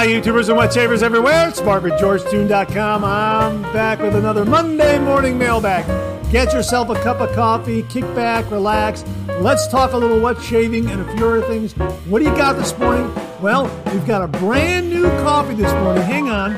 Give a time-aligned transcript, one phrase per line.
[0.00, 1.50] Hi, YouTubers and wet shavers everywhere.
[1.50, 3.04] It's GeorgeToon.com.
[3.04, 5.84] I'm back with another Monday morning mailbag.
[6.32, 9.04] Get yourself a cup of coffee, kick back, relax.
[9.42, 11.74] Let's talk a little wet shaving and a few other things.
[12.06, 13.14] What do you got this morning?
[13.42, 16.02] Well, we've got a brand new coffee this morning.
[16.02, 16.54] Hang on.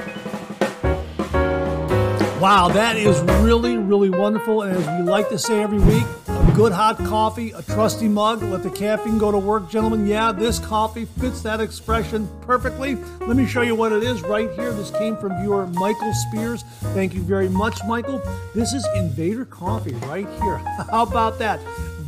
[2.40, 4.62] Wow, that is really, really wonderful.
[4.62, 6.06] And as we like to say every week,
[6.54, 10.06] good hot coffee, a trusty mug, let the caffeine go to work, gentlemen.
[10.06, 12.96] Yeah, this coffee fits that expression perfectly.
[13.20, 14.72] Let me show you what it is right here.
[14.72, 16.62] This came from viewer Michael Spears.
[16.94, 18.20] Thank you very much, Michael.
[18.54, 20.58] This is Invader Coffee right here.
[20.90, 21.60] How about that?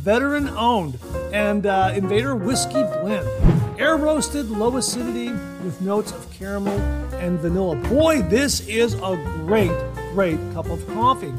[0.05, 0.99] Veteran owned
[1.33, 3.27] and uh, Invader Whiskey Blend.
[3.79, 5.31] Air roasted, low acidity
[5.63, 6.79] with notes of caramel
[7.15, 7.75] and vanilla.
[7.75, 9.71] Boy, this is a great,
[10.13, 11.33] great cup of coffee.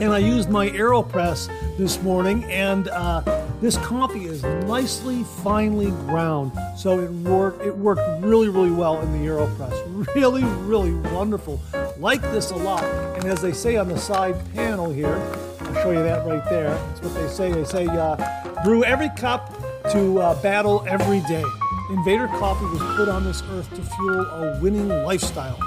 [0.00, 3.22] And I used my AeroPress this morning, and uh,
[3.60, 6.50] this coffee is nicely, finely ground.
[6.76, 7.64] So it worked.
[7.64, 10.14] It worked really, really well in the AeroPress.
[10.14, 11.60] Really, really wonderful.
[11.98, 12.84] Like this a lot.
[12.84, 15.16] And as they say on the side panel here,
[15.60, 16.70] I'll show you that right there.
[16.70, 17.52] That's what they say.
[17.52, 19.54] They say uh, brew every cup
[19.92, 21.44] to uh, battle every day.
[21.90, 25.58] Invader Coffee was put on this earth to fuel a winning lifestyle.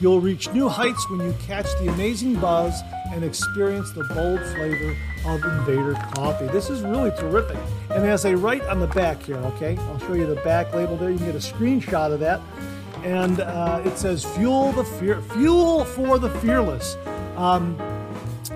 [0.00, 4.96] You'll reach new heights when you catch the amazing buzz and experience the bold flavor
[5.24, 6.46] of Invader Coffee.
[6.48, 7.58] This is really terrific.
[7.90, 10.96] And as they write on the back here, okay, I'll show you the back label
[10.96, 11.10] there.
[11.10, 12.40] You can get a screenshot of that.
[13.02, 16.96] And uh, it says "Fuel the fear, fuel for the fearless."
[17.36, 17.78] Um,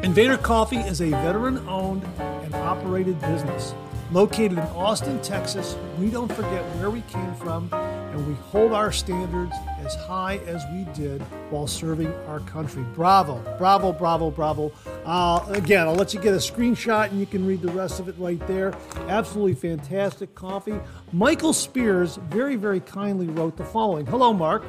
[0.03, 3.75] Invader Coffee is a veteran-owned and operated business.
[4.13, 8.91] Located in Austin, Texas, we don't forget where we came from and we hold our
[8.91, 12.83] standards as high as we did while serving our country.
[12.93, 14.73] Bravo, bravo, bravo, bravo.
[15.05, 18.09] Uh, again, I'll let you get a screenshot and you can read the rest of
[18.09, 18.75] it right there.
[19.07, 20.81] Absolutely fantastic coffee.
[21.13, 24.65] Michael Spears very, very kindly wrote the following Hello, Mark.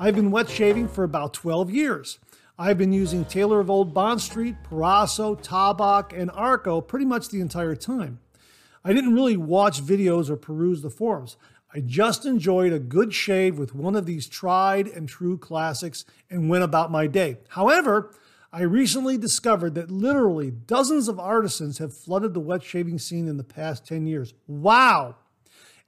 [0.00, 2.18] I've been wet shaving for about 12 years.
[2.58, 7.40] I've been using Taylor of Old Bond Street, Proraso, Tabac, and Arco pretty much the
[7.40, 8.18] entire time.
[8.84, 11.36] I didn't really watch videos or peruse the forums.
[11.74, 16.50] I just enjoyed a good shave with one of these tried and true classics and
[16.50, 17.38] went about my day.
[17.50, 18.12] However,
[18.52, 23.38] I recently discovered that literally dozens of artisans have flooded the wet shaving scene in
[23.38, 24.34] the past 10 years.
[24.46, 25.16] Wow!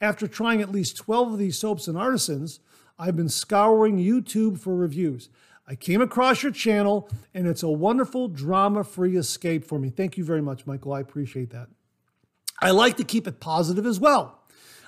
[0.00, 2.60] After trying at least 12 of these soaps and artisans,
[2.98, 5.28] I've been scouring YouTube for reviews.
[5.68, 9.90] I came across your channel and it's a wonderful drama free escape for me.
[9.90, 10.94] Thank you very much, Michael.
[10.94, 11.68] I appreciate that.
[12.60, 14.40] I like to keep it positive as well.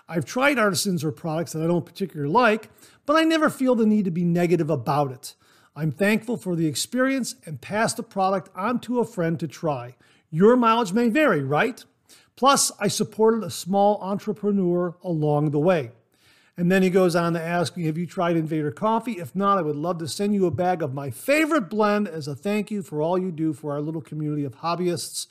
[0.09, 2.71] I've tried artisans or products that I don't particularly like,
[3.07, 5.35] but I never feel the need to be negative about it.
[5.75, 9.97] I'm thankful for the experience and pass the product on to a friend to try.
[10.31, 11.85] Your mileage may vary, right?
[12.37, 15.91] Plus, I supported a small entrepreneur along the way.
[16.59, 19.19] And then he goes on to ask me, Have you tried Invader Coffee?
[19.19, 22.27] If not, I would love to send you a bag of my favorite blend as
[22.27, 25.27] a thank you for all you do for our little community of hobbyists.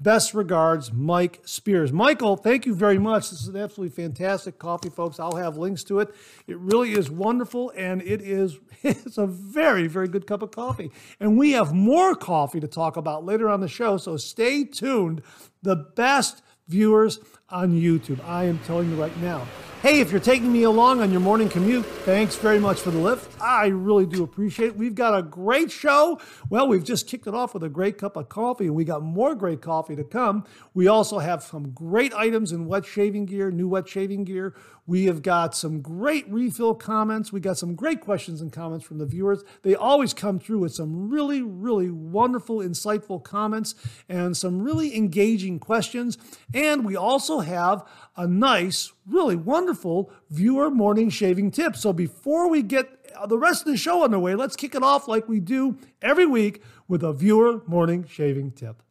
[0.00, 1.92] Best regards, Mike Spears.
[1.92, 3.28] Michael, thank you very much.
[3.28, 5.20] This is absolutely fantastic coffee, folks.
[5.20, 6.14] I'll have links to it.
[6.46, 10.90] It really is wonderful, and it is it's a very, very good cup of coffee.
[11.20, 15.20] And we have more coffee to talk about later on the show, so stay tuned.
[15.62, 18.22] The best viewers on YouTube.
[18.24, 19.46] I am telling you right now.
[19.82, 22.98] Hey, if you're taking me along on your morning commute, thanks very much for the
[22.98, 23.40] lift.
[23.40, 24.76] I really do appreciate it.
[24.76, 26.20] We've got a great show.
[26.50, 29.02] Well, we've just kicked it off with a great cup of coffee, and we got
[29.02, 30.44] more great coffee to come.
[30.74, 34.54] We also have some great items in wet shaving gear, new wet shaving gear.
[34.90, 37.32] We have got some great refill comments.
[37.32, 39.44] We got some great questions and comments from the viewers.
[39.62, 43.76] They always come through with some really, really wonderful, insightful comments
[44.08, 46.18] and some really engaging questions.
[46.52, 47.86] And we also have
[48.16, 51.76] a nice, really wonderful viewer morning shaving tip.
[51.76, 52.88] So before we get
[53.28, 56.64] the rest of the show underway, let's kick it off like we do every week
[56.88, 58.82] with a viewer morning shaving tip.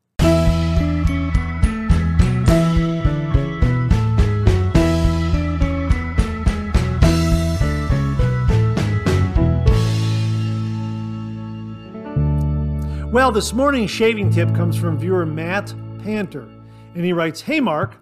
[13.11, 15.73] Well, this morning's shaving tip comes from viewer Matt
[16.03, 16.47] Panter,
[16.93, 17.95] and he writes Hey, Mark,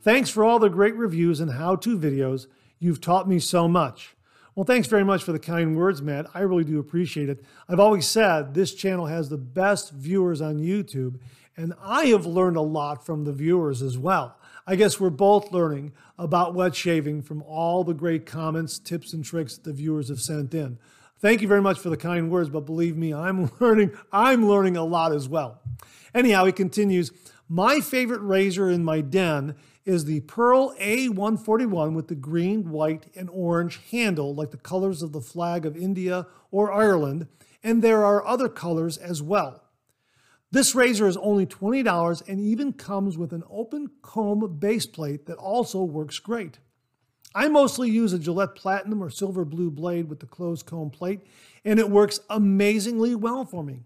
[0.00, 2.46] thanks for all the great reviews and how to videos.
[2.78, 4.16] You've taught me so much.
[4.54, 6.28] Well, thanks very much for the kind words, Matt.
[6.32, 7.44] I really do appreciate it.
[7.68, 11.20] I've always said this channel has the best viewers on YouTube,
[11.58, 14.38] and I have learned a lot from the viewers as well.
[14.66, 19.22] I guess we're both learning about wet shaving from all the great comments, tips, and
[19.22, 20.78] tricks that the viewers have sent in.
[21.24, 24.76] Thank you very much for the kind words, but believe me, I'm learning, I'm learning
[24.76, 25.58] a lot as well.
[26.14, 27.12] Anyhow, he continues,
[27.48, 29.54] my favorite razor in my den
[29.86, 35.12] is the Pearl A141 with the green, white, and orange handle, like the colors of
[35.12, 37.26] the flag of India or Ireland,
[37.62, 39.62] and there are other colors as well.
[40.50, 45.38] This razor is only $20 and even comes with an open comb base plate that
[45.38, 46.58] also works great.
[47.34, 51.20] I mostly use a Gillette Platinum or Silver Blue blade with the closed comb plate,
[51.64, 53.80] and it works amazingly well for me.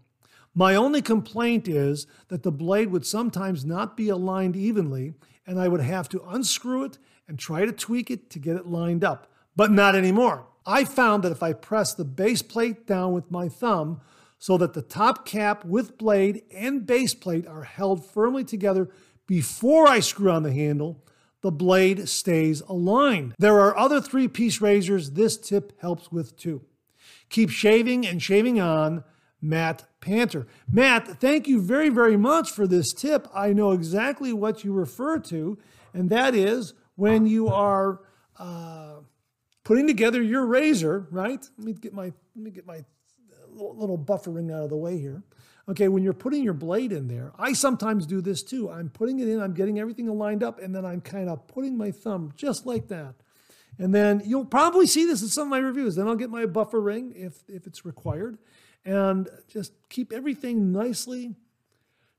[0.54, 5.14] My only complaint is that the blade would sometimes not be aligned evenly,
[5.46, 8.66] and I would have to unscrew it and try to tweak it to get it
[8.66, 10.46] lined up, but not anymore.
[10.66, 14.00] I found that if I press the base plate down with my thumb
[14.38, 18.90] so that the top cap with blade and base plate are held firmly together
[19.26, 21.02] before I screw on the handle,
[21.48, 23.34] the blade stays aligned.
[23.38, 26.60] There are other three piece razors this tip helps with too.
[27.30, 29.02] Keep shaving and shaving on.
[29.40, 30.46] Matt Panther.
[30.70, 33.26] Matt, thank you very, very much for this tip.
[33.32, 35.56] I know exactly what you refer to,
[35.94, 38.00] and that is when you are
[38.38, 38.96] uh,
[39.64, 41.42] putting together your razor, right?
[41.56, 42.84] Let me get my let me get my
[43.48, 45.22] little buffer ring out of the way here.
[45.68, 48.70] Okay, when you're putting your blade in there, I sometimes do this too.
[48.70, 51.76] I'm putting it in, I'm getting everything lined up, and then I'm kind of putting
[51.76, 53.14] my thumb just like that.
[53.78, 55.94] And then you'll probably see this in some of my reviews.
[55.94, 58.38] Then I'll get my buffer ring if, if it's required
[58.84, 61.34] and just keep everything nicely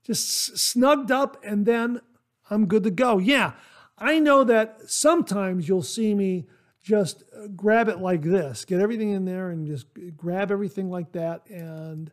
[0.02, 2.00] just snugged up, and then
[2.48, 3.18] I'm good to go.
[3.18, 3.52] Yeah,
[3.98, 6.46] I know that sometimes you'll see me
[6.82, 9.86] just uh, grab it like this, get everything in there and just
[10.16, 12.10] grab everything like that and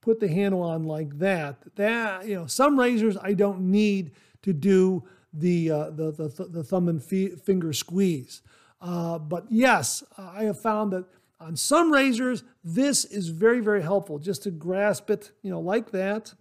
[0.00, 1.56] put the handle on like that.
[1.76, 4.12] That you know, some razors I don't need
[4.42, 8.42] to do the uh, the, the, the thumb and finger squeeze.
[8.80, 11.04] Uh, but yes, I have found that
[11.38, 15.90] on some razors this is very very helpful just to grasp it, you know, like
[15.90, 16.34] that,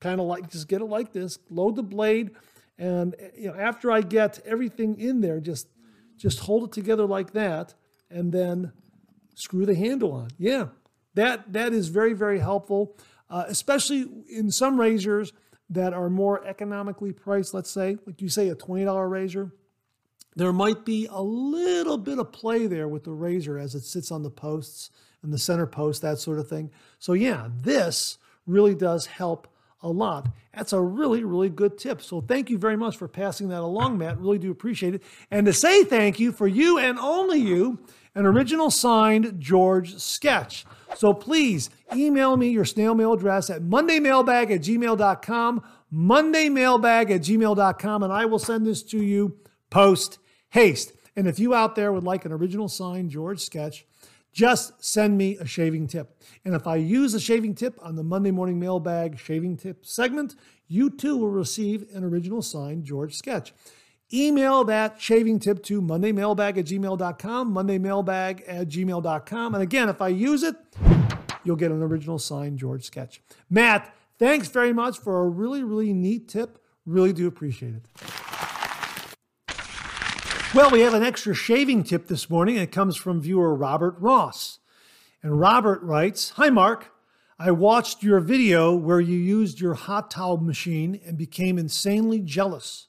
[0.00, 2.32] kind of like just get it like this, load the blade,
[2.78, 5.68] and you know after I get everything in there, just
[6.16, 7.74] just hold it together like that,
[8.10, 8.72] and then
[9.34, 10.28] screw the handle on.
[10.38, 10.68] Yeah,
[11.14, 12.96] that, that is very, very helpful,
[13.30, 15.32] uh, especially in some razors
[15.70, 17.54] that are more economically priced.
[17.54, 19.52] Let's say, like you say, a $20 razor.
[20.34, 24.10] There might be a little bit of play there with the razor as it sits
[24.10, 24.90] on the posts
[25.22, 26.70] and the center post, that sort of thing.
[26.98, 29.48] So, yeah, this really does help
[29.82, 30.28] a lot.
[30.54, 32.02] That's a really, really good tip.
[32.02, 34.18] So thank you very much for passing that along, Matt.
[34.20, 35.02] Really do appreciate it.
[35.30, 37.80] And to say thank you for you and only you,
[38.14, 40.64] an original signed George sketch.
[40.94, 45.62] So please email me your snail mail address at mondaymailbag at gmail.com,
[45.92, 49.38] mondaymailbag at gmail.com, and I will send this to you
[49.70, 50.18] post
[50.50, 50.92] haste.
[51.16, 53.86] And if you out there would like an original signed George sketch,
[54.32, 56.22] just send me a shaving tip.
[56.44, 60.36] And if I use a shaving tip on the Monday Morning Mailbag shaving tip segment,
[60.68, 63.52] you too will receive an original signed George sketch.
[64.14, 69.54] Email that shaving tip to mondaymailbag at gmail.com, mondaymailbag at gmail.com.
[69.54, 70.56] And again, if I use it,
[71.44, 73.22] you'll get an original signed George sketch.
[73.48, 76.58] Matt, thanks very much for a really, really neat tip.
[76.84, 77.86] Really do appreciate it.
[80.54, 82.56] Well, we have an extra shaving tip this morning.
[82.56, 84.58] It comes from viewer Robert Ross.
[85.22, 86.92] And Robert writes Hi, Mark.
[87.38, 92.88] I watched your video where you used your hot towel machine and became insanely jealous.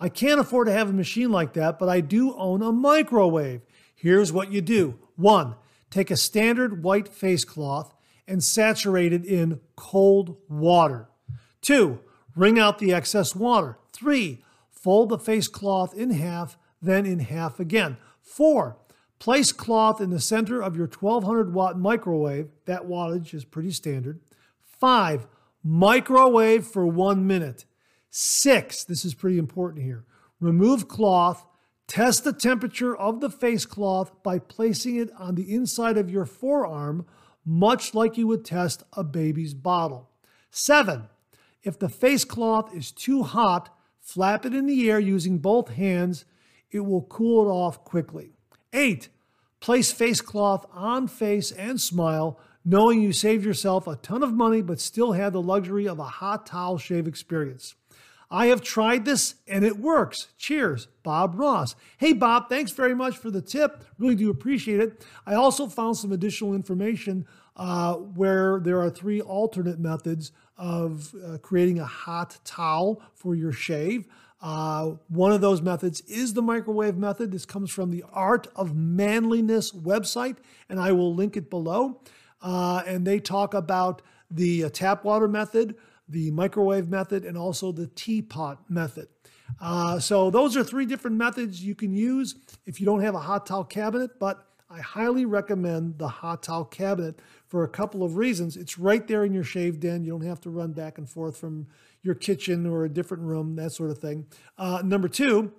[0.00, 3.62] I can't afford to have a machine like that, but I do own a microwave.
[3.94, 5.56] Here's what you do one,
[5.90, 7.94] take a standard white face cloth
[8.26, 11.08] and saturate it in cold water.
[11.60, 12.00] Two,
[12.36, 13.78] wring out the excess water.
[13.92, 17.96] Three, fold the face cloth in half then in half again.
[18.20, 18.76] Four,
[19.18, 22.48] place cloth in the center of your 1200 watt microwave.
[22.66, 24.20] That wattage is pretty standard.
[24.62, 25.26] Five,
[25.64, 27.64] microwave for one minute.
[28.10, 30.04] Six, this is pretty important here.
[30.40, 31.46] Remove cloth.
[31.86, 36.26] Test the temperature of the face cloth by placing it on the inside of your
[36.26, 37.06] forearm,
[37.46, 40.10] much like you would test a baby's bottle.
[40.50, 41.08] Seven,
[41.62, 46.26] if the face cloth is too hot, flap it in the air using both hands
[46.70, 48.32] it will cool it off quickly.
[48.72, 49.08] Eight,
[49.60, 54.60] place face cloth on face and smile, knowing you saved yourself a ton of money
[54.60, 57.74] but still had the luxury of a hot towel shave experience.
[58.30, 60.28] I have tried this and it works.
[60.36, 61.74] Cheers, Bob Ross.
[61.96, 63.84] Hey, Bob, thanks very much for the tip.
[63.98, 65.06] Really do appreciate it.
[65.26, 71.38] I also found some additional information uh, where there are three alternate methods of uh,
[71.38, 74.06] creating a hot towel for your shave.
[74.40, 77.32] Uh, one of those methods is the microwave method.
[77.32, 80.36] This comes from the Art of Manliness website,
[80.68, 82.00] and I will link it below.
[82.40, 85.74] Uh, and they talk about the uh, tap water method,
[86.08, 89.08] the microwave method, and also the teapot method.
[89.60, 92.34] Uh, so those are three different methods you can use
[92.66, 96.64] if you don't have a hot towel cabinet, but I highly recommend the hot towel
[96.64, 98.56] cabinet for a couple of reasons.
[98.56, 100.04] It's right there in your shave den.
[100.04, 101.66] You don't have to run back and forth from
[102.02, 104.26] your kitchen or a different room, that sort of thing.
[104.58, 105.52] Uh, number two,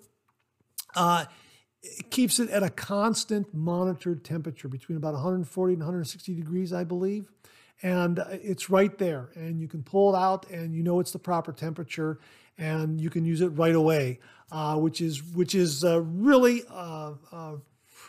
[0.96, 1.26] uh,
[1.82, 6.84] it keeps it at a constant monitored temperature between about 140 and 160 degrees, I
[6.84, 7.32] believe.
[7.82, 11.20] And it's right there, and you can pull it out, and you know it's the
[11.20, 12.20] proper temperature,
[12.58, 14.20] and you can use it right away,
[14.52, 17.56] uh, which is which is uh, really uh, uh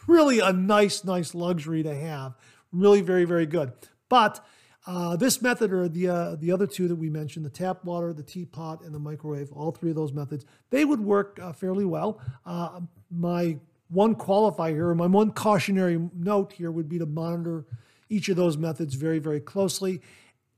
[0.08, 2.34] really a nice nice luxury to have.
[2.72, 3.72] Really very very good.
[4.08, 4.44] But
[4.86, 8.12] uh, this method or the uh, the other two that we mentioned, the tap water,
[8.12, 11.84] the teapot, and the microwave, all three of those methods, they would work uh, fairly
[11.84, 12.20] well.
[12.46, 13.58] Uh, my
[13.88, 17.66] one qualifier my one cautionary note here would be to monitor
[18.10, 20.02] each of those methods very, very closely.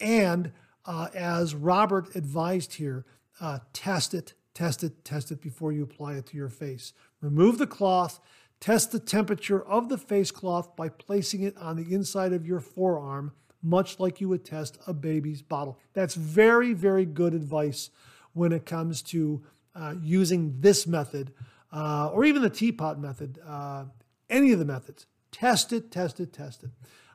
[0.01, 0.51] And
[0.85, 3.05] uh, as Robert advised here,
[3.41, 6.93] uh, test it, test it, test it before you apply it to your face.
[7.21, 8.19] Remove the cloth,
[8.59, 12.59] test the temperature of the face cloth by placing it on the inside of your
[12.59, 13.33] forearm
[13.63, 15.79] much like you would test a baby's bottle.
[15.93, 17.91] That's very, very good advice
[18.33, 19.43] when it comes to
[19.75, 21.33] uh, using this method
[21.73, 23.85] uh, or even the teapot method, uh,
[24.29, 25.07] any of the methods.
[25.31, 26.71] Test it, test it, test it.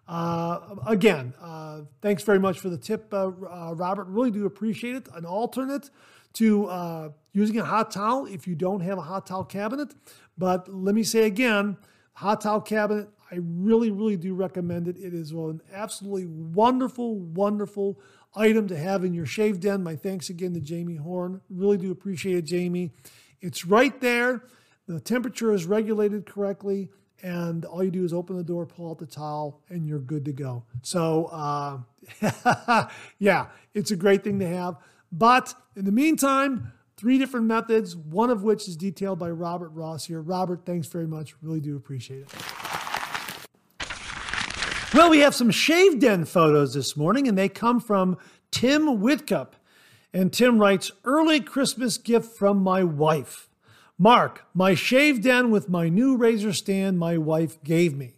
[0.07, 4.05] Uh, again, uh, thanks very much for the tip, uh, Robert.
[4.05, 5.09] Really do appreciate it.
[5.13, 5.89] An alternate
[6.33, 9.93] to using a hot towel if you don't have a hot towel cabinet.
[10.37, 11.77] But let me say again,
[12.13, 14.97] hot towel cabinet, I really, really do recommend it.
[14.97, 17.99] It is an absolutely wonderful, wonderful
[18.35, 19.83] item to have in your shave den.
[19.83, 21.41] My thanks again to Jamie Horn.
[21.49, 22.91] Really do appreciate it, Jamie.
[23.41, 24.43] It's right there.
[24.87, 26.89] The temperature is regulated correctly,
[27.23, 30.25] and all you do is open the door, pull out the towel, and you're good
[30.25, 30.63] to go.
[30.81, 31.79] So, uh,
[33.19, 34.75] yeah, it's a great thing to have.
[35.11, 40.05] But in the meantime, three different methods, one of which is detailed by Robert Ross
[40.05, 40.21] here.
[40.21, 41.35] Robert, thanks very much.
[41.41, 42.33] Really do appreciate it.
[44.93, 48.17] Well, we have some shave den photos this morning, and they come from
[48.51, 49.53] Tim Whitcup.
[50.13, 53.46] And Tim writes Early Christmas gift from my wife.
[53.99, 58.13] Mark, my shave den with my new razor stand my wife gave me.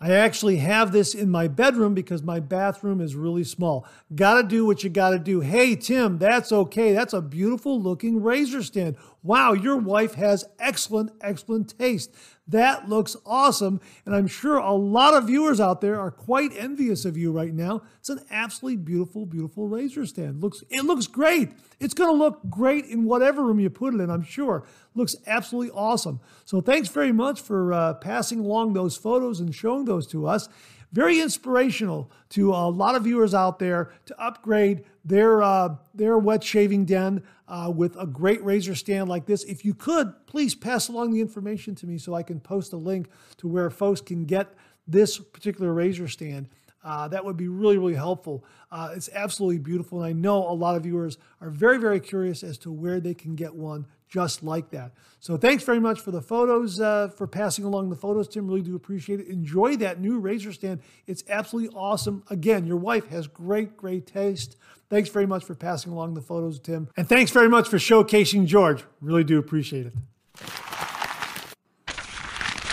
[0.00, 3.84] I actually have this in my bedroom because my bathroom is really small.
[4.14, 5.40] Gotta do what you gotta do.
[5.40, 6.92] Hey, Tim, that's okay.
[6.92, 8.94] That's a beautiful looking razor stand.
[9.24, 12.14] Wow, your wife has excellent, excellent taste.
[12.48, 13.80] That looks awesome.
[14.06, 17.52] And I'm sure a lot of viewers out there are quite envious of you right
[17.52, 17.82] now.
[17.98, 20.42] It's an absolutely beautiful, beautiful razor stand.
[20.42, 21.52] Looks it looks great.
[21.78, 24.64] It's gonna look great in whatever room you put it in, I'm sure.
[24.94, 26.20] Looks absolutely awesome.
[26.46, 30.48] So thanks very much for uh, passing along those photos and showing those to us
[30.92, 36.42] very inspirational to a lot of viewers out there to upgrade their uh, their wet
[36.42, 39.44] shaving den uh, with a great razor stand like this.
[39.44, 42.76] If you could, please pass along the information to me so I can post a
[42.76, 44.54] link to where folks can get
[44.86, 46.48] this particular razor stand.
[46.84, 48.44] Uh, that would be really, really helpful.
[48.70, 50.02] Uh, it's absolutely beautiful.
[50.02, 53.14] And I know a lot of viewers are very, very curious as to where they
[53.14, 54.92] can get one just like that.
[55.20, 58.46] So thanks very much for the photos, uh, for passing along the photos, Tim.
[58.46, 59.28] Really do appreciate it.
[59.28, 60.80] Enjoy that new razor stand.
[61.06, 62.22] It's absolutely awesome.
[62.30, 64.56] Again, your wife has great, great taste.
[64.88, 66.88] Thanks very much for passing along the photos, Tim.
[66.96, 68.84] And thanks very much for showcasing George.
[69.00, 69.92] Really do appreciate it.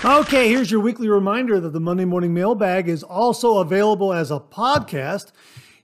[0.05, 4.39] Okay, here's your weekly reminder that the Monday Morning Mailbag is also available as a
[4.39, 5.31] podcast.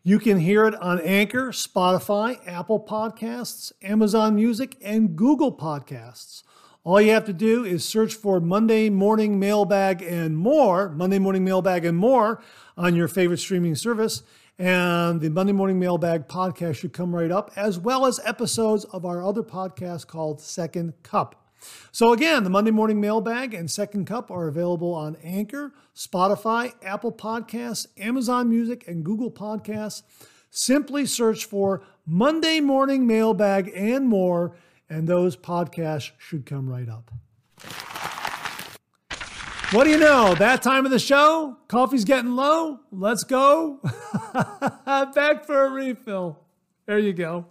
[0.04, 6.42] You can hear it on Anchor, Spotify, Apple Podcasts, Amazon Music, and Google Podcasts.
[6.84, 11.46] All you have to do is search for Monday Morning Mailbag and more, Monday Morning
[11.46, 12.42] Mailbag and more
[12.76, 14.24] on your favorite streaming service.
[14.58, 19.06] And the Monday Morning Mailbag podcast should come right up, as well as episodes of
[19.06, 21.41] our other podcast called Second Cup.
[21.92, 27.12] So, again, the Monday Morning Mailbag and Second Cup are available on Anchor, Spotify, Apple
[27.12, 30.04] Podcasts, Amazon Music, and Google Podcasts.
[30.50, 34.56] Simply search for Monday Morning Mailbag and more,
[34.90, 37.12] and those podcasts should come right up.
[39.72, 40.36] What do you know?
[40.36, 42.82] That time of the show, coffee's getting low.
[42.92, 43.80] Let's go.
[44.86, 46.42] Back for a refill.
[46.86, 47.46] There you go.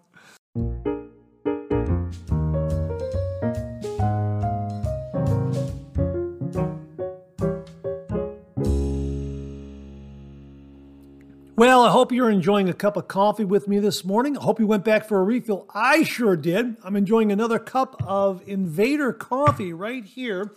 [11.60, 14.34] Well, I hope you're enjoying a cup of coffee with me this morning.
[14.38, 15.66] I hope you went back for a refill.
[15.74, 16.78] I sure did.
[16.82, 20.52] I'm enjoying another cup of Invader coffee right here,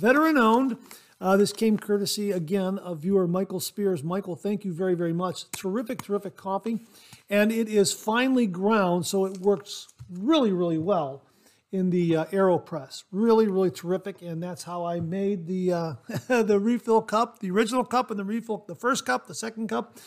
[0.00, 0.76] veteran owned.
[1.20, 4.02] Uh, this came courtesy again of viewer Michael Spears.
[4.02, 5.48] Michael, thank you very, very much.
[5.52, 6.80] Terrific, terrific coffee.
[7.28, 11.22] And it is finely ground, so it works really, really well.
[11.72, 13.04] In the uh, AeroPress.
[13.12, 15.94] Really, really terrific, and that's how I made the uh,
[16.42, 19.98] the refill cup, the original cup, and the refill, the first cup, the second cup,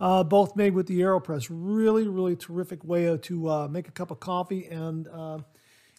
[0.00, 1.46] uh, both made with the AeroPress.
[1.50, 5.38] Really, really terrific way to uh, make a cup of coffee, and uh,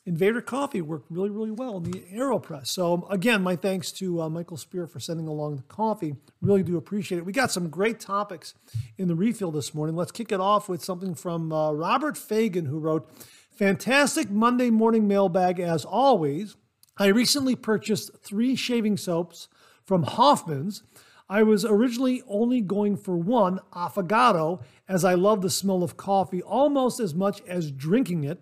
[0.05, 2.67] Invader Coffee worked really, really well in the AeroPress.
[2.67, 6.17] So again, my thanks to uh, Michael Spear for sending along the coffee.
[6.41, 7.25] Really do appreciate it.
[7.25, 8.53] We got some great topics
[8.97, 9.95] in the refill this morning.
[9.95, 13.09] Let's kick it off with something from Robert Fagan, who wrote.
[13.55, 16.57] Fantastic Monday morning mailbag as always.
[16.97, 19.47] I recently purchased three shaving soaps
[19.85, 20.81] from Hoffman's.
[21.29, 26.41] I was originally only going for one, Affogato, as I love the smell of coffee
[26.41, 28.41] almost as much as drinking it.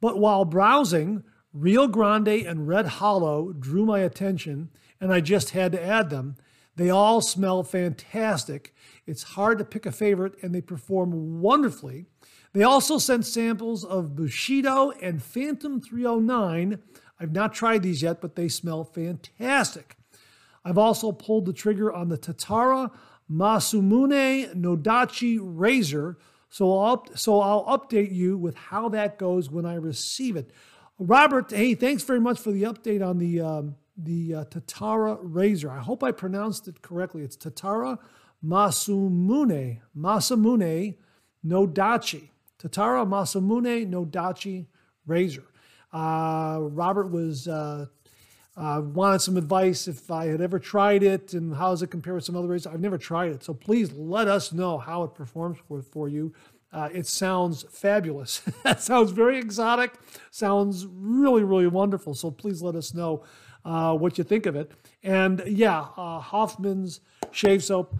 [0.00, 5.70] But while browsing, Rio Grande and Red Hollow drew my attention, and I just had
[5.72, 6.34] to add them.
[6.74, 8.74] They all smell fantastic.
[9.06, 12.06] It's hard to pick a favorite, and they perform wonderfully.
[12.52, 16.80] They also sent samples of Bushido and Phantom 309.
[17.20, 19.96] I've not tried these yet, but they smell fantastic.
[20.64, 22.90] I've also pulled the trigger on the Tatara
[23.30, 29.74] Masamune Nodachi razor, so I'll, so I'll update you with how that goes when I
[29.74, 30.50] receive it.
[30.98, 35.70] Robert, hey, thanks very much for the update on the um, the uh, Tatara razor.
[35.70, 37.22] I hope I pronounced it correctly.
[37.22, 37.98] It's Tatara
[38.44, 40.96] Masumune Masamune
[41.46, 42.30] Nodachi.
[42.60, 44.66] Tatara Masamune Nodachi
[45.06, 45.44] razor.
[45.92, 47.86] Uh, Robert was uh,
[48.56, 52.14] uh, wanted some advice if I had ever tried it and how does it compare
[52.14, 52.72] with some other razors.
[52.72, 56.34] I've never tried it, so please let us know how it performs for, for you.
[56.72, 58.42] Uh, it sounds fabulous.
[58.62, 59.94] that sounds very exotic.
[60.30, 62.14] Sounds really, really wonderful.
[62.14, 63.24] So please let us know
[63.64, 64.70] uh, what you think of it.
[65.02, 67.00] And yeah, uh, Hoffman's
[67.32, 67.96] shave soap,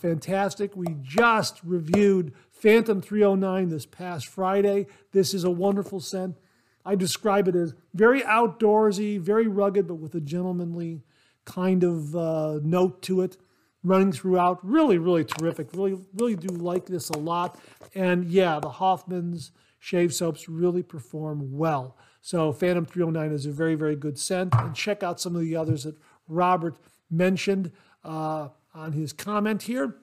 [0.00, 0.76] fantastic.
[0.76, 4.86] We just reviewed Phantom 309 this past Friday.
[5.10, 6.36] This is a wonderful scent.
[6.84, 11.02] I describe it as very outdoorsy, very rugged, but with a gentlemanly
[11.44, 13.36] kind of uh, note to it
[13.82, 14.60] running throughout.
[14.62, 15.72] Really, really terrific.
[15.72, 17.58] Really, really do like this a lot.
[17.96, 21.96] And yeah, the Hoffman's shave soaps really perform well.
[22.20, 24.54] So Phantom 309 is a very, very good scent.
[24.56, 25.96] And check out some of the others that
[26.28, 26.76] Robert
[27.10, 27.72] mentioned
[28.04, 29.96] uh, on his comment here.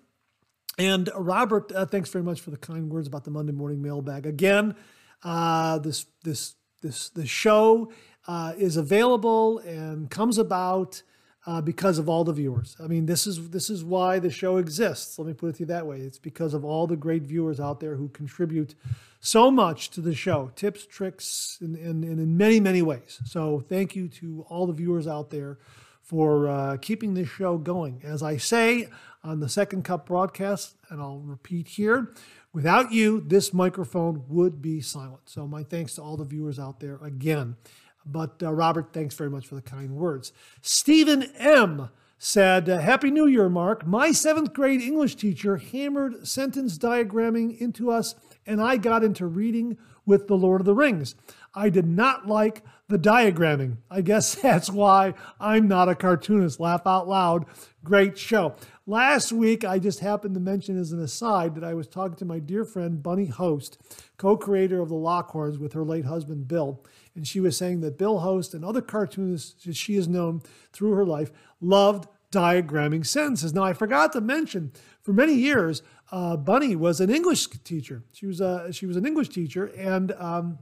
[0.79, 4.25] And Robert, uh, thanks very much for the kind words about the Monday morning mailbag.
[4.25, 4.75] Again,
[5.23, 7.91] uh, this this this the show
[8.27, 11.03] uh, is available and comes about
[11.45, 12.77] uh, because of all the viewers.
[12.81, 15.19] I mean, this is this is why the show exists.
[15.19, 15.99] Let me put it to you that way.
[15.99, 18.73] It's because of all the great viewers out there who contribute
[19.19, 23.19] so much to the show, tips, tricks, and, in many many ways.
[23.25, 25.57] So thank you to all the viewers out there
[26.09, 28.01] for uh, keeping this show going.
[28.03, 28.87] As I say
[29.23, 32.13] on the Second Cup broadcast, and I'll repeat here.
[32.53, 35.21] Without you, this microphone would be silent.
[35.25, 37.57] So, my thanks to all the viewers out there again.
[38.05, 40.33] But, uh, Robert, thanks very much for the kind words.
[40.61, 41.89] Stephen M.
[42.17, 43.85] said, Happy New Year, Mark.
[43.85, 48.15] My seventh grade English teacher hammered sentence diagramming into us,
[48.47, 51.15] and I got into reading with The Lord of the Rings.
[51.53, 53.77] I did not like the diagramming.
[53.89, 56.59] I guess that's why I'm not a cartoonist.
[56.59, 57.45] Laugh out loud.
[57.83, 58.55] Great show.
[58.89, 62.25] Last week, I just happened to mention as an aside that I was talking to
[62.25, 63.77] my dear friend Bunny Hoest,
[64.17, 66.83] co creator of the Lockhorns with her late husband Bill.
[67.13, 70.41] And she was saying that Bill Hoest and other cartoonists that she has known
[70.73, 73.53] through her life loved diagramming sentences.
[73.53, 74.71] Now, I forgot to mention,
[75.03, 78.01] for many years, uh, Bunny was an English teacher.
[78.11, 80.57] She was a, she was an English teacher, and um,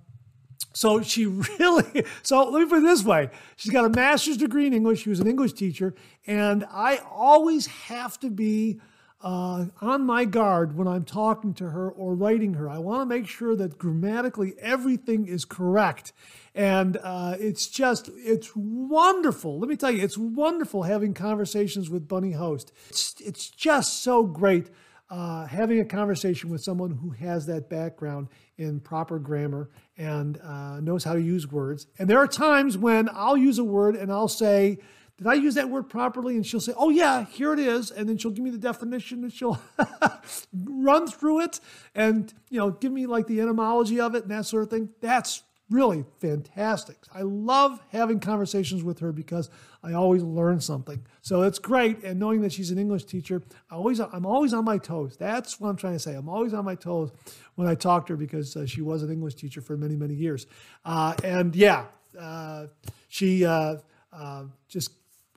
[0.73, 1.25] so she
[1.59, 3.29] really, so let me put it this way.
[3.55, 5.03] She's got a master's degree in English.
[5.03, 5.95] She was an English teacher.
[6.25, 8.79] And I always have to be
[9.21, 12.69] uh, on my guard when I'm talking to her or writing her.
[12.69, 16.13] I want to make sure that grammatically everything is correct.
[16.53, 19.59] And uh, it's just, it's wonderful.
[19.59, 22.71] Let me tell you, it's wonderful having conversations with Bunny Hoest.
[22.89, 24.69] It's, it's just so great
[25.09, 30.79] uh, having a conversation with someone who has that background in proper grammar and uh,
[30.79, 31.87] knows how to use words.
[31.97, 34.79] And there are times when I'll use a word and I'll say,
[35.17, 36.35] did I use that word properly?
[36.35, 37.89] And she'll say, oh, yeah, here it is.
[37.89, 39.59] And then she'll give me the definition and she'll
[40.53, 41.59] run through it
[41.95, 44.89] and, you know, give me like the etymology of it and that sort of thing.
[45.01, 46.97] That's really fantastic.
[47.13, 49.49] I love having conversations with her because
[49.87, 50.99] I always learn something.
[51.21, 52.03] So it's great.
[52.03, 55.15] And knowing that she's an English teacher, I always I'm always on my toes.
[55.17, 56.13] That's what I'm trying to say.
[56.15, 57.09] I'm always on my toes
[57.55, 60.13] when I talk to her because uh, she was an English teacher for many many
[60.13, 60.47] years.
[60.83, 61.85] Uh, and yeah,
[62.19, 62.67] uh,
[63.07, 63.77] she uh,
[64.11, 64.91] uh, just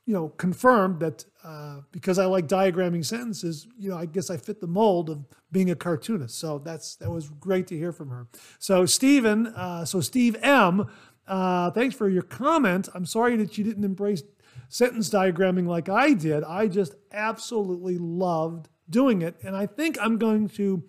[0.06, 4.36] you know, confirmed that uh, because I like diagramming sentences, you know, I guess I
[4.36, 5.18] fit the mold of
[5.52, 6.36] being a cartoonist.
[6.36, 8.26] So that's that was great to hear from her.
[8.58, 9.52] So Stephen,
[9.86, 10.88] so Steve M
[11.30, 12.88] Uh, thanks for your comment.
[12.92, 14.24] I'm sorry that you didn't embrace
[14.70, 16.44] sentence diagramming like I did.
[16.44, 19.36] I just absolutely loved doing it.
[19.42, 20.82] And I think I'm going to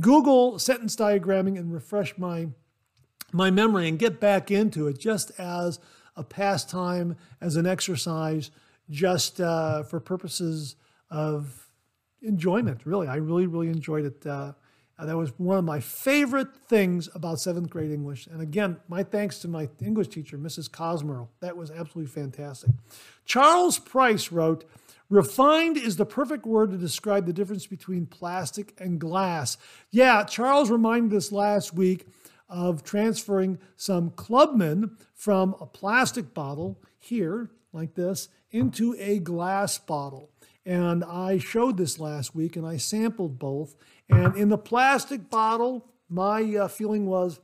[0.00, 2.48] Google sentence diagramming and refresh my
[3.30, 5.78] my memory and get back into it just as
[6.16, 8.50] a pastime, as an exercise,
[8.88, 10.76] just uh, for purposes
[11.10, 11.68] of
[12.22, 12.80] enjoyment.
[12.86, 14.26] Really, I really, really enjoyed it.
[14.26, 14.52] Uh,
[15.06, 18.26] that was one of my favorite things about seventh grade English.
[18.26, 20.68] And again, my thanks to my English teacher, Mrs.
[20.68, 21.28] Cosmerl.
[21.40, 22.70] That was absolutely fantastic.
[23.24, 24.64] Charles Price wrote,
[25.10, 29.56] Refined is the perfect word to describe the difference between plastic and glass.
[29.90, 32.06] Yeah, Charles reminded us last week
[32.48, 40.30] of transferring some Clubman from a plastic bottle here, like this, into a glass bottle.
[40.68, 43.74] And I showed this last week and I sampled both.
[44.10, 47.40] And in the plastic bottle, my uh, feeling was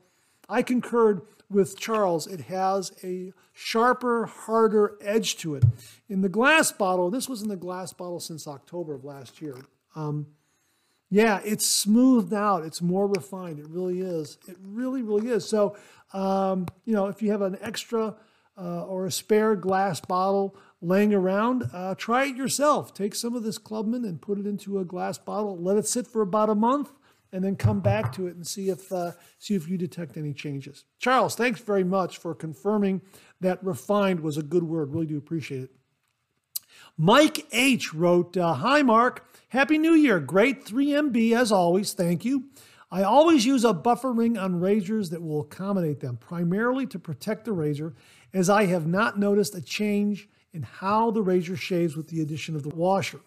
[0.46, 2.26] I concurred with Charles.
[2.26, 5.64] It has a sharper, harder edge to it.
[6.06, 9.56] In the glass bottle, this was in the glass bottle since October of last year.
[9.96, 10.26] Um,
[11.08, 12.62] yeah, it's smoothed out.
[12.62, 13.58] It's more refined.
[13.58, 14.37] It really is.
[14.46, 15.48] It really, really is.
[15.48, 15.78] So,
[16.12, 18.16] um, you know, if you have an extra
[18.58, 22.92] uh, or a spare glass bottle laying around, uh, try it yourself.
[22.92, 25.57] Take some of this Clubman and put it into a glass bottle.
[25.57, 26.92] Let it sit for about a month,
[27.33, 30.33] and then come back to it and see if uh, see if you detect any
[30.33, 30.85] changes.
[30.99, 33.01] Charles, thanks very much for confirming
[33.40, 34.92] that refined was a good word.
[34.92, 35.70] Really do appreciate it.
[36.97, 40.20] Mike H wrote, uh, "Hi Mark, Happy New Year.
[40.20, 41.92] Great 3MB as always.
[41.92, 42.44] Thank you."
[42.90, 47.44] I always use a buffer ring on razors that will accommodate them, primarily to protect
[47.44, 47.94] the razor,
[48.33, 52.56] as I have not noticed a change in how the razor shaves with the addition
[52.56, 53.20] of the washer.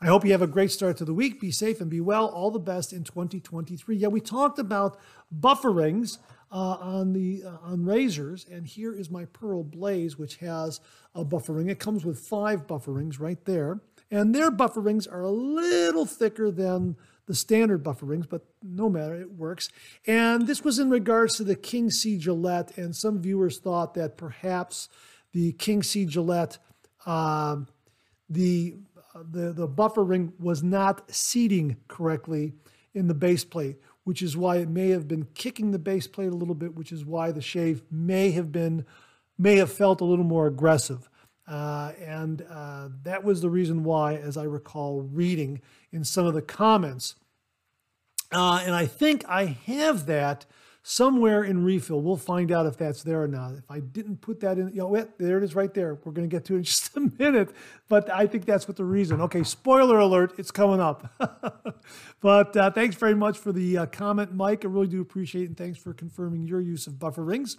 [0.00, 1.40] I hope you have a great start to the week.
[1.40, 2.26] Be safe and be well.
[2.26, 3.96] All the best in 2023.
[3.96, 4.98] Yeah, we talked about
[5.30, 6.18] buffer rings
[6.52, 10.80] uh, on the uh, on razors, and here is my Pearl Blaze, which has
[11.14, 11.68] a buffer ring.
[11.68, 16.06] It comes with five buffer rings right there, and their buffer rings are a little
[16.06, 19.68] thicker than the standard buffer rings, but no matter, it works.
[20.06, 24.16] And this was in regards to the King C Gillette, and some viewers thought that
[24.16, 24.88] perhaps
[25.32, 26.56] the King C Gillette
[27.08, 27.66] um,
[28.28, 28.76] the,
[29.30, 32.52] the, the buffer ring was not seating correctly
[32.94, 36.30] in the base plate, which is why it may have been kicking the base plate
[36.30, 38.84] a little bit, which is why the shave may have been
[39.40, 41.08] may have felt a little more aggressive.
[41.46, 45.60] Uh, and uh, that was the reason why, as I recall reading
[45.92, 47.14] in some of the comments.
[48.32, 50.44] Uh, and I think I have that
[50.82, 52.00] somewhere in refill.
[52.00, 53.52] We'll find out if that's there or not.
[53.54, 55.98] If I didn't put that in, you know, there it is right there.
[56.04, 57.50] We're going to get to it in just a minute,
[57.88, 59.20] but I think that's what the reason.
[59.22, 61.12] Okay, spoiler alert, it's coming up.
[62.20, 64.64] but uh, thanks very much for the uh, comment, Mike.
[64.64, 67.56] I really do appreciate it, and thanks for confirming your use of buffer rings.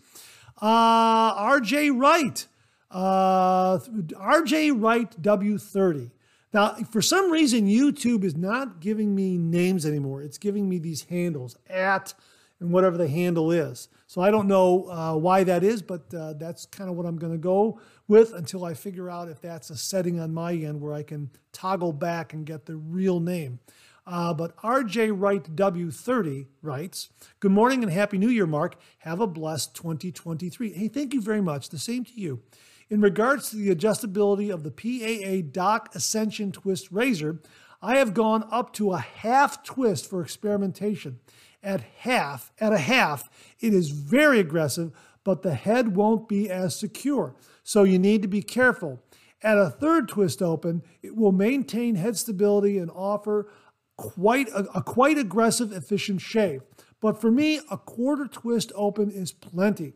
[0.62, 2.48] Uh, RJ Wright,
[2.92, 6.12] uh, RJ Wright W30.
[6.52, 10.24] Now, for some reason, YouTube is not giving me names anymore.
[10.24, 12.16] It's giving me these handles at
[12.60, 13.88] and whatever the handle is.
[14.08, 17.18] So I don't know uh, why that is, but uh, that's kind of what I'm
[17.18, 20.82] going to go with until I figure out if that's a setting on my end
[20.82, 23.60] where I can toggle back and get the real name.
[24.08, 28.76] Uh, but RJ Wright W30 writes, Good morning and Happy New Year, Mark.
[29.00, 30.74] Have a blessed 2023.
[30.74, 31.70] Hey, thank you very much.
[31.70, 32.42] The same to you.
[32.90, 37.40] In regards to the adjustability of the PAA Dock Ascension Twist Razor,
[37.84, 41.20] I have gone up to a half twist for experimentation
[41.62, 44.92] at half, at a half, it is very aggressive,
[45.24, 47.36] but the head won't be as secure.
[47.64, 49.04] So you need to be careful.
[49.42, 53.50] At a third twist open, it will maintain head stability and offer
[53.98, 56.62] quite a, a quite aggressive, efficient shave.
[57.02, 59.94] But for me, a quarter twist open is plenty.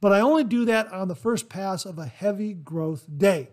[0.00, 3.48] But I only do that on the first pass of a heavy growth day.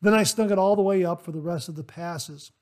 [0.00, 2.52] Then I snug it all the way up for the rest of the passes.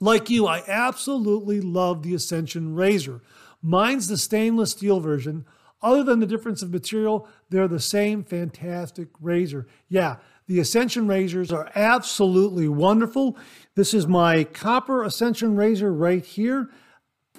[0.00, 3.22] Like you, I absolutely love the Ascension Razor.
[3.66, 5.44] Mine's the stainless steel version.
[5.82, 9.66] Other than the difference of material, they're the same fantastic razor.
[9.88, 13.36] Yeah, the Ascension razors are absolutely wonderful.
[13.74, 16.70] This is my copper Ascension razor right here.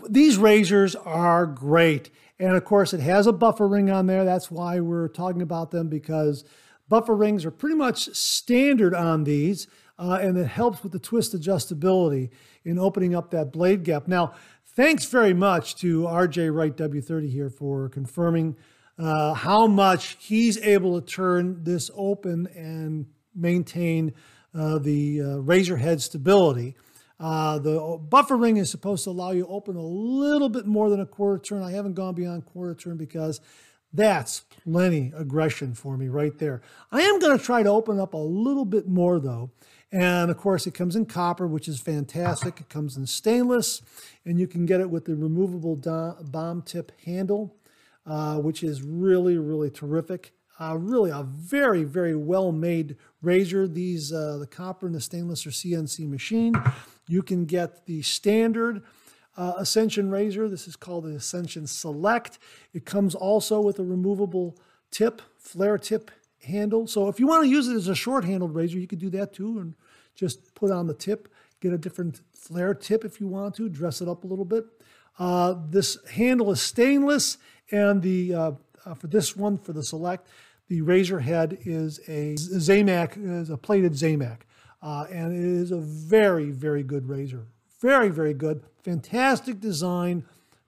[0.10, 2.10] These razors are great.
[2.38, 4.26] And of course, it has a buffer ring on there.
[4.26, 6.44] That's why we're talking about them because
[6.90, 9.68] buffer rings are pretty much standard on these.
[9.98, 12.30] Uh, and it helps with the twist adjustability
[12.64, 14.08] in opening up that blade gap.
[14.08, 14.34] Now,
[14.78, 18.56] Thanks very much to RJ Wright W30 here for confirming
[19.00, 24.14] uh, how much he's able to turn this open and maintain
[24.54, 26.76] uh, the uh, razor head stability.
[27.20, 30.92] Uh, the buffer ring is supposed to allow you to open a little bit more
[30.92, 31.64] than a quarter turn.
[31.64, 33.42] I haven't gone beyond quarter turn because
[33.94, 36.62] That's plenty aggression for me right there.
[36.92, 39.52] I am going to try to open up a little bit more though.
[39.92, 42.60] And of course, it comes in copper, which is fantastic.
[42.60, 43.82] It comes in stainless,
[44.26, 47.56] and you can get it with the removable bomb tip handle,
[48.06, 50.34] uh, which is really, really terrific.
[50.60, 53.68] Uh, really a very, very well made razor.
[53.68, 56.56] These, uh, the copper and the stainless are CNC machine.
[57.08, 58.82] You can get the standard
[59.38, 60.50] uh, Ascension razor.
[60.50, 62.40] This is called the Ascension Select.
[62.74, 64.58] It comes also with a removable
[64.90, 66.10] tip, flare tip
[66.48, 66.88] handle.
[66.88, 69.34] So if you want to use it as a short-handled razor, you could do that
[69.34, 69.76] too and
[70.16, 71.30] just put on the tip,
[71.62, 74.66] get a different flare tip if you want to, dress it up a little bit.
[75.20, 77.38] Uh, this handle is stainless,
[77.72, 78.52] and the uh,
[78.86, 80.28] uh, for this one, for the Select,
[80.70, 84.42] the razor head is a Zamac, is a plated Zamac.
[84.82, 87.48] Uh, and it is a very, very good razor.
[87.82, 88.64] Very, very good.
[88.84, 90.24] Fantastic design,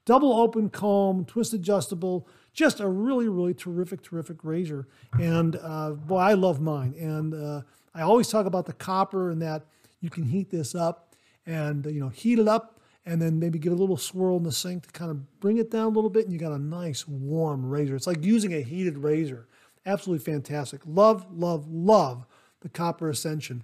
[0.06, 4.88] double open comb, twist adjustable, just a really, really terrific, terrific razor.
[5.14, 6.96] And uh, boy, I love mine.
[7.00, 7.62] And uh,
[7.94, 9.66] I always talk about the copper and that
[10.02, 13.72] you can heat this up and you know heat it up and then maybe give
[13.72, 16.10] it a little swirl in the sink to kind of bring it down a little
[16.10, 17.96] bit and you got a nice warm razor.
[17.96, 19.48] It's like using a heated razor.
[19.86, 20.82] Absolutely fantastic.
[20.86, 22.26] Love, love, love
[22.62, 23.64] the Copper Ascension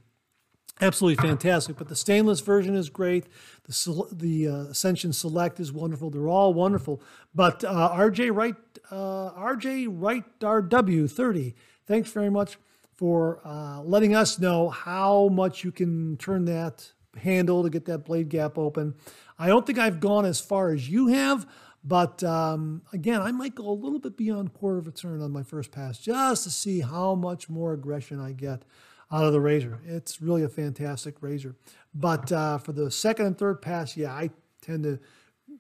[0.82, 1.78] absolutely fantastic.
[1.78, 3.26] But the stainless version is great.
[3.64, 6.10] The the uh, Ascension Select is wonderful.
[6.10, 7.02] They're all wonderful.
[7.34, 8.56] But uh, RJ Wright,
[8.92, 11.56] uh, RJ Wright RW thirty.
[11.88, 12.58] Thanks very much
[12.96, 18.00] for uh, letting us know how much you can turn that handle to get that
[18.00, 18.96] blade gap open.
[19.38, 21.46] I don't think I've gone as far as you have.
[21.88, 25.32] But um, again, I might go a little bit beyond quarter of a turn on
[25.32, 28.64] my first pass just to see how much more aggression I get
[29.12, 29.80] out of the razor.
[29.86, 31.56] It's really a fantastic razor.
[31.94, 34.30] But uh, for the second and third pass, yeah, I
[34.62, 35.00] tend to,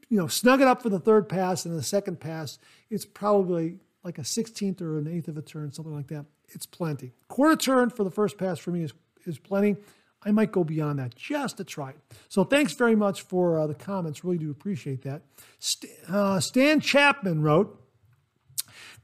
[0.09, 2.59] you know, snug it up for the third pass and the second pass.
[2.89, 6.25] It's probably like a 16th or an eighth of a turn, something like that.
[6.49, 7.13] It's plenty.
[7.27, 8.93] Quarter turn for the first pass for me is,
[9.25, 9.77] is plenty.
[10.23, 11.99] I might go beyond that just to try it.
[12.29, 14.23] So thanks very much for uh, the comments.
[14.23, 15.21] Really do appreciate that.
[15.59, 17.81] St- uh, Stan Chapman wrote,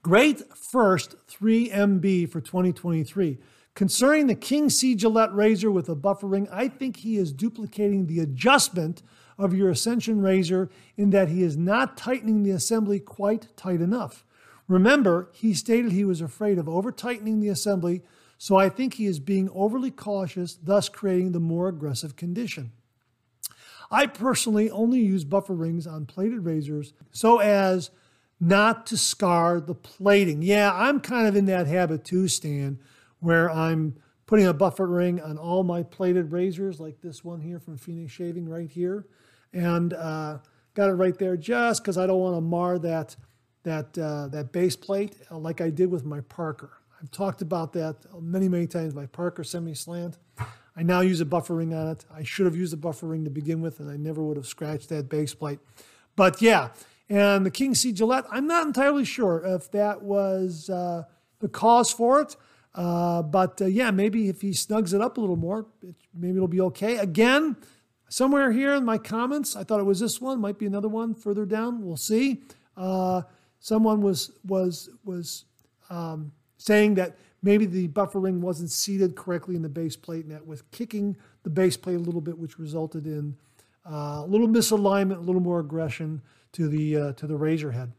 [0.04, 3.38] Great first 3MB for 2023.
[3.74, 8.06] Concerning the King C Gillette razor with a buffer ring, I think he is duplicating
[8.06, 9.02] the adjustment
[9.38, 14.26] of your Ascension razor in that he is not tightening the assembly quite tight enough.
[14.68, 18.02] Remember, he stated he was afraid of over tightening the assembly,
[18.38, 22.72] so I think he is being overly cautious, thus creating the more aggressive condition.
[23.90, 27.92] I personally only use buffer rings on plated razors so as
[28.40, 30.42] not to scar the plating.
[30.42, 32.80] Yeah, I'm kind of in that habit too, Stan
[33.22, 37.60] where I'm putting a buffer ring on all my plated razors, like this one here
[37.60, 39.08] from Phoenix Shaving right here.
[39.54, 40.40] And uh,
[40.74, 43.16] got it right there just because I don't want to mar that,
[43.64, 46.72] that, uh, that base plate uh, like I did with my Parker.
[47.02, 50.18] I've talked about that many, many times, my Parker semi-slant.
[50.76, 52.06] I now use a buffer ring on it.
[52.14, 54.46] I should have used a buffer ring to begin with, and I never would have
[54.48, 55.60] scratched that base plate.
[56.16, 56.70] But yeah,
[57.10, 61.04] and the King C Gillette, I'm not entirely sure if that was uh,
[61.40, 62.38] the cause for it.
[62.74, 66.36] Uh, but uh, yeah, maybe if he snugs it up a little more, it, maybe
[66.38, 66.98] it'll be okay.
[66.98, 67.58] Again,
[68.10, 70.40] somewhere here in my comments, I thought it was this one.
[70.40, 71.84] Might be another one further down.
[71.84, 72.42] We'll see.
[72.78, 73.24] Uh,
[73.60, 75.46] someone was was was
[75.90, 80.34] um, saying that maybe the buffer ring wasn't seated correctly in the base plate, and
[80.34, 83.36] that was kicking the base plate a little bit, which resulted in
[83.86, 86.22] uh, a little misalignment, a little more aggression
[86.54, 87.92] to the uh, to the razor head.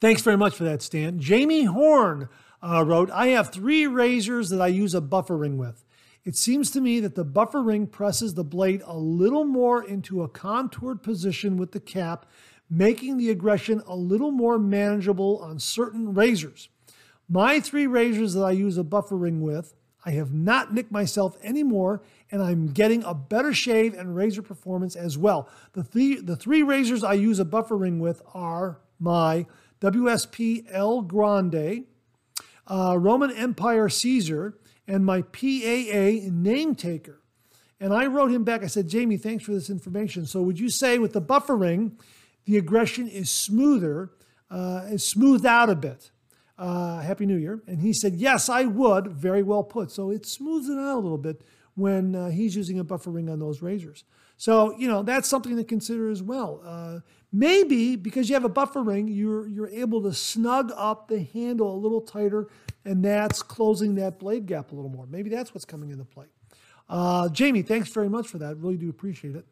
[0.00, 1.20] Thanks very much for that, Stan.
[1.20, 2.28] Jamie Horn
[2.64, 5.84] uh, wrote, I have three razors that I use a buffer ring with.
[6.24, 10.22] It seems to me that the buffer ring presses the blade a little more into
[10.22, 12.24] a contoured position with the cap,
[12.70, 16.70] making the aggression a little more manageable on certain razors.
[17.28, 19.74] My three razors that I use a buffer ring with,
[20.06, 24.96] I have not nicked myself anymore, and I'm getting a better shave and razor performance
[24.96, 25.48] as well.
[25.72, 29.46] The three, the three razors I use a buffer ring with are my
[29.80, 31.84] WSP El Grande,
[32.66, 37.20] uh, Roman Empire Caesar, and my PAA name taker.
[37.80, 38.62] And I wrote him back.
[38.62, 40.26] I said, Jamie, thanks for this information.
[40.26, 41.98] So, would you say with the buffer ring,
[42.44, 44.10] the aggression is smoother,
[44.50, 46.10] uh, is smoothed out a bit?
[46.56, 47.62] Uh, Happy New Year.
[47.66, 49.08] And he said, Yes, I would.
[49.08, 49.90] Very well put.
[49.90, 51.42] So, it smooths it out a little bit
[51.74, 54.04] when uh, he's using a buffer ring on those razors.
[54.36, 56.60] So, you know, that's something to consider as well.
[56.64, 57.00] Uh,
[57.34, 61.74] maybe because you have a buffer ring, you're, you're able to snug up the handle
[61.74, 62.48] a little tighter,
[62.84, 65.06] and that's closing that blade gap a little more.
[65.06, 66.26] Maybe that's what's coming into play.
[66.88, 68.56] Uh, Jamie, thanks very much for that.
[68.58, 69.46] Really do appreciate it.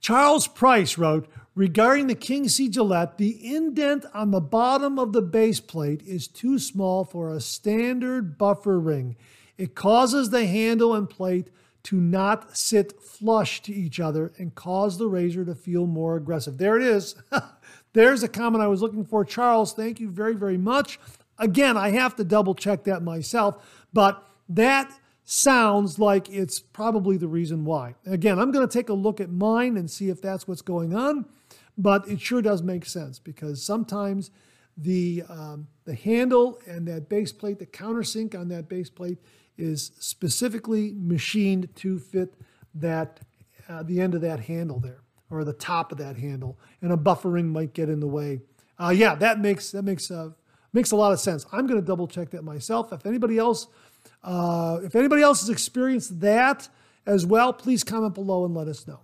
[0.00, 5.22] Charles Price wrote, Regarding the King C Gillette, the indent on the bottom of the
[5.22, 9.16] base plate is too small for a standard buffer ring.
[9.56, 11.50] It causes the handle and plate
[11.84, 16.58] to not sit flush to each other and cause the razor to feel more aggressive.
[16.58, 17.14] There it is.
[17.92, 19.24] There's a comment I was looking for.
[19.24, 21.00] Charles, thank you very, very much.
[21.38, 24.92] Again, I have to double check that myself, but that
[25.24, 27.94] sounds like it's probably the reason why.
[28.06, 30.94] Again, I'm going to take a look at mine and see if that's what's going
[30.94, 31.26] on,
[31.76, 34.30] but it sure does make sense because sometimes
[34.76, 39.18] the um, the handle and that base plate, the countersink on that base plate,
[39.58, 42.34] is specifically machined to fit
[42.74, 43.20] that
[43.68, 46.96] uh, the end of that handle there or the top of that handle, and a
[46.96, 48.40] buffer ring might get in the way.
[48.78, 50.30] Uh, yeah, that makes that makes uh,
[50.72, 51.44] makes a lot of sense.
[51.52, 52.92] I'm going to double check that myself.
[52.92, 53.66] If anybody else,
[54.22, 56.68] uh, if anybody else has experienced that
[57.04, 59.00] as well, please comment below and let us know.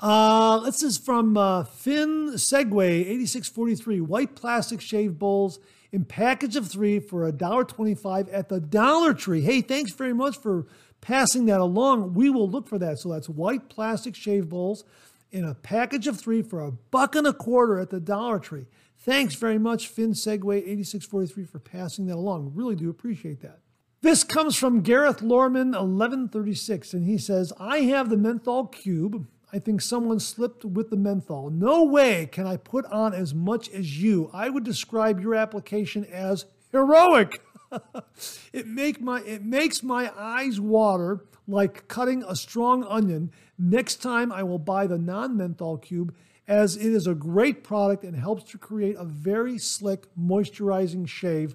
[0.00, 5.60] Uh, this is from uh, Finn Segway 8643 white plastic shave bowls
[5.94, 9.42] in package of three for $1.25 at the Dollar Tree.
[9.42, 10.66] Hey, thanks very much for
[11.00, 12.14] passing that along.
[12.14, 12.98] We will look for that.
[12.98, 14.82] So that's white plastic shave bowls
[15.30, 18.66] in a package of three for a buck and a quarter at the Dollar Tree.
[18.98, 22.50] Thanks very much, Finn Segway 8643 for passing that along.
[22.56, 23.60] Really do appreciate that.
[24.00, 29.60] This comes from Gareth Lorman 1136, and he says, I have the menthol cube I
[29.60, 31.48] think someone slipped with the menthol.
[31.48, 34.28] No way can I put on as much as you.
[34.32, 37.40] I would describe your application as heroic.
[38.52, 43.30] it make my it makes my eyes water like cutting a strong onion.
[43.56, 46.16] Next time I will buy the non-menthol cube
[46.48, 51.54] as it is a great product and helps to create a very slick moisturizing shave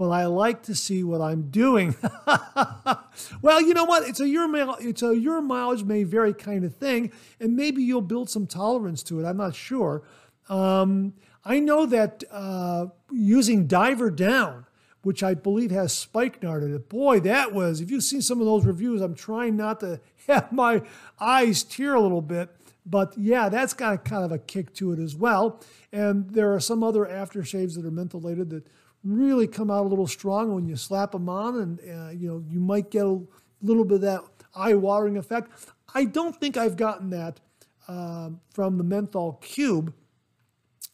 [0.00, 1.94] but I like to see what I'm doing.
[3.42, 4.08] well, you know what?
[4.08, 4.48] It's a your
[4.80, 9.02] it's a your mileage may vary kind of thing, and maybe you'll build some tolerance
[9.02, 9.26] to it.
[9.26, 10.02] I'm not sure.
[10.48, 11.12] Um,
[11.44, 14.64] I know that uh, using Diver Down,
[15.02, 17.82] which I believe has spikenard in it, boy, that was.
[17.82, 20.80] If you've seen some of those reviews, I'm trying not to have my
[21.20, 22.48] eyes tear a little bit.
[22.86, 25.60] But yeah, that's got a, kind of a kick to it as well.
[25.92, 28.64] And there are some other aftershaves that are mentholated that
[29.02, 32.44] really come out a little strong when you slap them on, and uh, you know
[32.48, 33.20] you might get a
[33.62, 34.22] little bit of that
[34.54, 35.50] eye-watering effect.
[35.94, 37.40] I don't think I've gotten that
[37.88, 39.94] uh, from the menthol cube,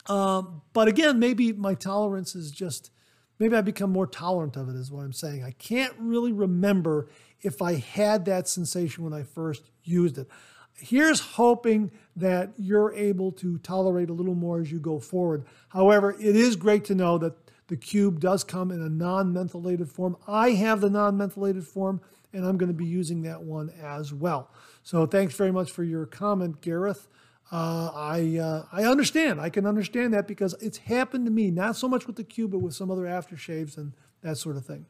[0.06, 2.90] um, but again, maybe my tolerance is just
[3.38, 4.76] maybe I become more tolerant of it.
[4.76, 5.44] Is what I'm saying.
[5.44, 7.08] I can't really remember
[7.42, 10.28] if I had that sensation when I first used it.
[10.78, 15.46] Here's hoping that you're able to tolerate a little more as you go forward.
[15.70, 17.34] However, it is great to know that
[17.68, 20.16] the cube does come in a non-mentholated form.
[20.26, 22.00] I have the non-mentholated form,
[22.32, 24.50] and I'm going to be using that one as well.
[24.82, 27.08] So thanks very much for your comment, Gareth.
[27.50, 29.40] Uh, I uh, I understand.
[29.40, 31.50] I can understand that because it's happened to me.
[31.50, 34.66] Not so much with the cube, but with some other aftershaves and that sort of
[34.66, 34.86] thing.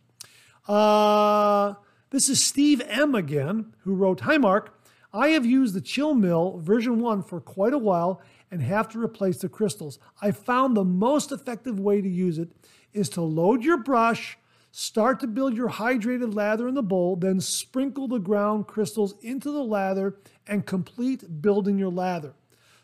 [0.66, 1.74] Uh,
[2.10, 4.74] this is Steve M again, who wrote, "Hi Mark,
[5.12, 9.02] I have used the Chill Mill version one for quite a while and have to
[9.02, 9.98] replace the crystals.
[10.22, 12.50] I found the most effective way to use it
[12.92, 14.38] is to load your brush,
[14.70, 19.50] start to build your hydrated lather in the bowl, then sprinkle the ground crystals into
[19.50, 22.34] the lather and complete building your lather.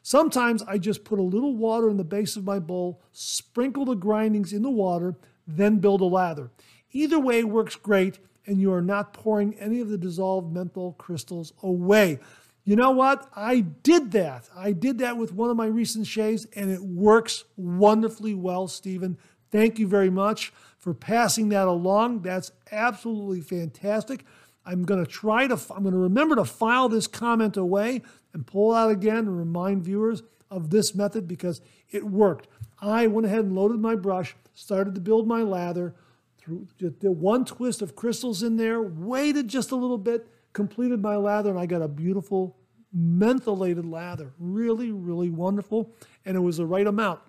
[0.03, 3.95] Sometimes I just put a little water in the base of my bowl, sprinkle the
[3.95, 6.51] grindings in the water, then build a lather.
[6.91, 11.53] Either way works great, and you are not pouring any of the dissolved menthol crystals
[11.63, 12.19] away.
[12.65, 13.29] You know what?
[13.35, 14.49] I did that.
[14.57, 19.19] I did that with one of my recent shaves, and it works wonderfully well, Stephen.
[19.51, 22.23] Thank you very much for passing that along.
[22.23, 24.25] That's absolutely fantastic.
[24.65, 28.47] I'm going to try to, I'm going to remember to file this comment away and
[28.47, 31.61] pull out again and remind viewers of this method because
[31.91, 32.47] it worked.
[32.81, 35.95] I went ahead and loaded my brush, started to build my lather,
[36.39, 41.17] threw the one twist of crystals in there, waited just a little bit, completed my
[41.17, 42.57] lather, and I got a beautiful
[42.97, 44.33] mentholated lather.
[44.39, 45.95] Really, really wonderful.
[46.25, 47.21] And it was the right amount.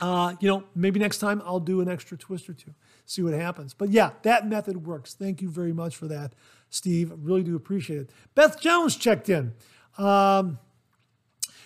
[0.00, 2.74] Uh, you know, maybe next time I'll do an extra twist or two,
[3.06, 3.72] see what happens.
[3.72, 5.14] But yeah, that method works.
[5.14, 6.34] Thank you very much for that,
[6.70, 7.12] Steve.
[7.16, 8.10] really do appreciate it.
[8.34, 9.52] Beth Jones checked in.
[9.98, 10.58] Um,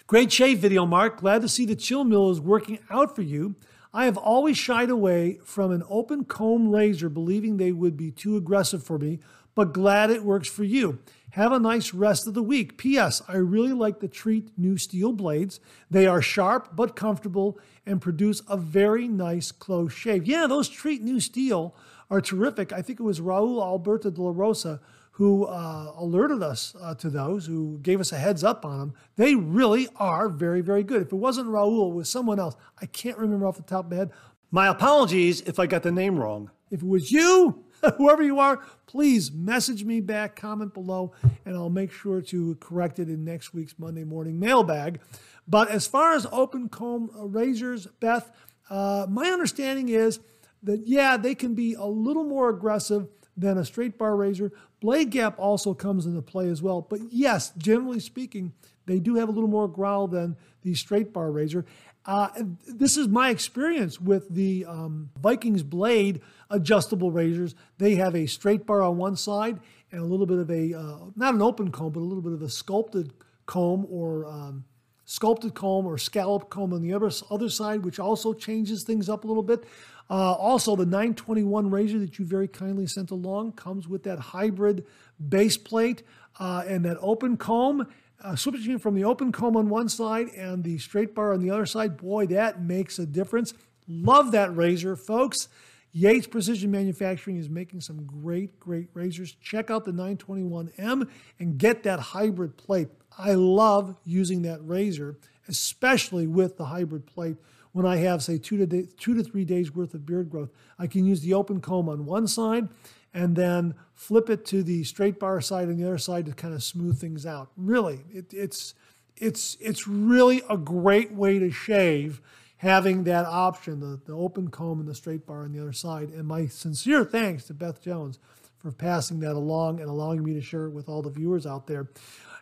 [0.06, 1.18] great shave video, Mark.
[1.20, 3.54] Glad to see the chill mill is working out for you.
[3.94, 8.36] I have always shied away from an open comb razor, believing they would be too
[8.36, 9.20] aggressive for me,
[9.56, 11.00] but glad it works for you.
[11.30, 12.78] Have a nice rest of the week.
[12.78, 13.20] P.S.
[13.26, 15.58] I really like the Treet new steel blades.
[15.90, 20.26] They are sharp but comfortable and produce a very nice close shave.
[20.26, 21.74] Yeah, those Treet new steel
[22.08, 22.72] are terrific.
[22.72, 24.80] I think it was Raul Alberto de la Rosa
[25.16, 28.94] who uh, alerted us uh, to those, who gave us a heads up on them.
[29.16, 31.00] They really are very, very good.
[31.00, 32.54] If it wasn't Raul, it was someone else.
[32.82, 34.10] I can't remember off the top of my head.
[34.50, 36.50] My apologies if I got the name wrong.
[36.70, 37.64] If it was you,
[37.96, 41.12] whoever you are, please message me back, comment below,
[41.44, 45.00] and I'll make sure to correct it in next week's Monday morning mailbag.
[45.48, 48.30] But as far as open comb razors, Beth,
[48.68, 50.20] uh, my understanding is
[50.62, 54.50] that, yeah, they can be a little more aggressive than a straight bar razor.
[54.80, 56.80] Blade gap also comes into play as well.
[56.80, 58.52] But yes, generally speaking,
[58.86, 61.64] they do have a little more growl than the straight bar razor.
[62.06, 62.28] Uh,
[62.68, 67.54] this is my experience with the um, Vikings blade adjustable razors.
[67.78, 69.58] They have a straight bar on one side
[69.90, 72.32] and a little bit of a, uh, not an open comb, but a little bit
[72.32, 73.12] of a sculpted
[73.46, 74.64] comb or um,
[75.04, 79.24] sculpted comb or scallop comb on the other, other side, which also changes things up
[79.24, 79.64] a little bit.
[80.08, 84.84] Uh, also, the 921 razor that you very kindly sent along comes with that hybrid
[85.28, 86.04] base plate
[86.38, 87.88] uh, and that open comb.
[88.22, 91.50] Uh, switching from the open comb on one side and the straight bar on the
[91.50, 93.52] other side, boy, that makes a difference.
[93.86, 95.48] Love that razor, folks.
[95.92, 99.32] Yates Precision Manufacturing is making some great, great razors.
[99.40, 101.08] Check out the 921M
[101.38, 102.88] and get that hybrid plate.
[103.18, 105.16] I love using that razor,
[105.48, 107.36] especially with the hybrid plate
[107.72, 110.50] when I have, say, two to, day, two to three days worth of beard growth.
[110.78, 112.68] I can use the open comb on one side
[113.16, 116.52] and then flip it to the straight bar side on the other side to kind
[116.52, 117.50] of smooth things out.
[117.56, 118.74] Really, it, it's,
[119.16, 122.20] it's, it's really a great way to shave
[122.58, 126.10] having that option, the, the open comb and the straight bar on the other side.
[126.10, 128.18] And my sincere thanks to Beth Jones
[128.58, 131.66] for passing that along and allowing me to share it with all the viewers out
[131.66, 131.88] there.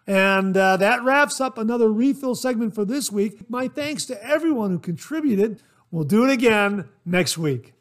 [0.09, 3.49] And uh, that wraps up another refill segment for this week.
[3.49, 5.63] My thanks to everyone who contributed.
[5.93, 7.74] We'll do it again next week.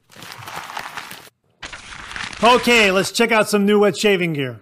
[2.44, 4.60] Okay, let's check out some new wet shaving gear.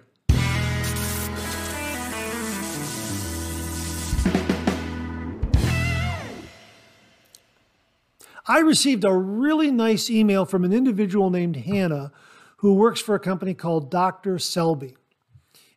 [8.46, 12.12] I received a really nice email from an individual named Hannah
[12.58, 14.38] who works for a company called Dr.
[14.38, 14.96] Selby.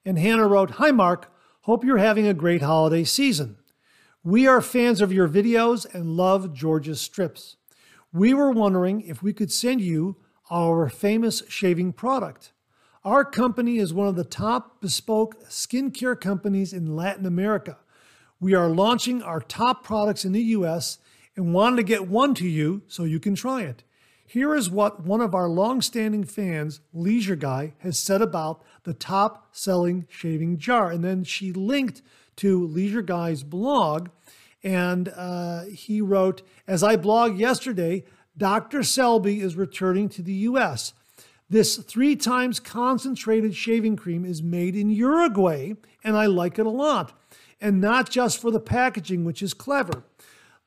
[0.06, 1.32] And Hannah wrote, Hi, Mark.
[1.62, 3.58] Hope you're having a great holiday season.
[4.24, 7.58] We are fans of your videos and love George's strips.
[8.14, 10.18] We were wondering if we could send you
[10.50, 12.52] our famous shaving product.
[13.04, 17.78] Our company is one of the top bespoke skincare companies in Latin America.
[18.40, 20.98] We are launching our top products in the US
[21.36, 23.84] and wanted to get one to you so you can try it.
[24.28, 30.08] Here is what one of our long-standing fans, Leisure Guy, has said about the top-selling
[30.10, 30.90] shaving jar.
[30.90, 32.02] And then she linked
[32.38, 34.10] to Leisure Guy's blog,
[34.64, 38.04] and uh, he wrote, As I blogged yesterday,
[38.38, 38.84] Dr.
[38.84, 40.94] Selby is returning to the U.S.
[41.50, 45.74] This three times concentrated shaving cream is made in Uruguay,
[46.04, 47.18] and I like it a lot.
[47.62, 50.04] And not just for the packaging, which is clever.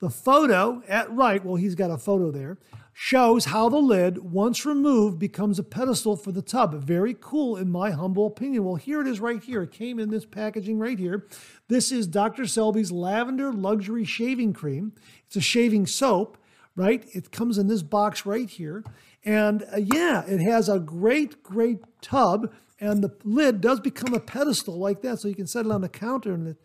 [0.01, 2.59] The photo at right, well, he's got a photo there,
[2.93, 6.75] shows how the lid, once removed, becomes a pedestal for the tub.
[6.75, 8.65] Very cool, in my humble opinion.
[8.65, 9.63] Well, here it is right here.
[9.63, 11.27] It came in this packaging right here.
[11.69, 12.47] This is Dr.
[12.47, 14.93] Selby's Lavender Luxury Shaving Cream.
[15.27, 16.39] It's a shaving soap,
[16.79, 17.05] right?
[17.13, 18.85] It comes in this box right here.
[19.25, 22.53] And uh, yeah, it has a great, great tub.
[22.81, 25.19] And the lid does become a pedestal like that.
[25.19, 26.57] So you can set it on the counter and it,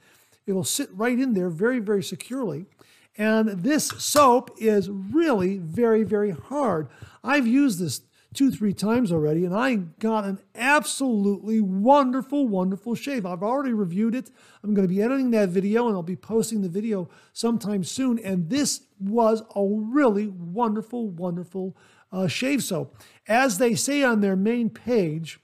[0.46, 2.68] it'll sit right in there very, very securely.
[3.18, 6.90] And this soap is really very, very hard.
[7.24, 8.02] I've used this
[8.34, 13.26] two, three times already, and I got an absolutely wonderful, wonderful shave.
[13.26, 14.32] I've already reviewed it.
[14.64, 18.20] I'm going to be editing that video, and I'll be posting the video sometime soon.
[18.20, 21.78] And this was a really wonderful, wonderful
[22.12, 22.98] uh, shave soap.
[23.28, 25.40] As they say on their main page,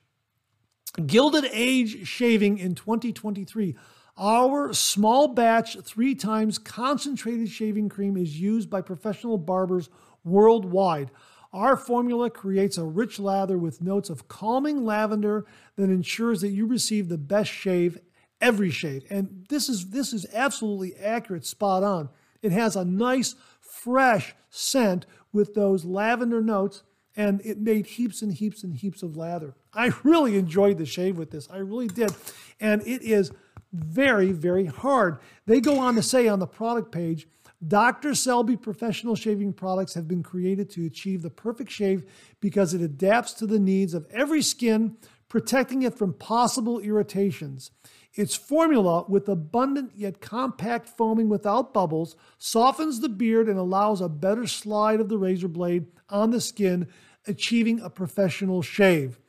[1.06, 3.76] Gilded Age Shaving in 2023.
[4.18, 9.90] Our small batch, three times concentrated shaving cream is used by professional barbers
[10.26, 11.12] worldwide.
[11.52, 15.46] Our formula creates a rich lather with notes of calming lavender
[15.76, 17.98] that ensures that you receive the best shave
[18.40, 19.04] every shave.
[19.10, 22.10] And this is this is absolutely accurate, spot on.
[22.42, 26.84] It has a nice fresh scent with those lavender notes
[27.16, 29.56] and it made heaps and heaps and heaps of lather.
[29.74, 31.50] I really enjoyed the shave with this.
[31.50, 32.12] I really did.
[32.60, 33.32] And it is
[33.74, 35.20] very, very hard.
[35.46, 37.28] They go on to say on the product page,
[37.68, 38.16] Dr.
[38.16, 42.06] Selby professional shaving products have been created to achieve the perfect shave
[42.40, 44.96] because it adapts to the needs of every skin,
[45.28, 47.72] protecting it from possible irritations.
[48.14, 54.10] Its formula, with abundant yet compact foaming without bubbles, softens the beard and allows a
[54.10, 56.88] better slide of the razor blade on the skin,
[57.28, 59.20] achieving a professional shave.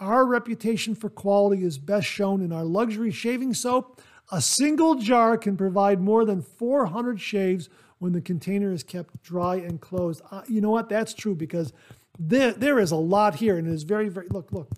[0.00, 4.00] Our reputation for quality is best shown in our luxury shaving soap.
[4.30, 7.68] A single jar can provide more than 400 shaves
[7.98, 10.20] when the container is kept dry and closed.
[10.30, 10.88] Uh, you know what?
[10.88, 11.72] That's true because
[12.18, 14.70] there, there is a lot here and it is very, very, look, look,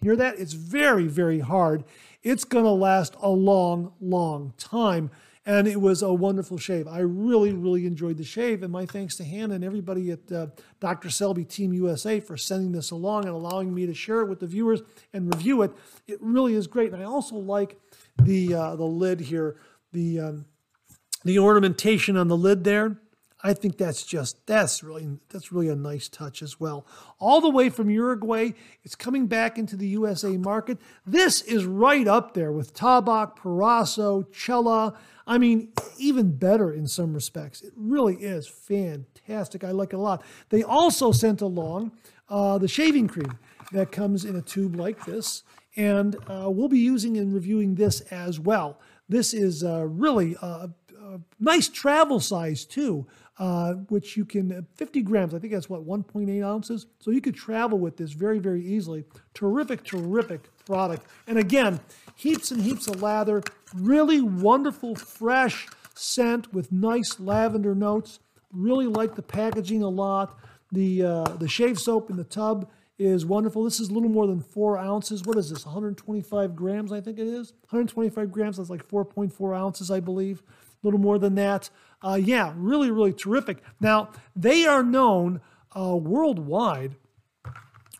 [0.00, 0.38] hear that?
[0.38, 1.84] It's very, very hard.
[2.22, 5.10] It's going to last a long, long time.
[5.44, 6.86] And it was a wonderful shave.
[6.86, 8.62] I really, really enjoyed the shave.
[8.62, 10.46] And my thanks to Hannah and everybody at uh,
[10.78, 11.10] Dr.
[11.10, 14.46] Selby Team USA for sending this along and allowing me to share it with the
[14.46, 14.82] viewers
[15.12, 15.72] and review it.
[16.06, 16.92] It really is great.
[16.92, 17.76] And I also like
[18.16, 19.56] the uh, the lid here,
[19.92, 20.44] the um,
[21.24, 22.98] the ornamentation on the lid there.
[23.44, 26.86] I think that's just that's really that's really a nice touch as well.
[27.18, 28.52] All the way from Uruguay,
[28.84, 30.78] it's coming back into the USA market.
[31.04, 34.94] This is right up there with Tabac, Proraso, Cella.
[35.26, 37.62] I mean, even better in some respects.
[37.62, 39.64] It really is fantastic.
[39.64, 40.22] I like it a lot.
[40.50, 41.92] They also sent along
[42.28, 43.38] uh, the shaving cream
[43.72, 45.42] that comes in a tube like this,
[45.76, 48.78] and uh, we'll be using and reviewing this as well.
[49.08, 53.06] This is uh, really a, a, nice travel size too,
[53.38, 56.86] uh, which you can, uh, 50 grams, I think that's what, 1.8 ounces?
[56.98, 59.04] So you could travel with this very, very easily.
[59.34, 61.06] Terrific, terrific product.
[61.26, 61.80] And again,
[62.14, 63.42] heaps and heaps of lather,
[63.74, 68.20] really wonderful, fresh scent with nice lavender notes.
[68.52, 70.38] Really like the packaging a lot.
[70.70, 72.70] The, uh, the shave soap in the tub
[73.02, 73.64] is wonderful.
[73.64, 75.22] This is a little more than four ounces.
[75.24, 75.64] What is this?
[75.64, 77.52] 125 grams, I think it is.
[77.70, 80.42] 125 grams, that's like 4.4 ounces, I believe.
[80.82, 81.70] A little more than that.
[82.02, 83.62] Uh, yeah, really, really terrific.
[83.80, 85.40] Now, they are known
[85.76, 86.96] uh, worldwide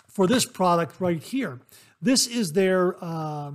[0.09, 1.61] for this product right here.
[2.00, 3.53] This is their uh,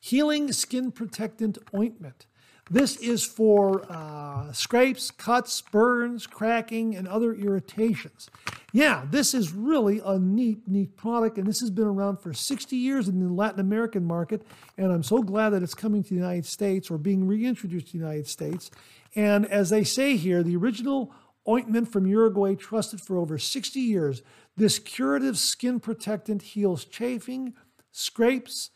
[0.00, 2.26] Healing Skin Protectant Ointment.
[2.72, 8.30] This is for uh, scrapes, cuts, burns, cracking, and other irritations.
[8.72, 12.76] Yeah, this is really a neat, neat product, and this has been around for 60
[12.76, 14.46] years in the Latin American market,
[14.78, 17.92] and I'm so glad that it's coming to the United States or being reintroduced to
[17.92, 18.70] the United States.
[19.16, 21.12] And as they say here, the original
[21.48, 24.22] ointment from Uruguay, trusted for over 60 years,
[24.56, 27.54] this curative skin protectant heals chafing,
[27.90, 28.70] scrapes,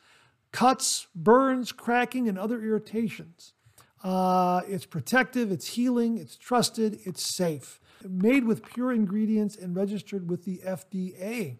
[0.50, 3.53] cuts, burns, cracking, and other irritations.
[4.04, 7.80] Uh, it's protective, it's healing, it's trusted, it's safe.
[8.06, 11.56] Made with pure ingredients and registered with the FDA.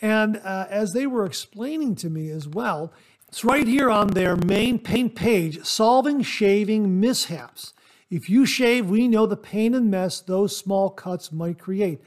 [0.00, 2.94] And uh, as they were explaining to me as well,
[3.28, 7.74] it's right here on their main paint page solving shaving mishaps.
[8.10, 12.00] If you shave, we know the pain and mess those small cuts might create.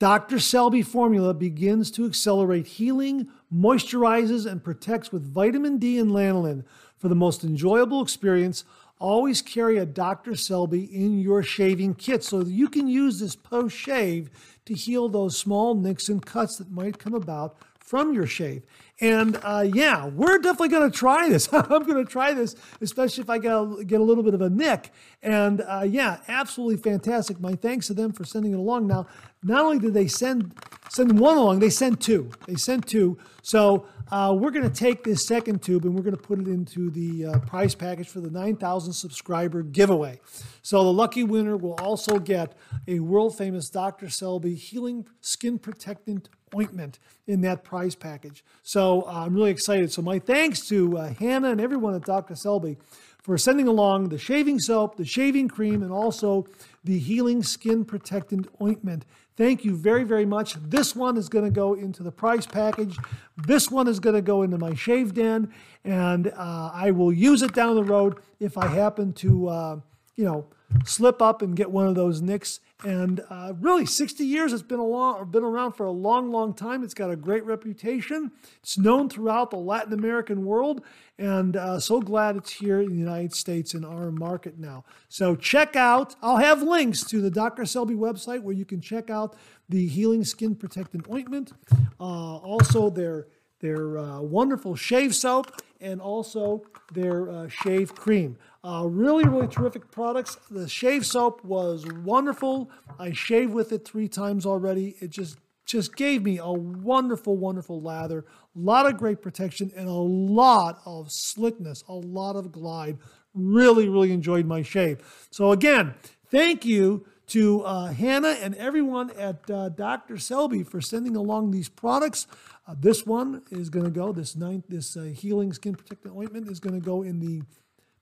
[0.00, 0.38] Dr.
[0.38, 6.64] Selby formula begins to accelerate healing, moisturizes, and protects with vitamin D and lanolin
[6.96, 8.64] for the most enjoyable experience
[9.04, 10.34] always carry a Dr.
[10.34, 14.30] Selby in your shaving kit so you can use this post shave
[14.64, 18.64] to heal those small nicks and cuts that might come about from your shave.
[19.00, 21.48] And uh, yeah, we're definitely going to try this.
[21.52, 24.40] I'm going to try this, especially if I get a, get a little bit of
[24.40, 24.90] a nick.
[25.22, 27.40] And uh, yeah, absolutely fantastic.
[27.40, 28.86] My thanks to them for sending it along.
[28.86, 29.06] Now,
[29.42, 30.54] not only did they send
[30.88, 32.30] send one along, they sent two.
[32.46, 33.18] They sent two.
[33.42, 36.46] So uh, we're going to take this second tube and we're going to put it
[36.46, 40.20] into the uh, prize package for the 9,000 subscriber giveaway.
[40.62, 42.54] So the lucky winner will also get
[42.86, 44.08] a world famous Dr.
[44.08, 48.44] Selby Healing Skin Protectant Ointment in that prize package.
[48.62, 49.92] So uh, I'm really excited.
[49.92, 52.34] So my thanks to uh, Hannah and everyone at Dr.
[52.34, 52.76] Selby
[53.22, 56.46] for sending along the shaving soap, the shaving cream, and also
[56.84, 59.06] the Healing Skin Protectant Ointment.
[59.36, 60.54] Thank you very, very much.
[60.54, 62.96] This one is going to go into the price package.
[63.36, 65.52] This one is going to go into my shave den,
[65.84, 69.80] and uh, I will use it down the road if I happen to, uh,
[70.16, 70.46] you know,
[70.84, 72.60] slip up and get one of those nicks.
[72.84, 74.52] And uh, really, 60 years.
[74.52, 76.82] It's been a long, been around for a long, long time.
[76.82, 78.32] It's got a great reputation.
[78.62, 80.82] It's known throughout the Latin American world,
[81.18, 84.84] and uh, so glad it's here in the United States in our market now.
[85.08, 86.16] So check out.
[86.20, 87.64] I'll have links to the Dr.
[87.64, 89.34] Selby website where you can check out
[89.68, 91.52] the Healing Skin Protectant Ointment.
[91.98, 93.28] Uh, also, their
[93.60, 95.50] their uh, wonderful shave soap
[95.80, 96.62] and also
[96.92, 98.36] their uh, shave cream.
[98.64, 100.38] Uh, really, really terrific products.
[100.50, 102.70] The shave soap was wonderful.
[102.98, 104.96] I shaved with it three times already.
[105.00, 105.36] It just
[105.66, 110.80] just gave me a wonderful, wonderful lather, a lot of great protection, and a lot
[110.84, 112.98] of slickness, a lot of glide.
[113.34, 115.26] Really, really enjoyed my shave.
[115.30, 115.94] So again,
[116.30, 120.18] thank you to uh, Hannah and everyone at uh, Dr.
[120.18, 122.26] Selby for sending along these products.
[122.66, 126.48] Uh, this one is going to go, this ninth, this uh, healing skin protectant ointment
[126.48, 127.42] is going to go in the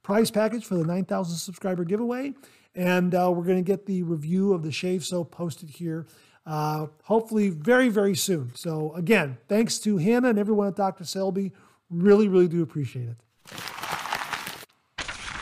[0.03, 2.35] prize package for the 9,000 subscriber giveaway.
[2.75, 6.07] And uh, we're going to get the review of the shave soap posted here
[6.47, 8.53] uh, hopefully very, very soon.
[8.55, 11.05] So, again, thanks to Hannah and everyone at Dr.
[11.05, 11.53] Selby.
[11.91, 13.17] Really, really do appreciate it.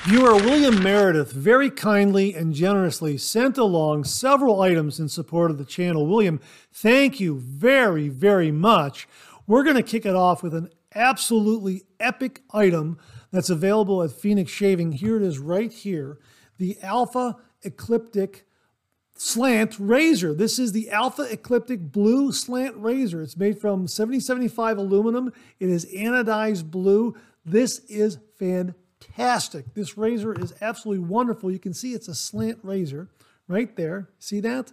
[0.05, 5.65] Viewer William Meredith very kindly and generously sent along several items in support of the
[5.65, 6.07] channel.
[6.07, 6.41] William,
[6.73, 9.07] thank you very, very much.
[9.47, 12.99] We're going to kick it off with an absolutely epic item
[13.33, 14.93] that's available at Phoenix Shaving.
[14.93, 16.19] Here it is right here
[16.59, 18.47] the Alpha Ecliptic
[19.17, 20.35] Slant Razor.
[20.35, 23.23] This is the Alpha Ecliptic Blue Slant Razor.
[23.23, 25.33] It's made from 7075 aluminum.
[25.59, 27.15] It is anodized blue.
[27.45, 29.75] This is fantastic.
[29.75, 31.51] This razor is absolutely wonderful.
[31.51, 33.09] You can see it's a slant razor
[33.49, 34.09] right there.
[34.19, 34.73] See that?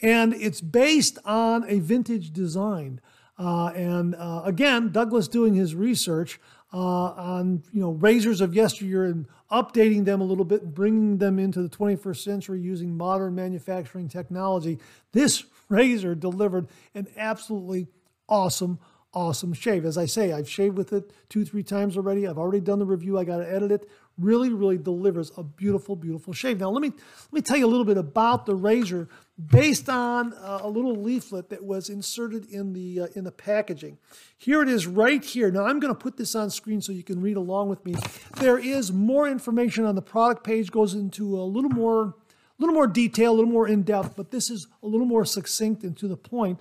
[0.00, 3.00] And it's based on a vintage design.
[3.38, 6.38] Uh, and uh, again, Douglas doing his research
[6.72, 11.18] uh, on you know razors of yesteryear and updating them a little bit, and bringing
[11.18, 14.78] them into the 21st century using modern manufacturing technology.
[15.12, 17.88] This razor delivered an absolutely
[18.28, 18.78] awesome,
[19.12, 19.84] awesome shave.
[19.84, 22.26] As I say, I've shaved with it two, three times already.
[22.26, 23.18] I've already done the review.
[23.18, 26.60] I got to edit it really, really delivers a beautiful, beautiful shave.
[26.60, 29.08] Now, let me let me tell you a little bit about the razor
[29.38, 33.98] based on uh, a little leaflet that was inserted in the uh, in the packaging.
[34.36, 35.50] Here it is right here.
[35.50, 37.94] Now, I'm going to put this on screen so you can read along with me.
[38.36, 40.70] There is more information on the product page.
[40.70, 42.14] Goes into a little more, a
[42.58, 45.82] little more detail, a little more in depth, but this is a little more succinct
[45.82, 46.58] and to the point.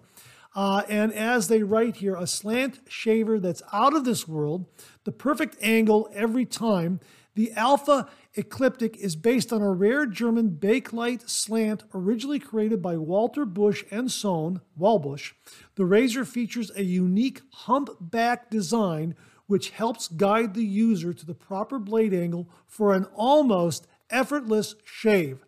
[0.53, 4.65] Uh, and as they write here, a slant shaver that's out of this world,
[5.05, 6.99] the perfect angle every time
[7.35, 13.45] the Alpha Ecliptic is based on a rare German bakelite slant originally created by Walter
[13.45, 15.33] Busch and Sohn, Walbusch.
[15.75, 19.15] The razor features a unique humpback design
[19.47, 25.39] which helps guide the user to the proper blade angle for an almost effortless shave.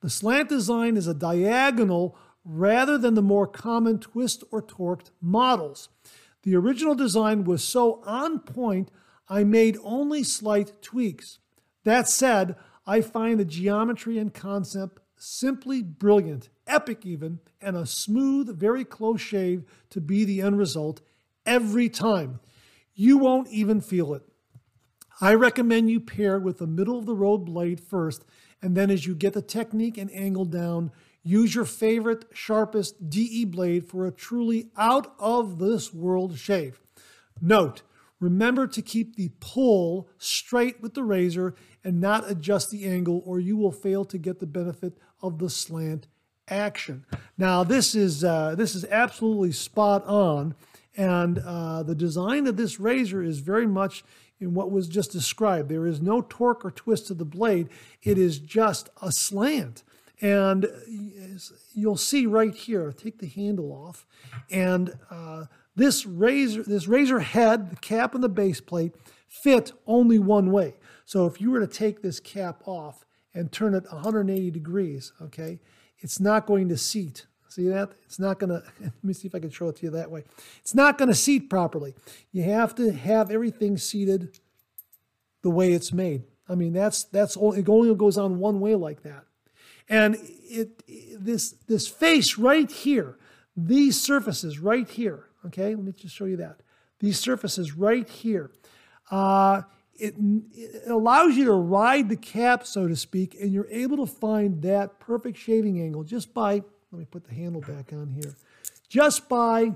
[0.00, 5.88] The slant design is a diagonal rather than the more common twist or torqued models.
[6.44, 8.92] The original design was so on point
[9.28, 11.40] I made only slight tweaks.
[11.84, 12.56] That said,
[12.86, 19.20] I find the geometry and concept simply brilliant, epic even, and a smooth, very close
[19.20, 21.00] shave to be the end result
[21.44, 22.40] every time.
[22.94, 24.22] You won't even feel it.
[25.20, 28.24] I recommend you pair with the middle of the road blade first,
[28.62, 30.90] and then as you get the technique and angle down,
[31.22, 36.80] use your favorite, sharpest DE blade for a truly out of this world shave.
[37.42, 37.82] Note,
[38.20, 41.54] Remember to keep the pull straight with the razor
[41.84, 45.50] and not adjust the angle or you will fail to get the benefit of the
[45.50, 46.06] slant
[46.48, 47.04] action.
[47.38, 50.54] Now this is, uh, this is absolutely spot on
[50.96, 54.04] and uh, the design of this razor is very much
[54.40, 55.68] in what was just described.
[55.68, 57.68] There is no torque or twist to the blade.
[58.02, 59.82] It is just a slant.
[60.22, 60.66] And
[61.72, 64.06] you'll see right here, take the handle off,
[64.50, 68.92] and uh, this razor, this razor head, the cap and the base plate,
[69.26, 70.74] fit only one way.
[71.10, 73.04] So if you were to take this cap off
[73.34, 75.58] and turn it 180 degrees, okay,
[75.98, 77.26] it's not going to seat.
[77.48, 77.90] See that?
[78.04, 80.08] It's not going to, let me see if I can show it to you that
[80.08, 80.22] way.
[80.60, 81.96] It's not going to seat properly.
[82.30, 84.38] You have to have everything seated
[85.42, 86.22] the way it's made.
[86.48, 89.24] I mean, that's, that's only, it only goes on one way like that.
[89.88, 90.80] And it,
[91.18, 93.18] this, this face right here,
[93.56, 96.60] these surfaces right here, Okay, let me just show you that.
[97.00, 98.52] These surfaces right here.
[99.10, 99.62] Uh,
[100.00, 100.14] it,
[100.54, 104.62] it, allows you to ride the cap, so to speak, and you're able to find
[104.62, 108.34] that perfect shaving angle just by, let me put the handle back on here,
[108.88, 109.72] just by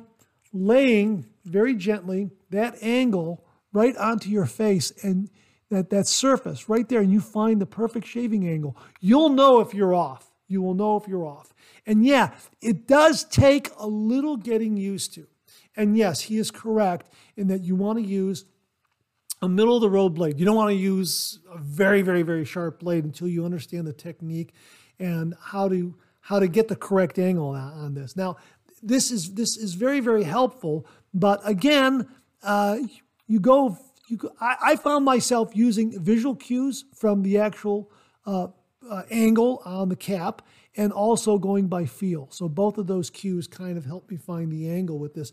[0.52, 5.28] laying very gently that angle right onto your face and
[5.70, 8.76] that, that surface right there, and you find the perfect shaving angle.
[9.00, 10.30] You'll know if you're off.
[10.46, 11.52] You will know if you're off.
[11.86, 15.26] And yeah, it does take a little getting used to.
[15.76, 18.44] And yes, he is correct in that you want to use
[19.44, 20.38] a middle of the road blade.
[20.38, 23.92] You don't want to use a very, very, very sharp blade until you understand the
[23.92, 24.52] technique
[24.98, 28.16] and how to how to get the correct angle on this.
[28.16, 28.36] Now,
[28.82, 30.86] this is this is very, very helpful.
[31.12, 32.08] But again,
[32.42, 32.78] uh,
[33.26, 33.78] you go.
[34.06, 37.90] You go, I, I, found myself using visual cues from the actual
[38.26, 38.48] uh,
[38.90, 40.42] uh, angle on the cap
[40.76, 42.28] and also going by feel.
[42.30, 45.32] So both of those cues kind of help me find the angle with this.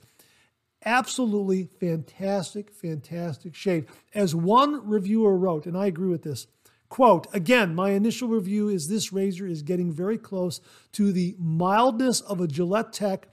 [0.83, 3.89] Absolutely fantastic, fantastic shave.
[4.15, 6.47] As one reviewer wrote, and I agree with this,
[6.89, 10.59] quote, again, my initial review is this razor is getting very close
[10.93, 13.27] to the mildness of a Gillette Tech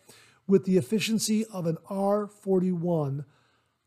[0.46, 3.24] with the efficiency of an R41.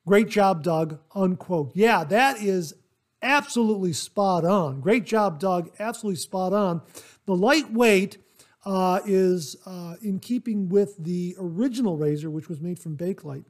[0.08, 1.72] Great job, Doug, unquote.
[1.76, 2.74] Yeah, that is
[3.22, 4.82] absolutely spot on.
[4.82, 6.82] Great job, Doug, absolutely spot on.
[7.26, 8.18] The lightweight
[8.66, 13.46] uh, is uh, in keeping with the original razor, which was made from Bakelite.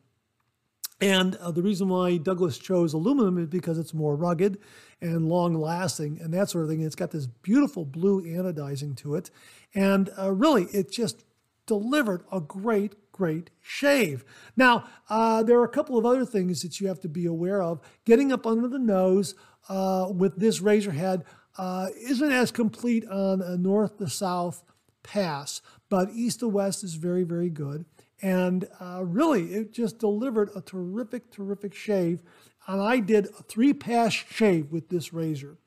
[1.01, 4.59] And uh, the reason why Douglas chose aluminum is because it's more rugged
[5.01, 6.81] and long lasting and that sort of thing.
[6.81, 9.31] It's got this beautiful blue anodizing to it.
[9.73, 11.25] And uh, really, it just
[11.65, 14.23] delivered a great, great shave.
[14.55, 17.63] Now, uh, there are a couple of other things that you have to be aware
[17.63, 17.81] of.
[18.05, 19.33] Getting up under the nose
[19.69, 21.23] uh, with this razor head
[21.57, 24.63] uh, isn't as complete on a north to south
[25.03, 27.85] pass, but east to west is very, very good.
[28.21, 32.21] And uh, really, it just delivered a terrific, terrific shave.
[32.67, 35.57] And I did a three pass shave with this razor.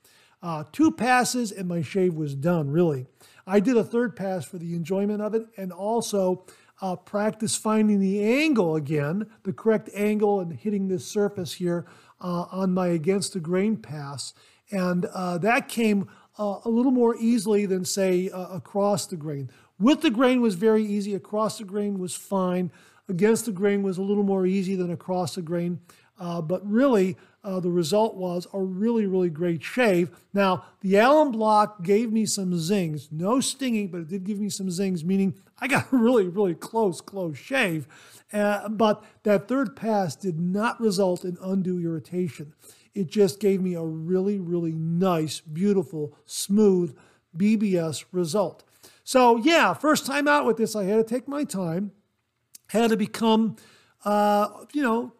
[0.42, 3.06] Uh, two passes, and my shave was done, really.
[3.46, 6.44] I did a third pass for the enjoyment of it and also
[6.80, 11.86] uh, practice finding the angle again, the correct angle, and hitting this surface here
[12.20, 14.34] uh, on my against the grain pass.
[14.70, 19.50] And uh, that came uh, a little more easily than, say, uh, across the grain.
[19.78, 21.14] With the grain was very easy.
[21.14, 22.70] Across the grain was fine.
[23.08, 25.80] Against the grain was a little more easy than across the grain.
[26.18, 30.10] Uh, but really, uh, the result was a really, really great shave.
[30.32, 33.08] Now, the Allen block gave me some zings.
[33.10, 36.54] No stinging, but it did give me some zings, meaning I got a really, really
[36.54, 37.86] close, close shave.
[38.32, 42.54] Uh, but that third pass did not result in undue irritation.
[42.94, 46.96] It just gave me a really, really nice, beautiful, smooth
[47.36, 48.64] BBS result.
[49.04, 51.92] So, yeah, first time out with this, I had to take my time,
[52.68, 53.56] had to become,
[54.04, 55.12] uh, you know,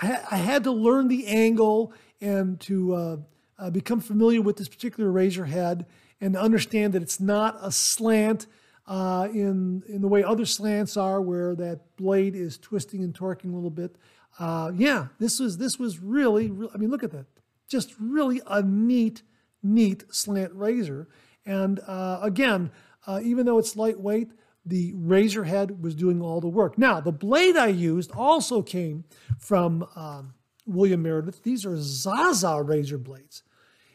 [0.00, 3.16] I, had to learn the angle and to uh,
[3.58, 5.86] uh, become familiar with this particular razor head
[6.20, 8.46] and understand that it's not a slant
[8.86, 13.52] uh, in, in the way other slants are, where that blade is twisting and torquing
[13.52, 13.96] a little bit.
[14.38, 17.26] Uh, yeah, this was this was really, really, I mean, look at that,
[17.68, 19.22] just really a neat,
[19.62, 21.08] neat slant razor.
[21.44, 22.70] And uh, again,
[23.06, 24.30] uh, even though it's lightweight,
[24.64, 26.76] the razor head was doing all the work.
[26.76, 29.04] Now, the blade I used also came
[29.38, 30.34] from um,
[30.66, 31.44] William Meredith.
[31.44, 33.42] These are Zaza razor blades.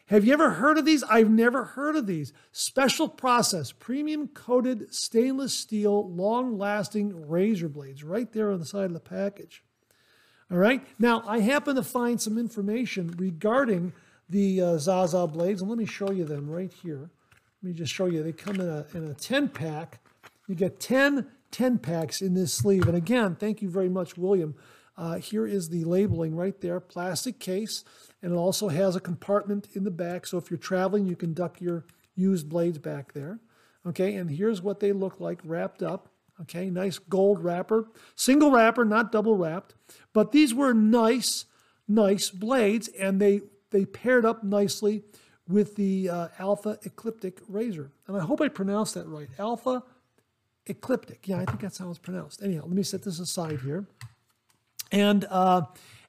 [0.06, 1.02] Have you ever heard of these?
[1.04, 2.32] I've never heard of these.
[2.50, 8.86] Special process, premium coated stainless steel, long lasting razor blades, right there on the side
[8.86, 9.62] of the package.
[10.50, 10.84] All right.
[10.98, 13.92] Now, I happen to find some information regarding
[14.28, 17.10] the uh, Zaza blades, and let me show you them right here.
[17.62, 18.22] Let me just show you.
[18.22, 20.00] They come in a, in a 10 pack.
[20.48, 22.88] You get 10 10 packs in this sleeve.
[22.88, 24.56] And again, thank you very much, William.
[24.96, 27.84] Uh, here is the labeling right there, plastic case,
[28.20, 30.26] and it also has a compartment in the back.
[30.26, 31.84] So if you're traveling, you can duck your
[32.14, 33.38] used blades back there.
[33.86, 36.08] Okay, and here's what they look like wrapped up.
[36.42, 37.88] Okay, nice gold wrapper.
[38.16, 39.74] Single wrapper, not double wrapped.
[40.12, 41.46] But these were nice,
[41.88, 45.04] nice blades, and they, they paired up nicely
[45.52, 47.90] with the uh, Alpha Ecliptic razor.
[48.06, 49.28] And I hope I pronounced that right.
[49.38, 49.82] Alpha
[50.66, 51.28] Ecliptic.
[51.28, 52.42] Yeah, I think that's how it's pronounced.
[52.42, 53.86] Anyhow, let me set this aside here.
[54.90, 55.62] And uh,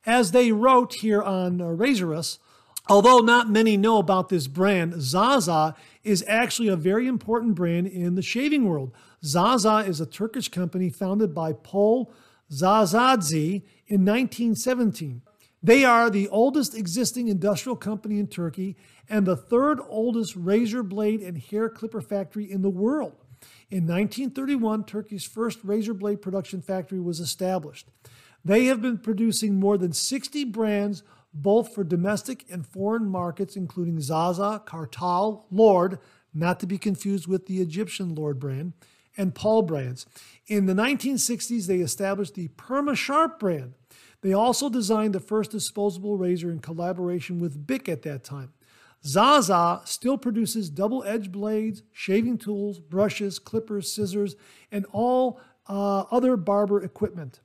[0.06, 2.38] as they wrote here on uh, Razorus,
[2.88, 8.16] although not many know about this brand, Zaza is actually a very important brand in
[8.16, 8.92] the shaving world.
[9.24, 12.12] Zaza is a Turkish company founded by Paul
[12.52, 15.22] Zazadze in 1917.
[15.64, 18.76] They are the oldest existing industrial company in Turkey
[19.10, 23.16] and the third oldest razor blade and hair clipper factory in the world.
[23.72, 27.88] In 1931, Turkey's first razor blade production factory was established.
[28.44, 31.02] They have been producing more than 60 brands,
[31.34, 35.98] both for domestic and foreign markets, including Zaza, Kartal, Lord,
[36.34, 38.74] not to be confused with the Egyptian Lord brand,
[39.16, 40.06] and Paul brands.
[40.48, 43.76] In the 1960s, they established the Perma Sharp brand.
[44.24, 48.54] They also designed the first disposable razor in collaboration with Bic at that time.
[49.06, 54.38] Zaza still produces double edged blades, shaving tools, brushes, clippers, scissors,
[54.72, 57.42] and all uh, other barber equipment.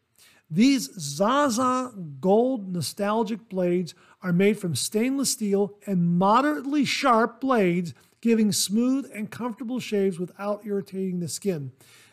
[0.48, 8.52] These Zaza gold nostalgic blades are made from stainless steel and moderately sharp blades giving
[8.52, 11.72] smooth and comfortable shaves without irritating the skin.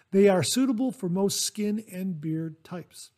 [0.10, 3.12] They are suitable for most skin and beard types.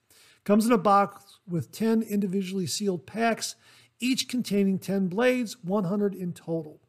[0.47, 3.57] Comes in a box with 10 individually sealed packs,
[3.99, 6.79] each containing 10 blades, 100 in total.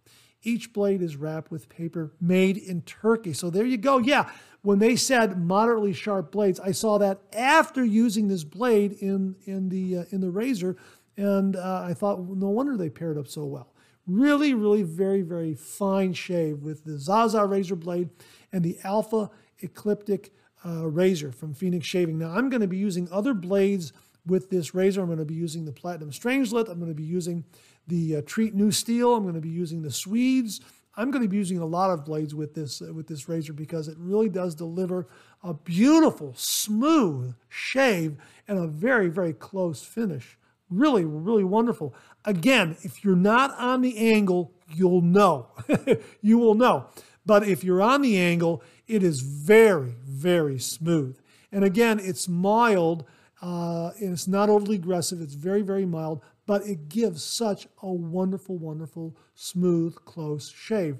[0.45, 3.33] Each blade is wrapped with paper made in Turkey.
[3.33, 3.99] So there you go.
[3.99, 4.31] Yeah,
[4.63, 9.71] when they said moderately sharp blades, I saw that after using this blade in in
[9.71, 10.77] the uh, in the razor,
[11.17, 13.75] and uh, I thought, well, no wonder they paired up so well.
[14.07, 18.11] Really, really very, very fine shave with the Zaza razor blade
[18.53, 20.33] and the Alpha Ecliptic
[20.65, 22.19] uh, razor from Phoenix Shaving.
[22.19, 23.93] Now, I'm going to be using other blades
[24.27, 25.01] with this razor.
[25.01, 26.69] I'm going to be using the Platinum Strangelet.
[26.69, 27.45] I'm going to be using
[27.87, 29.15] the uh, Treet New Steel.
[29.15, 30.61] I'm going to be using the Swedes.
[30.97, 33.53] I'm going to be using a lot of blades with this uh, with this razor
[33.53, 35.07] because it really does deliver
[35.45, 38.17] a beautiful, smooth shave
[38.49, 40.37] and a very, very close finish.
[40.69, 41.95] Really, really wonderful.
[42.25, 45.51] Again, if you're not on the angle, you'll know.
[46.21, 46.89] you will know.
[47.25, 51.19] But if you're on the angle, it is very, very smooth.
[51.53, 53.05] And again, it's mild.
[53.41, 55.21] Uh, and it's not overly aggressive.
[55.21, 60.99] It's very, very mild, but it gives such a wonderful, wonderful, smooth, close shave.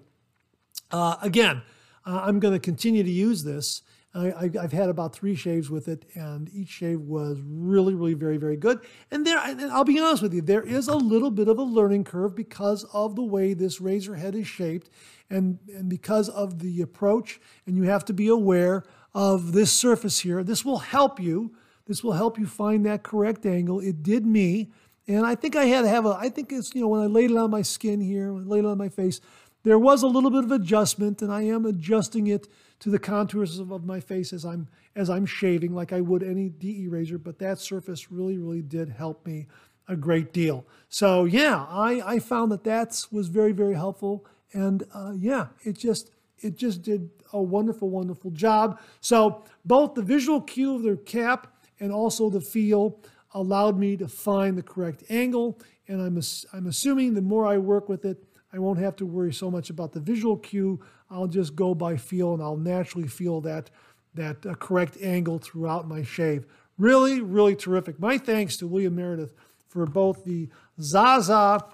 [0.93, 1.63] Uh, again,
[2.07, 3.83] uh, I'm going to continue to use this.
[4.15, 8.39] I, have had about three shaves with it, and each shave was really, really very,
[8.39, 8.81] very good.
[9.11, 11.63] And there, and I'll be honest with you, there is a little bit of a
[11.63, 14.89] learning curve because of the way this razor head is shaped,
[15.29, 17.39] and and because of the approach.
[17.67, 18.85] And you have to be aware
[19.15, 20.43] of this surface here.
[20.43, 21.55] This will help you.
[21.87, 23.79] This will help you find that correct angle.
[23.79, 24.73] It did me,
[25.07, 26.17] and I think I had to have a.
[26.19, 28.47] I think it's you know when I laid it on my skin here, when I
[28.47, 29.21] laid it on my face,
[29.65, 32.49] there was a little bit of adjustment, and I am adjusting it
[32.81, 36.49] to the contours of, my face as I'm as I'm shaving, like I would any
[36.49, 37.19] DE razor.
[37.19, 39.47] But that surface really, really did help me
[39.87, 40.65] a great deal.
[40.89, 45.79] So yeah, I I found that that was very, very helpful, and uh, yeah, it
[45.79, 46.11] just
[46.41, 48.81] it just did a wonderful, wonderful job.
[49.01, 53.01] So both the visual cue of the cap and also the feel
[53.33, 55.61] allowed me to find the correct angle.
[55.87, 56.21] And I'm,
[56.53, 58.23] I'm assuming the more I work with it,
[58.53, 60.81] I won't have to worry so much about the visual cue.
[61.11, 63.71] I'll just go by feel and I'll naturally feel that,
[64.15, 66.47] that uh, correct angle throughout my shave.
[66.77, 67.99] Really, really terrific.
[67.99, 69.33] My thanks to William Meredith
[69.69, 70.49] for both the
[70.81, 71.65] Zaza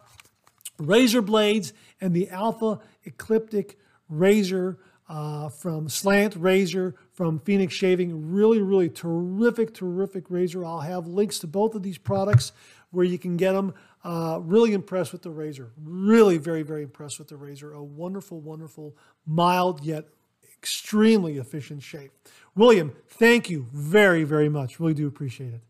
[0.78, 3.78] razor blades and the Alpha Ecliptic
[4.08, 4.78] razor
[5.08, 8.32] uh, from Slant Razor from Phoenix Shaving.
[8.32, 10.64] Really, really terrific, terrific razor.
[10.64, 12.52] I'll have links to both of these products
[12.90, 13.74] where you can get them.
[14.04, 15.72] Uh, really impressed with the razor.
[15.82, 17.72] Really, very, very impressed with the razor.
[17.72, 18.94] A wonderful, wonderful,
[19.26, 20.04] mild yet
[20.58, 22.10] extremely efficient shave.
[22.54, 24.78] William, thank you very, very much.
[24.78, 25.62] Really do appreciate it.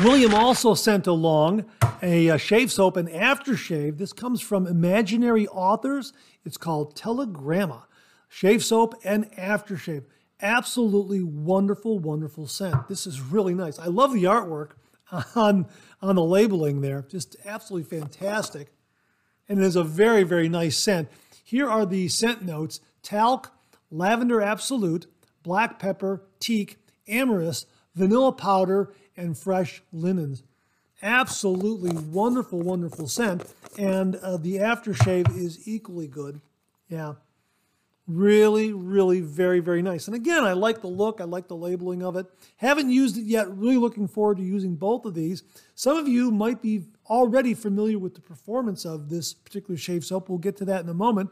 [0.00, 1.64] William also sent along
[2.02, 3.98] a, a, shave soap, and aftershave.
[3.98, 6.12] This comes from Imaginary Authors.
[6.44, 7.84] It's called Telegrama.
[8.28, 10.04] Shave soap and aftershave.
[10.40, 12.88] Absolutely wonderful, wonderful scent.
[12.88, 13.78] This is really nice.
[13.78, 14.72] I love the artwork
[15.34, 15.66] on,
[16.00, 17.04] on the labeling there.
[17.08, 18.72] Just absolutely fantastic.
[19.48, 21.08] And it is a very, very nice scent.
[21.44, 23.52] Here are the scent notes talc,
[23.90, 25.06] lavender absolute,
[25.42, 30.42] black pepper, teak, amyris, vanilla powder, and fresh linens.
[31.02, 33.44] Absolutely wonderful, wonderful scent.
[33.76, 36.40] And uh, the aftershave is equally good.
[36.88, 37.14] Yeah.
[38.08, 40.08] Really, really very, very nice.
[40.08, 41.20] And again, I like the look.
[41.20, 42.26] I like the labeling of it.
[42.56, 43.48] Haven't used it yet.
[43.56, 45.44] Really looking forward to using both of these.
[45.76, 50.28] Some of you might be already familiar with the performance of this particular shave soap.
[50.28, 51.30] We'll get to that in a moment.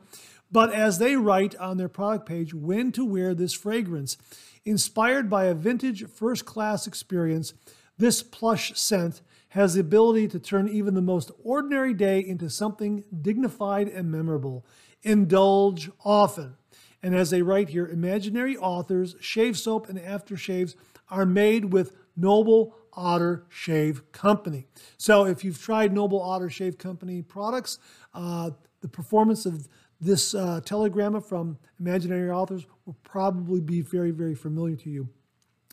[0.53, 4.17] But as they write on their product page, when to wear this fragrance.
[4.65, 7.53] Inspired by a vintage first class experience,
[7.99, 13.03] this plush scent has the ability to turn even the most ordinary day into something
[13.23, 14.65] dignified and memorable.
[15.03, 16.57] Indulge often.
[17.03, 20.75] And as they write here, imaginary authors, shave soap and aftershaves
[21.09, 24.67] are made with Noble Otter Shave Company.
[24.99, 27.79] So if you've tried Noble Otter Shave Company products,
[28.13, 29.69] uh, the performance of
[30.01, 35.09] this uh, telegrama from Imaginary Authors will probably be very, very familiar to you.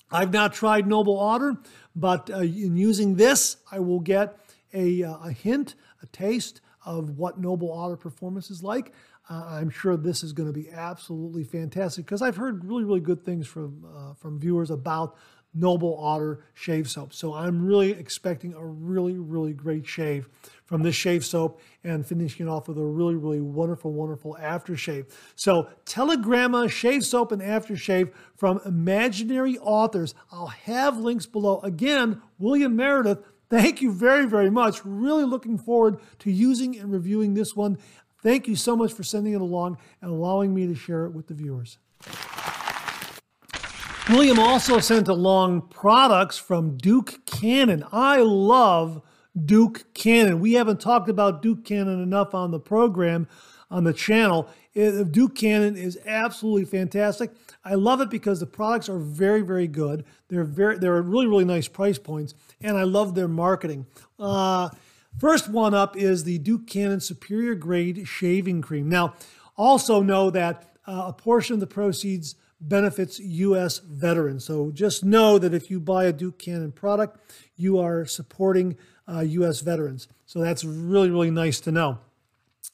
[0.09, 1.57] I've not tried Noble Otter,
[1.95, 4.37] but uh, in using this, I will get
[4.73, 8.93] a, uh, a hint, a taste of what Noble Otter performance is like.
[9.29, 13.01] Uh, I'm sure this is going to be absolutely fantastic because I've heard really, really
[13.01, 15.17] good things from uh, from viewers about
[15.53, 17.13] Noble Otter shave soap.
[17.13, 20.29] So I'm really expecting a really, really great shave
[20.65, 25.09] from this shave soap and finishing off with a really, really wonderful, wonderful aftershave.
[25.35, 30.13] So Telegrama shave soap and aftershave from Imaginary Authors.
[30.31, 31.59] I'll have links below.
[31.61, 33.19] Again, William Meredith,
[33.49, 34.81] thank you very, very much.
[34.85, 37.77] Really looking forward to using and reviewing this one.
[38.27, 41.27] Thank you so much for sending it along and allowing me to share it with
[41.27, 41.77] the viewers.
[44.09, 47.85] William also sent along products from Duke Cannon.
[47.89, 49.01] I love
[49.45, 50.41] Duke Cannon.
[50.41, 53.29] We haven't talked about Duke Cannon enough on the program,
[53.71, 54.49] on the channel.
[54.75, 57.31] Duke Cannon is absolutely fantastic.
[57.63, 60.03] I love it because the products are very, very good.
[60.27, 63.85] They're very, they're really, really nice price points, and I love their marketing.
[64.19, 64.67] Uh,
[65.19, 68.87] First one up is the Duke Cannon Superior Grade Shaving Cream.
[68.87, 69.15] Now,
[69.57, 73.79] also know that uh, a portion of the proceeds benefits U.S.
[73.79, 74.45] veterans.
[74.45, 77.19] So just know that if you buy a Duke Cannon product,
[77.55, 78.77] you are supporting
[79.11, 79.61] uh, U.S.
[79.61, 80.07] veterans.
[80.27, 81.97] So that's really, really nice to know.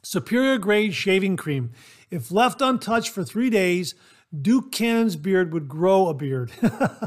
[0.02, 1.72] Superior grade shaving cream.
[2.12, 3.96] If left untouched for three days,
[4.41, 6.52] Duke Cannon's beard would grow a beard.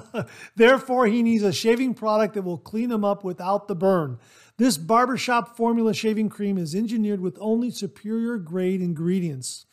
[0.56, 4.18] Therefore, he needs a shaving product that will clean him up without the burn.
[4.58, 9.66] This barbershop formula shaving cream is engineered with only superior grade ingredients.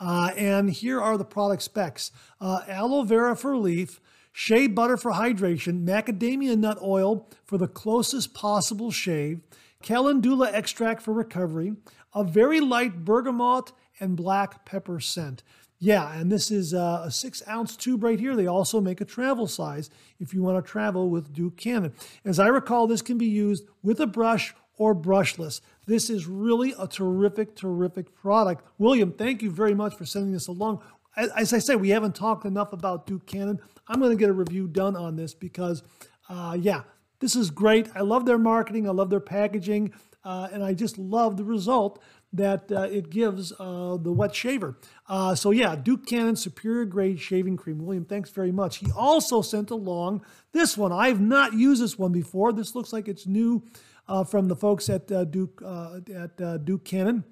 [0.00, 2.10] Uh, and here are the product specs
[2.40, 4.00] uh, aloe vera for relief,
[4.32, 9.40] shea butter for hydration, macadamia nut oil for the closest possible shave,
[9.82, 11.74] calendula extract for recovery,
[12.12, 13.70] a very light bergamot
[14.00, 15.44] and black pepper scent.
[15.84, 18.34] Yeah, and this is a six ounce tube right here.
[18.34, 21.92] They also make a travel size if you want to travel with Duke Cannon.
[22.24, 25.60] As I recall, this can be used with a brush or brushless.
[25.84, 28.64] This is really a terrific, terrific product.
[28.78, 30.80] William, thank you very much for sending this along.
[31.16, 33.60] As I say, we haven't talked enough about Duke Cannon.
[33.86, 35.82] I'm going to get a review done on this because,
[36.30, 36.84] uh, yeah,
[37.20, 37.90] this is great.
[37.94, 38.88] I love their marketing.
[38.88, 39.92] I love their packaging.
[40.24, 42.02] Uh, and I just love the result
[42.34, 44.76] that uh, it gives uh, the wet shaver.
[45.06, 47.84] Uh, so yeah, Duke Cannon Superior Grade Shaving Cream.
[47.84, 48.78] William, thanks very much.
[48.78, 50.92] He also sent along this one.
[50.92, 52.52] I've not used this one before.
[52.52, 53.62] This looks like it's new
[54.08, 57.24] uh, from the folks at uh, Duke uh, at Duke Cannon.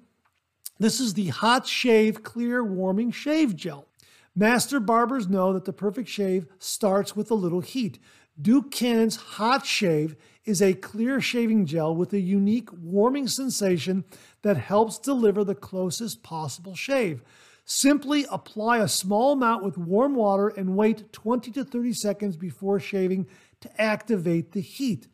[0.79, 3.87] This is the Hot Shave Clear Warming Shave Gel.
[4.35, 7.99] Master barbers know that the perfect shave starts with a little heat.
[8.41, 14.03] Duke Cannon's Hot Shave is a clear shaving gel with a unique warming sensation
[14.41, 17.23] that helps deliver the closest possible shave.
[17.65, 22.79] Simply apply a small amount with warm water and wait 20 to 30 seconds before
[22.79, 23.27] shaving
[23.61, 25.07] to activate the heat.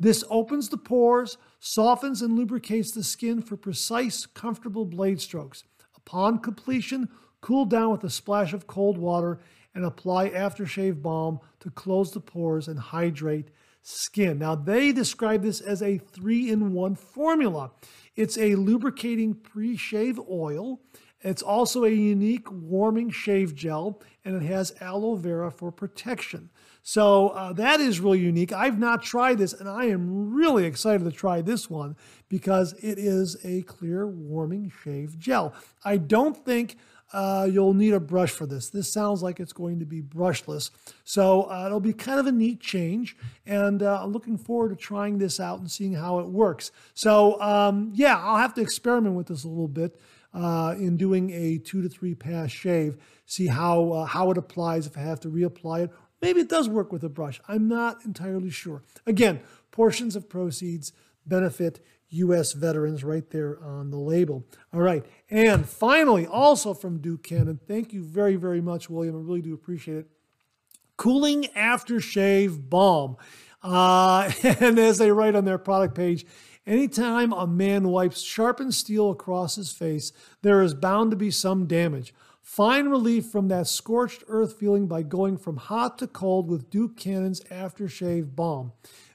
[0.00, 5.62] This opens the pores, softens and lubricates the skin for precise, comfortable blade strokes.
[5.96, 7.08] Upon completion,
[7.40, 9.38] cool down with a splash of cold water
[9.74, 13.50] and apply aftershave balm to close the pores and hydrate
[13.82, 14.38] skin.
[14.38, 17.70] Now, they describe this as a three in one formula.
[18.16, 20.80] It's a lubricating pre shave oil.
[21.22, 26.50] It's also a unique warming shave gel, and it has aloe vera for protection.
[26.82, 28.52] So uh, that is really unique.
[28.52, 31.96] I've not tried this, and I am really excited to try this one
[32.28, 35.54] because it is a clear warming shave gel.
[35.84, 36.76] I don't think
[37.12, 38.70] uh, you'll need a brush for this.
[38.70, 40.70] This sounds like it's going to be brushless.
[41.04, 43.16] So uh, it'll be kind of a neat change.
[43.46, 46.70] And uh, I'm looking forward to trying this out and seeing how it works.
[46.94, 50.00] So um, yeah, I'll have to experiment with this a little bit
[50.34, 54.86] uh, in doing a two to three pass shave, see how, uh, how it applies,
[54.86, 55.90] if I have to reapply it.
[56.20, 57.40] Maybe it does work with a brush.
[57.48, 58.82] I'm not entirely sure.
[59.06, 60.92] Again, portions of proceeds
[61.26, 62.52] benefit U.S.
[62.52, 64.44] veterans right there on the label.
[64.72, 65.04] All right.
[65.30, 69.16] And finally, also from Duke Cannon, thank you very, very much, William.
[69.16, 70.06] I really do appreciate it.
[70.96, 73.16] Cooling Aftershave Balm.
[73.62, 76.26] Uh, and as they write on their product page,
[76.66, 81.66] anytime a man wipes sharpened steel across his face, there is bound to be some
[81.66, 82.14] damage.
[82.42, 86.96] Find relief from that scorched earth feeling by going from hot to cold with Duke
[86.96, 88.72] Cannon's Aftershave Balm.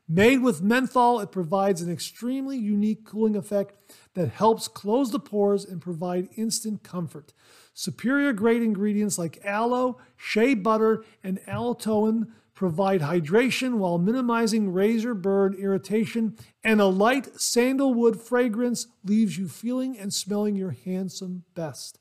[0.10, 3.76] Made with menthol, it provides an extremely unique cooling effect
[4.14, 7.34] that helps close the pores and provide instant comfort.
[7.74, 12.28] Superior grade ingredients like aloe, shea butter, and allantoin
[12.58, 19.96] provide hydration while minimizing razor burn irritation, and a light sandalwood fragrance leaves you feeling
[19.96, 22.00] and smelling your handsome best.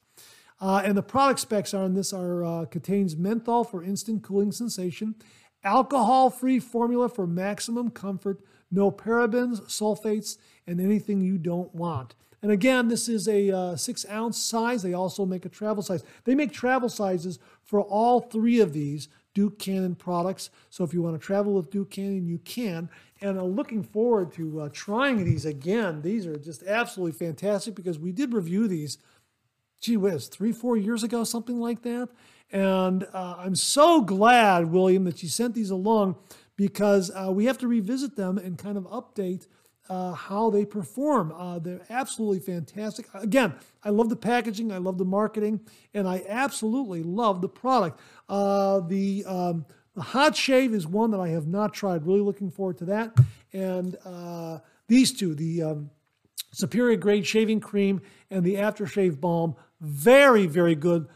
[0.59, 5.15] Uh, and the product specs on this are uh, contains menthol for instant cooling sensation,
[5.63, 8.41] alcohol free formula for maximum comfort,
[8.71, 12.15] no parabens, sulfates, and anything you don't want.
[12.41, 14.83] And again, this is a uh, six ounce size.
[14.83, 16.03] They also make a travel size.
[16.25, 20.49] They make travel sizes for all three of these Duke Cannon products.
[20.71, 22.89] So if you want to travel with Duke Cannon, you can.
[23.21, 26.01] And I'm looking forward to uh, trying these again.
[26.01, 28.97] These are just absolutely fantastic because we did review these,
[29.79, 32.09] gee whiz, three, four years ago, something like that.
[32.51, 36.17] And uh, I'm so glad, William, that you sent these along
[36.57, 39.49] because uh, we have to revisit them and kind of update
[39.89, 41.33] uh, how they perform.
[41.33, 43.07] Uh, they're absolutely fantastic.
[43.15, 45.61] Again, I love the packaging, I love the marketing,
[45.95, 48.01] and I absolutely love the product.
[48.29, 52.07] Uh, the um, the hot shave is one that I have not tried.
[52.07, 53.17] Really looking forward to that.
[53.53, 54.59] And uh,
[54.89, 55.91] these two, the um,
[56.53, 61.09] superior grade shaving cream and the aftershave balm, very very good.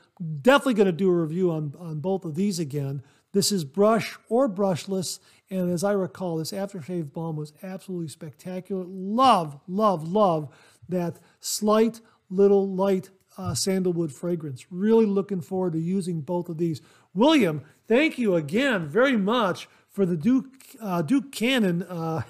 [0.42, 3.02] Definitely going to do a review on, on both of these again.
[3.32, 5.18] This is brush or brushless.
[5.50, 8.84] And as I recall, this aftershave balm was absolutely spectacular.
[8.86, 10.48] Love, love, love
[10.88, 14.66] that slight little light uh, sandalwood fragrance.
[14.70, 16.82] Really looking forward to using both of these.
[17.14, 20.46] William, thank you again very much for the Duke
[20.80, 22.22] uh, Duke Cannon uh,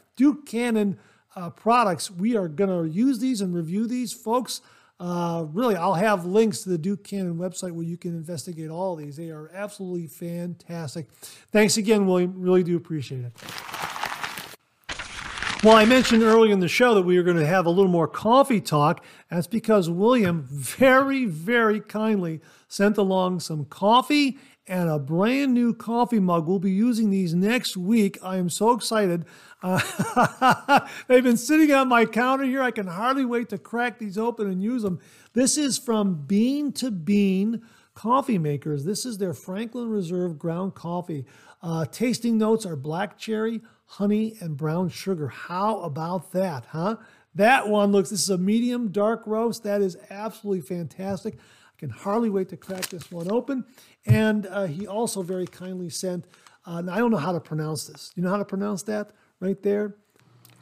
[0.16, 0.98] Duke Cannon
[1.36, 2.10] uh, products.
[2.10, 4.62] We are going to use these and review these, folks.
[4.98, 8.96] Uh, really, I'll have links to the Duke Cannon website where you can investigate all
[8.96, 9.16] these.
[9.16, 11.08] They are absolutely fantastic.
[11.52, 12.32] Thanks again, William.
[12.36, 13.32] Really do appreciate it.
[15.62, 17.90] Well, I mentioned earlier in the show that we were going to have a little
[17.90, 19.04] more coffee talk.
[19.30, 26.18] That's because William very, very kindly sent along some coffee and a brand new coffee
[26.18, 26.46] mug.
[26.46, 28.18] We'll be using these next week.
[28.22, 29.24] I am so excited.
[29.62, 32.62] Uh, they've been sitting on my counter here.
[32.62, 34.98] I can hardly wait to crack these open and use them.
[35.34, 37.62] This is from Bean to Bean
[37.94, 38.84] Coffee Makers.
[38.84, 41.24] This is their Franklin Reserve ground coffee.
[41.62, 45.28] Uh, tasting notes are black cherry, honey, and brown sugar.
[45.28, 46.96] How about that, huh?
[47.34, 49.62] That one looks, this is a medium dark roast.
[49.62, 51.36] That is absolutely fantastic.
[51.78, 53.64] Can hardly wait to crack this one open.
[54.06, 56.26] And uh, he also very kindly sent,
[56.64, 58.12] uh, I don't know how to pronounce this.
[58.16, 59.10] You know how to pronounce that
[59.40, 59.96] right there?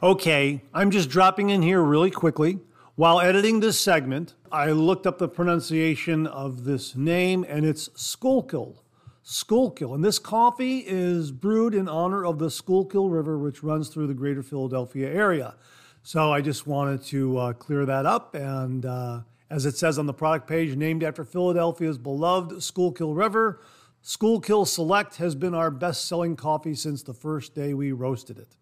[0.03, 2.59] Okay, I'm just dropping in here really quickly.
[2.95, 8.83] While editing this segment, I looked up the pronunciation of this name and it's Schuylkill.
[9.23, 9.93] Schuylkill.
[9.95, 14.13] And this coffee is brewed in honor of the Schuylkill River, which runs through the
[14.13, 15.55] greater Philadelphia area.
[16.03, 18.35] So I just wanted to uh, clear that up.
[18.35, 23.61] And uh, as it says on the product page, named after Philadelphia's beloved Schuylkill River,
[24.01, 28.55] Schuylkill Select has been our best selling coffee since the first day we roasted it.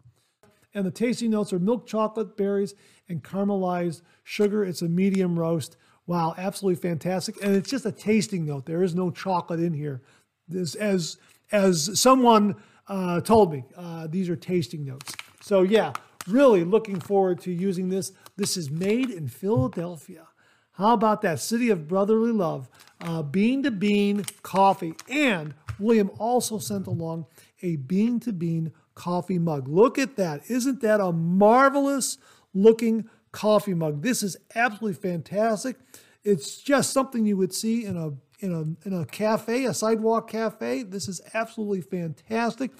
[0.73, 2.73] And the tasting notes are milk chocolate, berries,
[3.07, 4.63] and caramelized sugar.
[4.63, 5.77] It's a medium roast.
[6.07, 7.35] Wow, absolutely fantastic.
[7.43, 8.65] And it's just a tasting note.
[8.65, 10.01] There is no chocolate in here.
[10.47, 11.17] This, as,
[11.51, 12.55] as someone
[12.87, 15.13] uh, told me, uh, these are tasting notes.
[15.41, 15.93] So, yeah,
[16.27, 18.11] really looking forward to using this.
[18.35, 20.27] This is made in Philadelphia.
[20.73, 21.39] How about that?
[21.39, 22.67] City of Brotherly Love,
[22.99, 24.93] uh, bean to bean coffee.
[25.09, 27.27] And William also sent along
[27.61, 29.67] a bean to bean coffee mug.
[29.67, 30.41] Look at that.
[30.49, 32.17] Isn't that a marvelous
[32.53, 34.01] looking coffee mug?
[34.01, 35.77] This is absolutely fantastic.
[36.23, 38.11] It's just something you would see in a
[38.43, 40.83] in a in a cafe, a sidewalk cafe.
[40.83, 42.71] This is absolutely fantastic.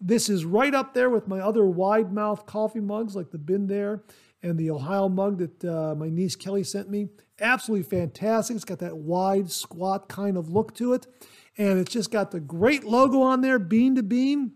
[0.00, 3.66] This is right up there with my other wide mouth coffee mugs like the bin
[3.66, 4.02] there
[4.42, 7.08] and the Ohio mug that uh, my niece Kelly sent me.
[7.40, 8.56] Absolutely fantastic.
[8.56, 11.06] It's got that wide, squat kind of look to it.
[11.56, 14.52] And it's just got the great logo on there, bean to bean.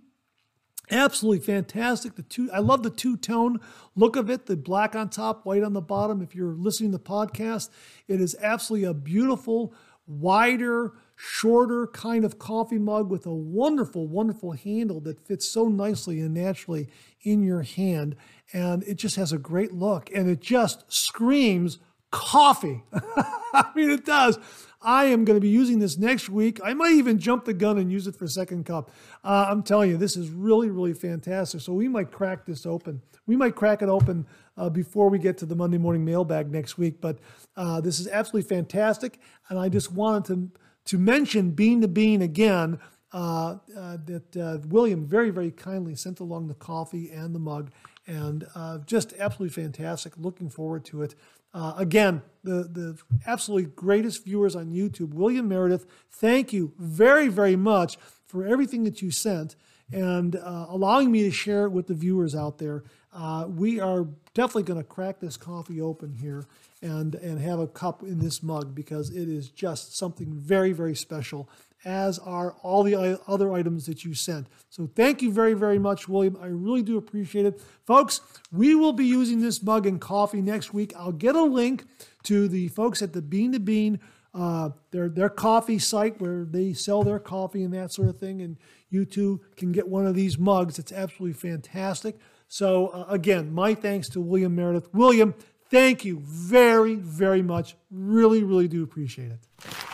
[0.91, 2.17] Absolutely fantastic.
[2.17, 3.61] The two, I love the two tone
[3.95, 6.21] look of it, the black on top, white on the bottom.
[6.23, 7.71] If you're listening to the podcast,
[8.09, 9.75] it is absolutely a beautiful,
[10.07, 16.21] wider, shorter kind of coffee mug with a wonderful, wonderful handle that fits so nicely
[16.21, 16.89] and naturally
[17.23, 18.17] in your hand.
[18.53, 21.79] And it just has a great look and it just screams
[22.13, 22.85] coffee.
[22.93, 24.39] I mean, it does.
[24.85, 26.61] I am going to be using this next week.
[26.63, 28.91] I might even jump the gun and use it for second cup.
[29.25, 31.61] Uh, I'm telling you, this is really, really fantastic.
[31.61, 33.03] So we might crack this open.
[33.27, 36.79] We might crack it open uh, before we get to the Monday morning mailbag next
[36.79, 37.01] week.
[37.01, 37.19] But
[37.57, 39.21] uh, this is absolutely fantastic.
[39.49, 42.79] And I just wanted to, to mention Bean to Bean again.
[43.15, 47.71] Uh, uh, that uh, William very, very kindly sent along the coffee and the mug,
[48.07, 48.47] and
[48.87, 50.15] just absolutely fantastic.
[50.17, 51.15] Looking forward to it.
[51.55, 57.57] Uh, again, the, the absolutely greatest viewers on YouTube, William Meredith, thank you very, very
[57.57, 59.57] much for everything that you sent
[59.93, 62.83] and uh, allowing me to share it with the viewers out there.
[63.13, 66.47] Uh, we are definitely going to crack this coffee open here
[66.81, 70.95] and, and have a cup in this mug because it is just something very, very
[70.95, 71.49] special
[71.85, 74.47] as are all the other items that you sent.
[74.71, 76.39] So thank you very, very much, William.
[76.41, 77.61] I really do appreciate it.
[77.87, 78.21] Folks,
[78.53, 80.93] we will be using this mug and coffee next week.
[80.97, 81.85] I'll get a link
[82.25, 84.01] to the folks at the Bean to Bean,
[84.35, 88.41] uh, their, their coffee site where they sell their coffee and that sort of thing.
[88.41, 88.57] And
[88.89, 90.79] you too can get one of these mugs.
[90.79, 92.19] It's absolutely fantastic.
[92.49, 94.93] So, uh, again, my thanks to William Meredith.
[94.93, 95.35] William,
[95.71, 97.77] thank you very, very much.
[97.91, 99.92] Really, really do appreciate it.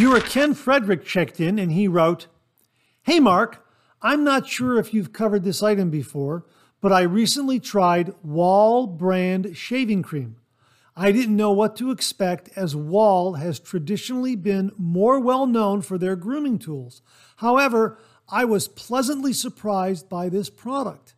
[0.00, 2.26] Viewer Ken Frederick checked in and he wrote,
[3.02, 3.66] Hey Mark,
[4.00, 6.46] I'm not sure if you've covered this item before,
[6.80, 10.36] but I recently tried Wahl brand shaving cream.
[10.96, 15.98] I didn't know what to expect as Wahl has traditionally been more well known for
[15.98, 17.02] their grooming tools.
[17.36, 21.14] However, I was pleasantly surprised by this product.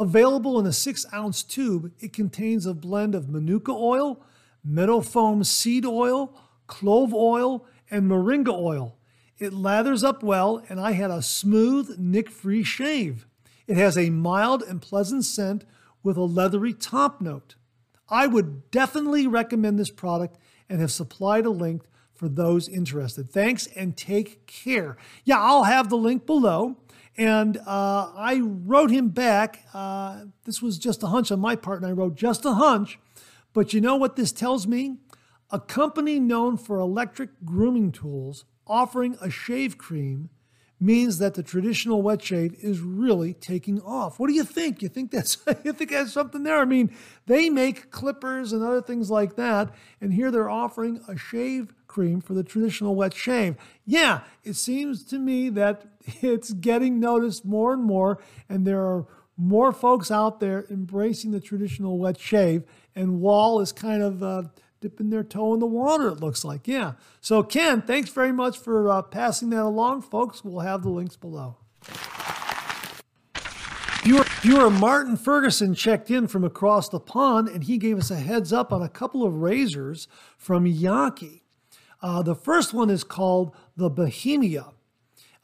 [0.00, 4.24] Available in a 6 ounce tube, it contains a blend of manuka oil,
[4.64, 6.34] meadow foam seed oil,
[6.66, 8.96] clove oil, and moringa oil.
[9.38, 13.26] It lathers up well, and I had a smooth, nick free shave.
[13.66, 15.64] It has a mild and pleasant scent
[16.02, 17.54] with a leathery top note.
[18.08, 20.38] I would definitely recommend this product
[20.68, 21.82] and have supplied a link
[22.14, 23.30] for those interested.
[23.30, 24.96] Thanks and take care.
[25.24, 26.78] Yeah, I'll have the link below.
[27.16, 29.64] And uh, I wrote him back.
[29.74, 32.98] Uh, this was just a hunch on my part, and I wrote just a hunch.
[33.52, 34.96] But you know what this tells me?
[35.52, 40.30] A company known for electric grooming tools offering a shave cream
[40.80, 44.18] means that the traditional wet shave is really taking off.
[44.18, 44.82] What do you think?
[44.82, 46.58] You think that's you think that's something there?
[46.58, 46.90] I mean,
[47.26, 52.22] they make clippers and other things like that, and here they're offering a shave cream
[52.22, 53.56] for the traditional wet shave.
[53.84, 55.84] Yeah, it seems to me that
[56.22, 58.18] it's getting noticed more and more,
[58.48, 59.06] and there are
[59.36, 62.64] more folks out there embracing the traditional wet shave,
[62.96, 64.42] and Wahl is kind of uh,
[64.82, 66.68] dipping their toe in the water, it looks like.
[66.68, 66.92] Yeah.
[67.20, 70.44] So, Ken, thanks very much for uh, passing that along, folks.
[70.44, 71.56] We'll have the links below.
[74.02, 78.16] Viewer, viewer Martin Ferguson checked in from across the pond and he gave us a
[78.16, 81.42] heads up on a couple of razors from Yaqi.
[82.02, 84.72] Uh, the first one is called the Bohemia.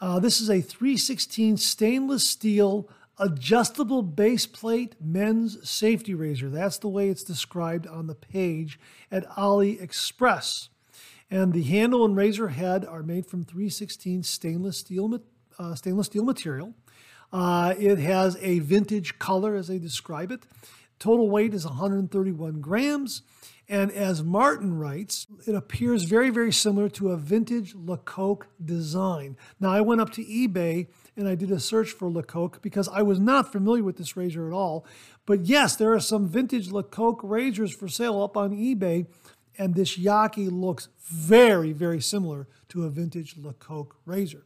[0.01, 2.89] Uh, this is a 316 stainless steel
[3.19, 6.49] adjustable base plate men's safety razor.
[6.49, 8.79] That's the way it's described on the page
[9.11, 10.69] at AliExpress.
[11.31, 15.21] And the handle and razor head are made from 316 stainless steel,
[15.59, 16.75] uh, stainless steel material.
[17.33, 20.45] Uh, it has a vintage color as they describe it.
[20.99, 23.23] Total weight is 131 grams.
[23.69, 29.37] And as Martin writes, it appears very, very similar to a vintage Lecoq design.
[29.61, 30.89] Now, I went up to eBay
[31.19, 34.47] and I did a search for Lecoq because I was not familiar with this razor
[34.47, 34.87] at all.
[35.27, 39.07] But yes, there are some vintage Lecoq razors for sale up on eBay,
[39.59, 44.45] and this Yaqi looks very, very similar to a vintage Lecoq razor.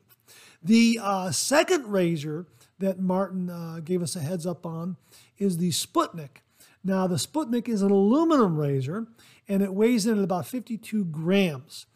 [0.62, 2.46] The uh, second razor
[2.78, 4.96] that Martin uh, gave us a heads up on
[5.38, 6.38] is the Sputnik.
[6.82, 9.06] Now, the Sputnik is an aluminum razor
[9.48, 11.86] and it weighs in at about 52 grams.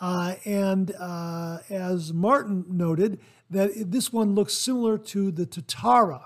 [0.00, 3.18] Uh, and uh, as Martin noted,
[3.50, 6.22] that this one looks similar to the Tatara.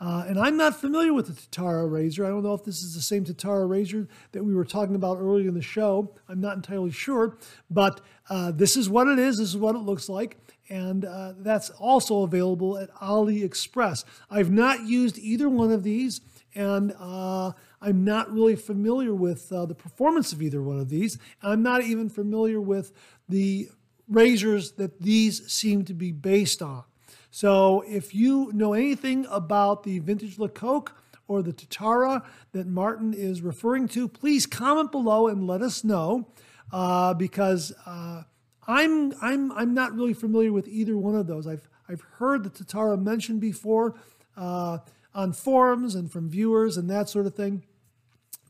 [0.00, 2.26] Uh, and I'm not familiar with the Tatara razor.
[2.26, 5.18] I don't know if this is the same Tatara razor that we were talking about
[5.18, 6.14] earlier in the show.
[6.28, 7.38] I'm not entirely sure,
[7.70, 9.38] but uh, this is what it is.
[9.38, 10.36] This is what it looks like.
[10.68, 14.04] And uh, that's also available at AliExpress.
[14.30, 16.22] I've not used either one of these,
[16.54, 21.18] and uh, I'm not really familiar with uh, the performance of either one of these.
[21.42, 22.92] I'm not even familiar with
[23.28, 23.68] the
[24.08, 26.84] razors that these seem to be based on.
[27.30, 30.92] So if you know anything about the vintage Lecoq
[31.26, 36.28] or the Tatara that Martin is referring to, please comment below and let us know
[36.72, 38.22] uh, because uh,
[38.66, 41.46] I'm I'm I'm not really familiar with either one of those.
[41.46, 43.94] I've I've heard the Tatara mentioned before
[44.36, 44.78] uh,
[45.14, 47.64] on forums and from viewers and that sort of thing.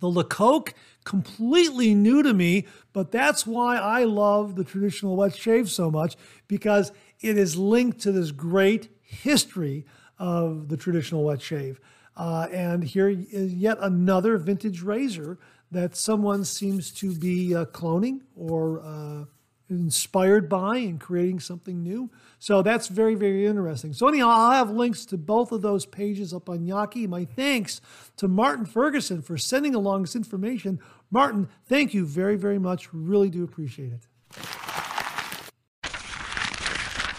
[0.00, 5.70] The Lecoq, completely new to me, but that's why I love the traditional wet shave
[5.70, 6.16] so much
[6.48, 9.86] because it is linked to this great history
[10.18, 11.80] of the traditional wet shave.
[12.16, 15.38] Uh, and here is yet another vintage razor
[15.70, 19.24] that someone seems to be uh, cloning or uh,
[19.74, 22.10] inspired by and creating something new.
[22.38, 23.92] So that's very, very interesting.
[23.92, 27.08] So, anyhow, I'll have links to both of those pages up on Yaqi.
[27.08, 27.80] My thanks
[28.16, 30.80] to Martin Ferguson for sending along this information.
[31.10, 32.92] Martin, thank you very, very much.
[32.92, 34.06] Really do appreciate it.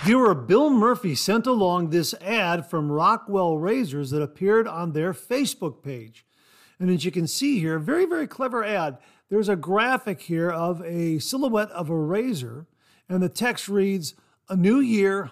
[0.05, 5.81] Viewer Bill Murphy sent along this ad from Rockwell Razors that appeared on their Facebook
[5.81, 6.27] page.
[6.79, 8.99] And as you can see here, very, very clever ad.
[9.29, 12.67] There's a graphic here of a silhouette of a razor,
[13.09, 14.13] and the text reads,
[14.49, 15.31] A new year,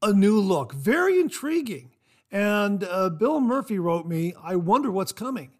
[0.00, 0.72] a new look.
[0.72, 1.90] Very intriguing.
[2.30, 5.50] And uh, Bill Murphy wrote me, I wonder what's coming.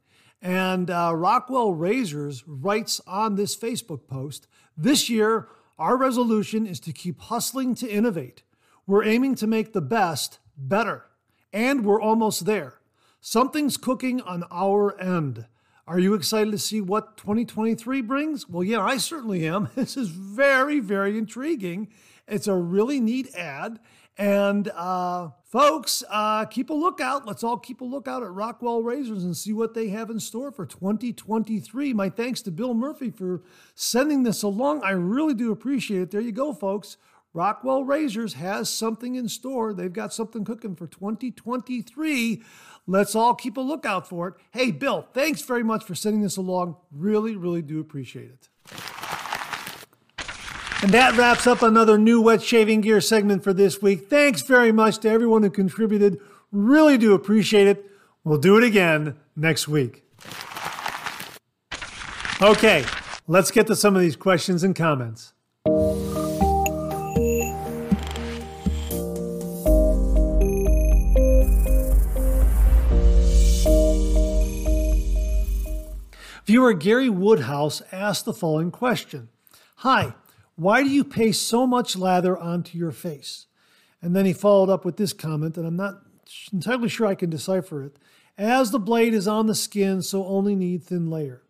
[0.40, 4.46] And uh, Rockwell Razors writes on this Facebook post
[4.76, 5.48] This year,
[5.78, 8.42] our resolution is to keep hustling to innovate.
[8.86, 11.06] We're aiming to make the best better,
[11.52, 12.78] and we're almost there.
[13.20, 15.46] Something's cooking on our end.
[15.86, 18.48] Are you excited to see what 2023 brings?
[18.48, 19.68] Well, yeah, I certainly am.
[19.74, 21.88] This is very, very intriguing.
[22.28, 23.80] It's a really neat ad.
[24.16, 27.26] And uh, folks, uh, keep a lookout.
[27.26, 30.52] Let's all keep a lookout at Rockwell Razors and see what they have in store
[30.52, 31.92] for 2023.
[31.94, 33.42] My thanks to Bill Murphy for
[33.74, 34.82] sending this along.
[34.84, 36.10] I really do appreciate it.
[36.12, 36.96] There you go, folks.
[37.34, 39.72] Rockwell Razors has something in store.
[39.72, 42.42] They've got something cooking for 2023.
[42.86, 44.34] Let's all keep a lookout for it.
[44.50, 46.76] Hey, Bill, thanks very much for sending this along.
[46.90, 48.48] Really, really do appreciate it.
[50.82, 54.10] And that wraps up another new wet shaving gear segment for this week.
[54.10, 56.20] Thanks very much to everyone who contributed.
[56.50, 57.88] Really do appreciate it.
[58.24, 60.04] We'll do it again next week.
[62.42, 62.84] Okay,
[63.26, 65.32] let's get to some of these questions and comments.
[76.52, 79.30] Viewer Gary Woodhouse asked the following question
[79.76, 80.12] Hi,
[80.54, 83.46] why do you paste so much lather onto your face?
[84.02, 86.02] And then he followed up with this comment, and I'm not
[86.52, 87.96] entirely sure I can decipher it.
[88.36, 91.40] As the blade is on the skin, so only need thin layer.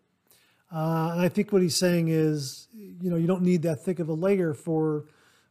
[0.73, 3.99] Uh, and I think what he's saying is, you know, you don't need that thick
[3.99, 5.07] of a layer for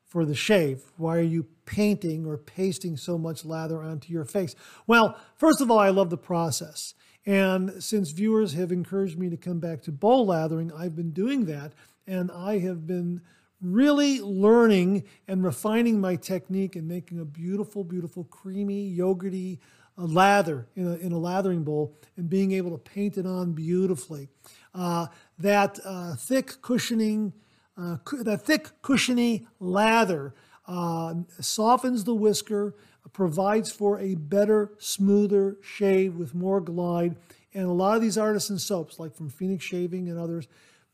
[0.06, 0.84] for the shave.
[0.96, 4.56] Why are you painting or pasting so much lather onto your face?
[4.88, 6.94] Well, first of all, I love the process.
[7.26, 11.46] And since viewers have encouraged me to come back to bowl lathering, I've been doing
[11.46, 11.74] that.
[12.08, 13.22] And I have been
[13.62, 19.60] really learning and refining my technique and making a beautiful, beautiful, creamy, yogurty
[19.98, 23.54] uh, lather in a, in a lathering bowl and being able to paint it on
[23.54, 24.30] beautifully.
[24.74, 25.08] Uh,
[25.38, 27.34] that uh, thick cushioning,
[27.78, 30.34] uh, that thick cushiony lather
[30.68, 32.76] uh, softens the whisker,
[33.14, 37.16] provides for a better, smoother shave with more glide.
[37.54, 40.48] And a lot of these artisan soaps, like from Phoenix Shaving and others,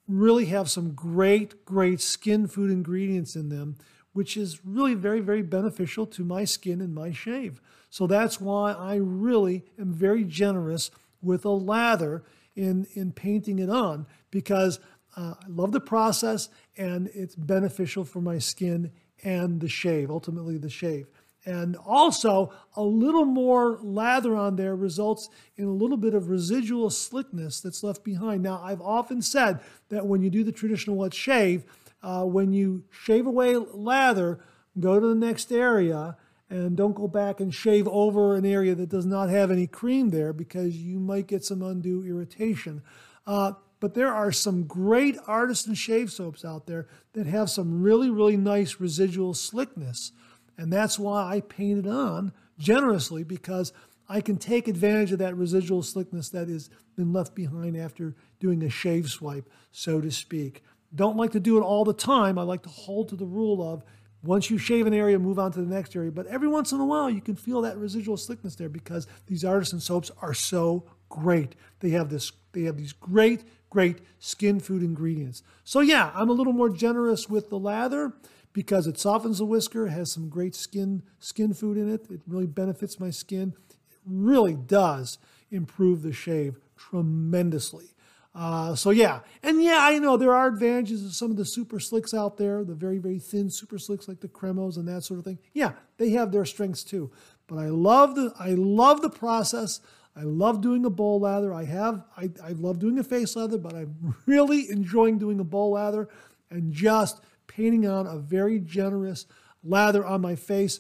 [0.08, 3.76] really have some great, great skin food ingredients in them,
[4.14, 7.62] which is really very, very beneficial to my skin and my shave.
[7.90, 10.90] So that's why I really am very generous
[11.22, 12.24] with a lather
[12.56, 14.80] in, in painting it on because
[15.16, 18.92] uh, I love the process and it's beneficial for my skin
[19.24, 21.08] and the shave, ultimately the shave.
[21.48, 26.90] And also, a little more lather on there results in a little bit of residual
[26.90, 28.44] slickness that's left behind.
[28.44, 31.64] Now, I've often said that when you do the traditional wet shave,
[32.03, 34.41] uh, when you shave away lather,
[34.78, 36.18] go to the next area
[36.49, 40.10] and don't go back and shave over an area that does not have any cream
[40.10, 42.82] there because you might get some undue irritation.
[43.26, 48.10] Uh, but there are some great artisan shave soaps out there that have some really,
[48.10, 50.11] really nice residual slickness.
[50.58, 53.74] And that's why I paint it on generously because
[54.10, 58.64] I can take advantage of that residual slickness that has been left behind after doing
[58.64, 60.64] a shave swipe, so to speak.
[60.96, 62.38] Don't like to do it all the time.
[62.38, 63.84] I like to hold to the rule of
[64.24, 66.12] once you shave an area, move on to the next area.
[66.12, 69.46] But every once in a while, you can feel that residual slickness there because these
[69.46, 71.56] artisan soaps are so great.
[71.80, 75.44] They have this, they have these great, great skin food ingredients.
[75.64, 78.14] So yeah, I'm a little more generous with the lather
[78.53, 82.07] because it softens the whisker, has some great skin skin food in it.
[82.10, 83.53] It really benefits my skin.
[83.69, 85.19] It really does
[85.52, 87.94] improve the shave tremendously.
[88.34, 91.80] Uh, so yeah, and yeah, I know there are advantages of some of the super
[91.80, 95.18] slicks out there, the very very thin super slicks like the Cremos and that sort
[95.18, 95.40] of thing.
[95.53, 97.11] Yeah, they have their strengths too.
[97.48, 99.80] But I love the I love the process.
[100.15, 101.52] I love doing a bowl lather.
[101.53, 105.44] I have I, I love doing a face lather, but I'm really enjoying doing a
[105.44, 106.07] bowl lather
[106.52, 109.26] and just painting on a very generous
[109.64, 110.80] lather on my face.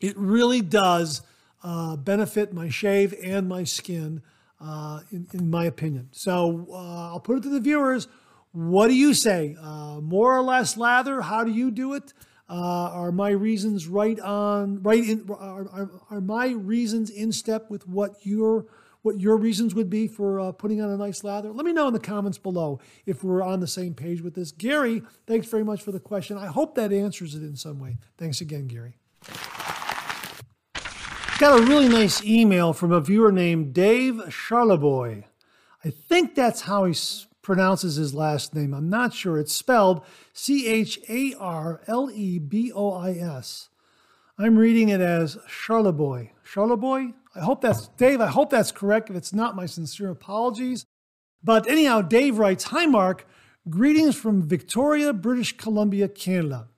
[0.00, 1.22] It really does
[1.62, 4.22] uh, benefit my shave and my skin,
[4.60, 6.08] uh, in, in, my opinion.
[6.12, 8.08] So uh, I'll put it to the viewers.
[8.52, 9.56] What do you say?
[9.60, 11.20] Uh, more or less lather?
[11.20, 12.12] How do you do it?
[12.48, 15.26] Uh, are my reasons right on right in?
[15.30, 18.66] Are, are, are my reasons in step with what your
[19.02, 21.52] what your reasons would be for uh, putting on a nice lather?
[21.52, 24.52] Let me know in the comments below if we're on the same page with this.
[24.52, 26.38] Gary, thanks very much for the question.
[26.38, 27.98] I hope that answers it in some way.
[28.16, 28.94] Thanks again, Gary.
[31.38, 35.24] Got a really nice email from a viewer named Dave Charleboy.
[35.84, 36.94] I think that's how he
[37.42, 38.72] pronounces his last name.
[38.72, 39.36] I'm not sure.
[39.38, 43.68] It's spelled C H A R L E B O I S.
[44.38, 46.30] I'm reading it as Charleboy.
[46.46, 47.14] Charleboy?
[47.34, 49.10] I hope that's, Dave, I hope that's correct.
[49.10, 50.84] If it's not, my sincere apologies.
[51.42, 53.26] But anyhow, Dave writes Hi, Mark.
[53.68, 56.68] Greetings from Victoria, British Columbia, Canada.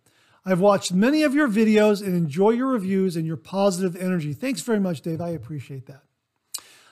[0.45, 4.35] I've watched many of your videos and enjoy your reviews and your positive energy.
[4.35, 5.21] Thanks very much, Dave.
[5.21, 6.03] I appreciate that.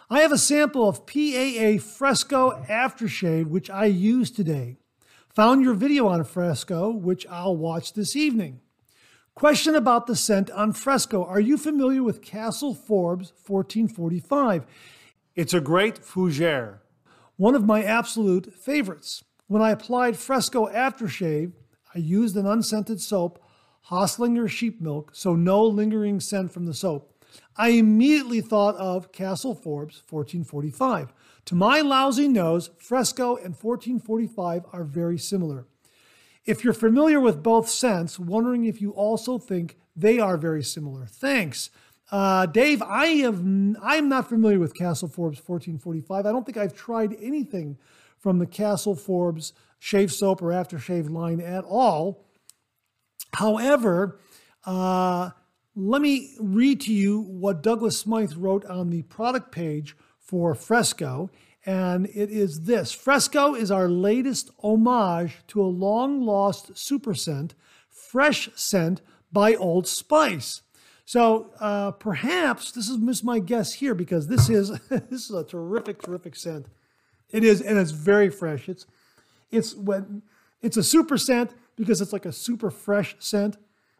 [0.08, 4.78] I have a sample of PAA Fresco Aftershave, which I use today.
[5.34, 8.60] Found your video on Fresco, which I'll watch this evening.
[9.34, 11.24] Question about the scent on fresco.
[11.24, 14.66] Are you familiar with Castel Forbes 1445?
[15.34, 16.80] It's a great fougere,
[17.36, 19.24] one of my absolute favorites.
[19.46, 21.52] When I applied fresco aftershave,
[21.94, 23.42] I used an unscented soap,
[23.88, 27.24] Haslinger sheep milk, so no lingering scent from the soap.
[27.56, 31.12] I immediately thought of Castel Forbes 1445.
[31.46, 35.66] To my lousy nose, Fresco and 1445 are very similar.
[36.44, 41.06] If you're familiar with both scents, wondering if you also think they are very similar.
[41.06, 41.70] Thanks.
[42.10, 46.26] Uh, Dave, I have I'm not familiar with Castel Forbes 1445.
[46.26, 47.78] I don't think I've tried anything
[48.18, 52.24] from the Castel Forbes shave soap or aftershave line at all.
[53.34, 54.20] However,
[54.64, 55.30] uh,
[55.74, 61.30] let me read to you what Douglas Smythe wrote on the product page for Fresco,
[61.64, 67.54] and it is this Fresco is our latest homage to a long lost super scent,
[67.88, 70.62] fresh scent by Old Spice.
[71.04, 76.02] So uh, perhaps this is my guess here because this is this is a terrific,
[76.02, 76.66] terrific scent.
[77.30, 78.68] It is, and it's very fresh.
[78.68, 78.86] It's
[79.50, 80.22] it's when
[80.60, 83.56] it's a super scent because it's like a super fresh scent.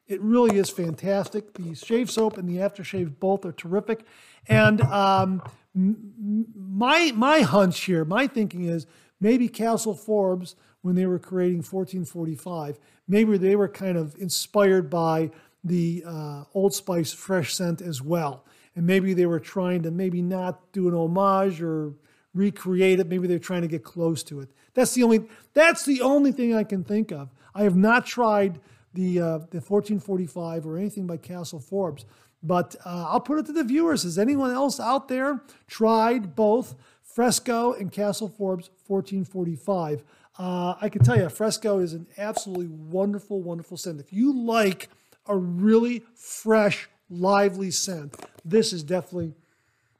[0.08, 1.54] It really is fantastic.
[1.54, 4.04] The shave soap and the aftershave both are terrific.
[4.48, 5.42] And um,
[5.74, 8.86] my my hunch here, my thinking is
[9.20, 12.78] maybe Castel Forbes when they were creating 1445,
[13.08, 15.30] maybe they were kind of inspired by
[15.64, 18.44] the uh, Old Spice fresh scent as well.
[18.74, 21.92] And maybe they were trying to maybe not do an homage or
[22.34, 23.06] recreate it.
[23.06, 24.50] Maybe they're trying to get close to it.
[24.74, 27.30] That's the only that's the only thing I can think of.
[27.54, 28.60] I have not tried
[28.94, 32.06] the uh, the 1445 or anything by Castel Forbes,
[32.42, 34.02] but uh, I'll put it to the viewers.
[34.02, 40.02] Has anyone else out there tried both Fresco and Castel Forbes 1445?
[40.38, 44.00] Uh, I can tell you, Fresco is an absolutely wonderful, wonderful scent.
[44.00, 44.88] If you like
[45.26, 49.34] a really fresh, lively scent, this is definitely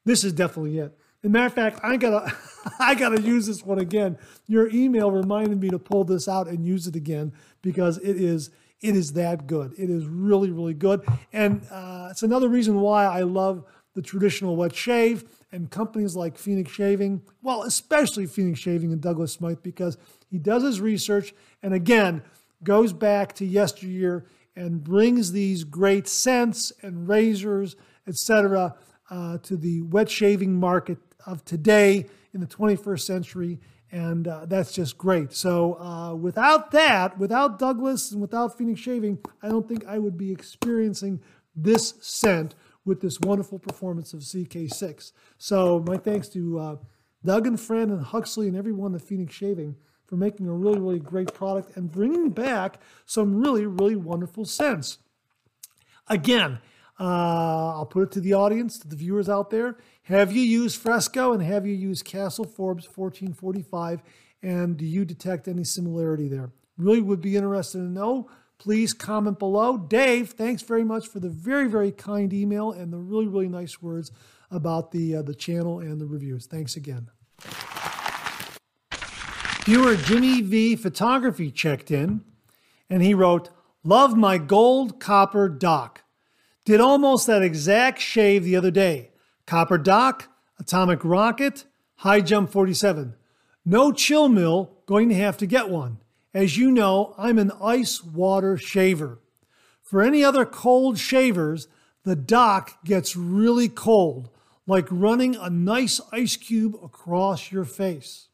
[0.05, 0.99] this is definitely it.
[1.23, 2.35] As a matter of fact, I gotta
[2.81, 4.19] I gotta use this one again.
[4.47, 8.51] Your email reminded me to pull this out and use it again because it is
[8.83, 9.73] it is that good.
[9.79, 13.65] It is really really good, and uh, it's another reason why I love
[13.95, 17.23] the traditional wet shave and companies like Phoenix Shaving.
[17.43, 19.99] Well, especially Phoenix Shaving and Douglas Smythe because
[20.31, 22.23] he does his research and again
[22.65, 24.25] goes back to yesteryear
[24.57, 27.77] and brings these great scents and razors,
[28.07, 28.75] etc.,
[29.11, 33.61] uh, to the wet shaving market of today in the 21st century.
[33.93, 35.35] And uh, that's just great.
[35.35, 40.17] So, uh, without that, without Douglas and without Phoenix Shaving, I don't think I would
[40.17, 41.21] be experiencing
[41.55, 42.55] this scent
[42.87, 45.13] with this wonderful performance of CK6.
[45.37, 46.77] So, my thanks to uh,
[47.23, 50.99] Doug and Fran and Huxley and everyone at Phoenix Shaving for making a really, really
[50.99, 54.99] great product and bringing back some really, really wonderful scents.
[56.09, 56.61] Again,
[56.99, 59.77] uh, I'll put it to the audience, to the viewers out there.
[60.07, 64.03] Have you used Fresco and have you used Castel Forbes 1445?
[64.43, 66.51] And do you detect any similarity there?
[66.77, 68.29] Really would be interested to know.
[68.59, 69.77] Please comment below.
[69.77, 73.81] Dave, thanks very much for the very, very kind email and the really, really nice
[73.81, 74.11] words
[74.51, 76.47] about the, uh, the channel and the reviews.
[76.47, 77.09] Thanks again.
[79.65, 82.25] Viewer Jimmy V Photography checked in
[82.91, 83.51] and he wrote,
[83.85, 86.03] Love my gold copper dock.
[86.65, 89.12] Did almost that exact shave the other day.
[89.47, 90.29] Copper Dock,
[90.59, 91.65] Atomic Rocket,
[91.97, 93.15] High Jump 47.
[93.65, 95.99] No chill mill, going to have to get one.
[96.35, 99.21] As you know, I'm an ice water shaver.
[99.83, 101.69] For any other cold shavers,
[102.05, 104.31] the dock gets really cold,
[104.67, 108.29] like running a nice ice cube across your face.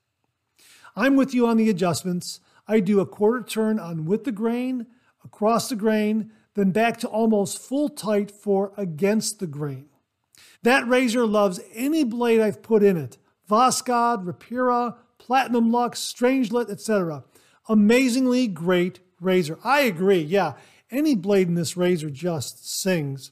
[0.94, 2.40] I'm with you on the adjustments.
[2.66, 4.86] I do a quarter turn on with the grain,
[5.24, 9.86] across the grain, then back to almost full tight for against the grain.
[10.62, 13.18] That razor loves any blade I've put in it.
[13.48, 17.24] Voskhod, Rapira, Platinum Lux, Strangelet, etc.
[17.68, 19.58] Amazingly great razor.
[19.64, 20.54] I agree, yeah.
[20.90, 23.30] Any blade in this razor just sings.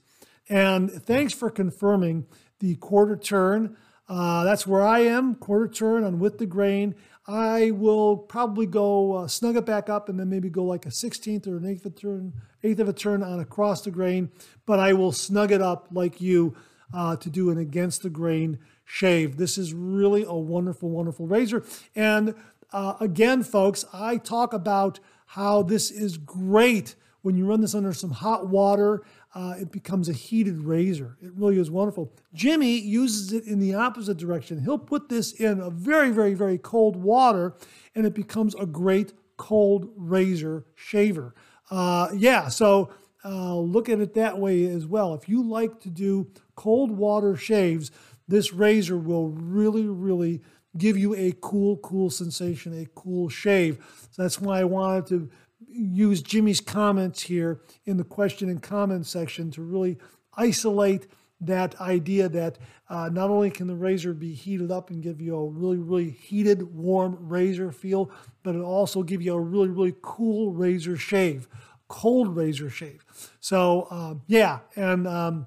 [0.48, 2.27] And thanks for confirming
[2.61, 3.77] the quarter turn.
[4.09, 6.94] Uh, that's where I am, quarter turn on with the grain.
[7.27, 10.90] I will probably go uh, snug it back up and then maybe go like a
[10.90, 12.32] 16th or an eighth of a turn,
[12.62, 14.31] eighth of a turn on across the grain.
[14.65, 16.55] But I will snug it up like you
[16.93, 19.37] uh, to do an against the grain shave.
[19.37, 21.65] This is really a wonderful, wonderful razor.
[21.95, 22.35] And
[22.73, 27.93] uh, again, folks, I talk about how this is great when you run this under
[27.93, 29.03] some hot water
[29.37, 31.19] uh, it becomes a heated razor.
[31.21, 32.11] It really is wonderful.
[32.33, 34.63] Jimmy uses it in the opposite direction.
[34.63, 37.55] He'll put this in a very, very, very cold water,
[37.95, 41.35] and it becomes a great cold razor shaver.
[41.71, 42.89] Uh, yeah, so
[43.27, 45.13] uh, look at it that way as well.
[45.13, 47.91] If you like to do cold water shaves,
[48.27, 50.43] this razor will really, really
[50.77, 53.78] give you a cool, cool sensation, a cool shave.
[54.11, 55.31] So that's why I wanted to
[55.69, 59.99] use Jimmy's comments here in the question and comment section to really
[60.37, 61.07] isolate
[61.41, 62.59] that idea that
[62.89, 66.11] uh, not only can the razor be heated up and give you a really, really
[66.11, 68.11] heated, warm razor feel,
[68.43, 71.47] but it also give you a really, really cool razor shave,
[71.89, 73.05] cold razor shave.
[73.41, 75.47] So uh, yeah, and um,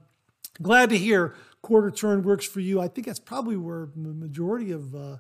[0.61, 2.79] glad to hear quarter turn works for you.
[2.79, 5.17] I think that's probably where the majority of uh,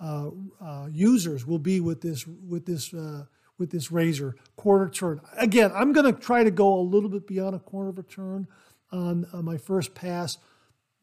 [0.00, 3.24] uh, uh users will be with this with this uh,
[3.58, 5.20] with this razor, quarter turn.
[5.36, 8.02] Again, I'm going to try to go a little bit beyond a quarter of a
[8.02, 8.48] turn
[8.90, 10.36] on uh, my first pass,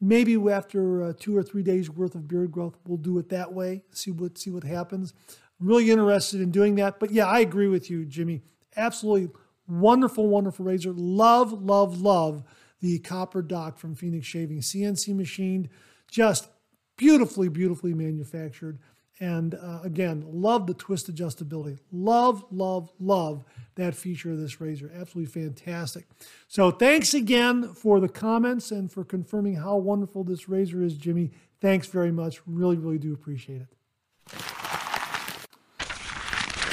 [0.00, 3.52] Maybe after uh, two or three days worth of beard growth, we'll do it that
[3.52, 3.82] way.
[3.92, 5.12] See what see what happens.
[5.58, 6.98] Really interested in doing that.
[6.98, 8.40] But yeah, I agree with you, Jimmy.
[8.76, 9.28] Absolutely
[9.68, 10.92] wonderful, wonderful razor.
[10.94, 12.44] Love, love, love
[12.80, 15.68] the copper dock from Phoenix Shaving, CNC machined,
[16.08, 16.48] just
[16.96, 18.78] beautifully, beautifully manufactured.
[19.20, 21.78] And uh, again, love the twist adjustability.
[21.92, 23.44] Love, love, love
[23.74, 24.90] that feature of this razor.
[24.94, 26.06] Absolutely fantastic.
[26.48, 31.32] So thanks again for the comments and for confirming how wonderful this razor is, Jimmy.
[31.60, 32.40] Thanks very much.
[32.46, 33.68] Really, really do appreciate it.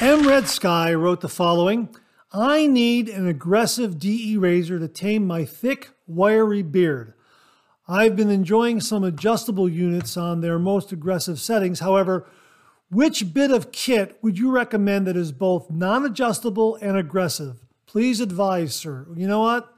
[0.00, 1.94] M Red Sky wrote the following.
[2.32, 7.14] I need an aggressive DE razor to tame my thick, wiry beard.
[7.86, 11.80] I've been enjoying some adjustable units on their most aggressive settings.
[11.80, 12.26] However,
[12.90, 17.64] which bit of kit would you recommend that is both non adjustable and aggressive?
[17.86, 19.06] Please advise, sir.
[19.14, 19.72] You know what?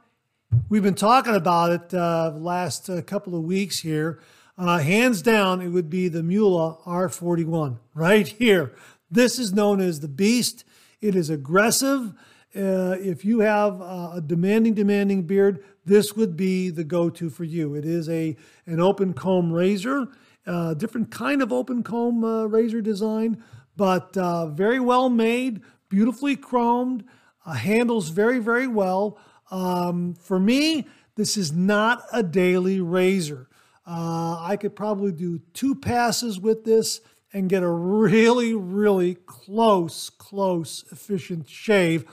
[0.69, 4.19] We've been talking about it uh, last uh, couple of weeks here.
[4.57, 8.73] Uh, hands down, it would be the Muhle R41 right here.
[9.09, 10.65] This is known as the Beast.
[11.01, 12.13] It is aggressive.
[12.53, 17.75] Uh, if you have a demanding, demanding beard, this would be the go-to for you.
[17.75, 20.09] It is a an open comb razor,
[20.45, 23.41] uh, different kind of open comb uh, razor design,
[23.77, 27.05] but uh, very well made, beautifully chromed,
[27.45, 29.17] uh, handles very, very well.
[29.49, 33.47] Um, for me, this is not a daily razor.
[33.93, 37.01] I could probably do two passes with this
[37.33, 42.05] and get a really, really close, close, efficient shave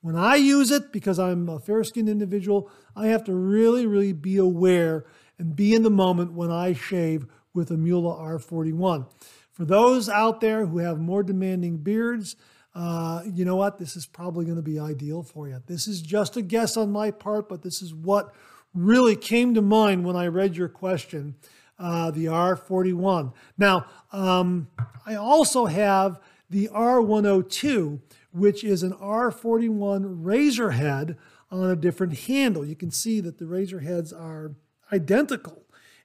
[0.00, 4.12] when I use it, because I'm a fair skinned individual, I have to really, really
[4.12, 5.04] be aware
[5.38, 9.06] and be in the moment when I shave with a Muhle R41.
[9.50, 12.36] For those out there who have more demanding beards,
[12.74, 13.78] uh, you know what?
[13.78, 15.62] This is probably going to be ideal for you.
[15.66, 18.34] This is just a guess on my part, but this is what
[18.74, 21.36] really came to mind when I read your question,
[21.78, 23.32] uh, the R41.
[23.56, 24.68] Now, um,
[25.06, 26.20] I also have
[26.50, 28.00] the R102,
[28.36, 31.16] which is an R41 razor head
[31.50, 32.64] on a different handle.
[32.64, 34.52] You can see that the razor heads are
[34.92, 35.62] identical.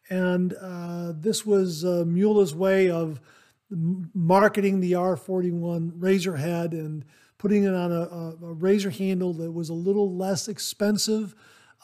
[0.09, 3.19] And uh, this was uh, Muhle's way of
[3.69, 7.05] marketing the R41 razor head and
[7.37, 11.35] putting it on a, a, a razor handle that was a little less expensive,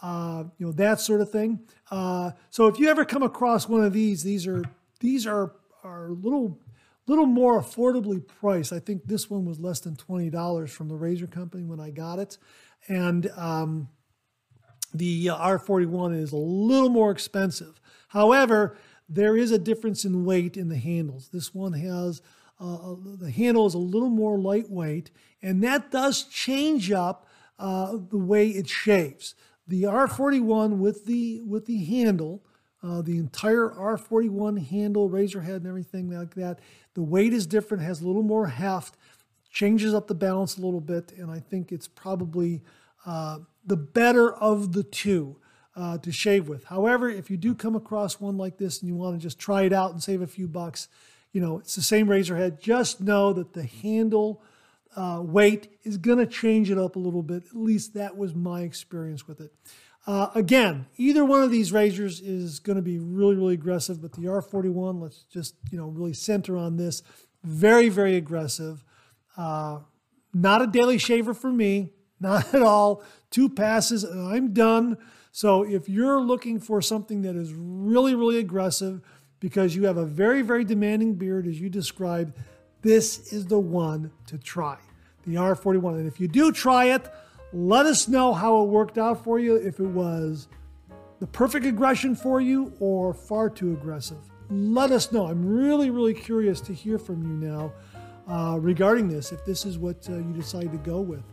[0.02, 1.60] uh, you know, that sort of thing.
[1.90, 4.64] Uh, so if you ever come across one of these, these are
[5.00, 5.54] these are
[5.84, 6.60] are little
[7.08, 8.74] little more affordably priced.
[8.74, 12.20] I think this one was less than $20 from the Razor Company when I got
[12.20, 12.38] it.
[12.88, 13.90] And um,
[14.94, 17.80] the uh, R41 is a little more expensive.
[18.10, 18.78] However,
[19.10, 21.30] there is a difference in weight in the handles.
[21.30, 22.22] This one has,
[22.60, 25.12] uh, uh the handle is a little more lightweight,
[25.42, 27.26] and that does change up
[27.58, 29.34] uh, the way it shaves.
[29.68, 32.44] The R41 with the, with the handle,
[32.84, 36.60] uh, the entire R41 handle, razor head, and everything like that.
[36.94, 38.96] The weight is different, has a little more heft,
[39.52, 42.62] changes up the balance a little bit, and I think it's probably
[43.06, 45.38] uh, the better of the two
[45.76, 46.66] uh, to shave with.
[46.66, 49.64] However, if you do come across one like this and you want to just try
[49.64, 50.88] it out and save a few bucks,
[51.32, 52.60] you know, it's the same razor head.
[52.60, 54.42] Just know that the handle
[54.96, 57.44] uh, weight is going to change it up a little bit.
[57.46, 59.54] At least that was my experience with it.
[60.08, 64.14] Uh, again, either one of these razors is going to be really, really aggressive, but
[64.14, 67.04] the R41, let's just, you know, really center on this.
[67.44, 68.86] Very, very aggressive.
[69.36, 69.80] Uh,
[70.34, 73.04] not a daily shaver for me, not at all.
[73.32, 74.98] Two passes and I'm done.
[75.34, 79.02] So if you're looking for something that is really, really aggressive
[79.42, 82.34] because you have a very, very demanding beard, as you described,
[82.82, 84.78] this is the one to try,
[85.26, 85.96] the R41.
[85.96, 87.12] And if you do try it,
[87.54, 90.48] let us know how it worked out for you, if it was
[91.20, 94.18] the perfect aggression for you or far too aggressive.
[94.50, 95.28] Let us know.
[95.28, 97.74] I'm really, really curious to hear from you now
[98.28, 101.24] uh, regarding this, if this is what uh, you decide to go with.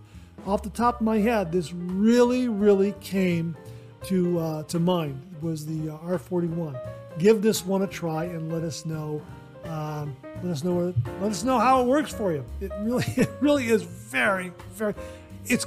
[0.47, 3.57] Off the top of my head, this really, really came
[4.05, 6.79] to, uh, to mind was the uh, R41.
[7.19, 9.23] Give this one a try and let us know.
[9.65, 10.93] Um, let us know.
[11.21, 12.45] Let us know how it works for you.
[12.61, 14.95] It really, it really is very, very.
[15.47, 15.67] It's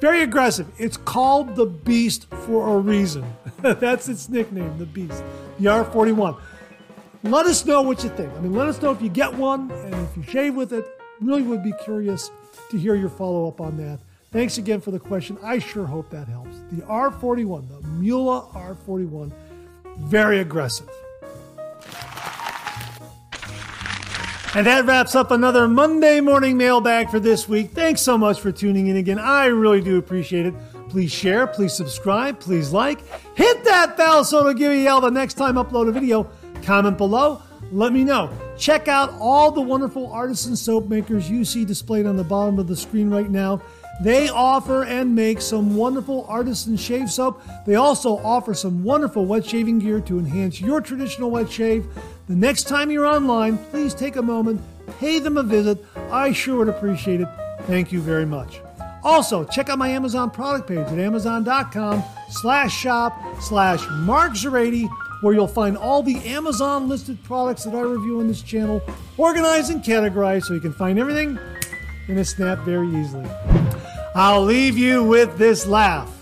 [0.00, 0.66] very aggressive.
[0.78, 3.24] It's called the Beast for a reason.
[3.62, 5.22] That's its nickname, the Beast,
[5.58, 6.38] the R41.
[7.22, 8.32] Let us know what you think.
[8.34, 10.86] I mean, let us know if you get one and if you shave with it.
[11.20, 12.30] Really would be curious
[12.70, 13.98] to hear your follow up on that.
[14.32, 15.38] Thanks again for the question.
[15.42, 16.58] I sure hope that helps.
[16.70, 19.32] The R41, the Muhle R41,
[19.98, 20.90] very aggressive.
[24.56, 27.72] And that wraps up another Monday morning mailbag for this week.
[27.72, 29.18] Thanks so much for tuning in again.
[29.18, 30.54] I really do appreciate it.
[30.88, 33.06] Please share, please subscribe, please like.
[33.36, 35.92] Hit that bell so it'll give you a yell the next time I upload a
[35.92, 36.30] video.
[36.62, 38.30] Comment below, let me know.
[38.56, 42.66] Check out all the wonderful artisan soap makers you see displayed on the bottom of
[42.66, 43.60] the screen right now.
[44.00, 47.42] They offer and make some wonderful artisan shave soap.
[47.66, 51.86] They also offer some wonderful wet shaving gear to enhance your traditional wet shave.
[52.28, 54.60] The next time you're online, please take a moment,
[54.98, 55.84] pay them a visit.
[56.10, 57.28] I sure would appreciate it.
[57.62, 58.60] Thank you very much.
[59.04, 64.88] Also, check out my Amazon product page at amazon.com slash shop slash Mark Zerady,
[65.20, 68.82] where you'll find all the Amazon listed products that I review on this channel,
[69.16, 71.38] organized and categorized so you can find everything
[72.08, 73.28] in a snap very easily.
[74.16, 76.15] I'll leave you with this laugh.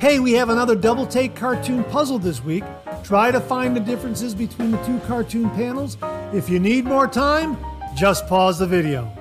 [0.00, 2.64] Hey, we have another double take cartoon puzzle this week.
[3.04, 5.98] Try to find the differences between the two cartoon panels.
[6.32, 7.58] If you need more time,
[7.94, 9.14] just pause the video.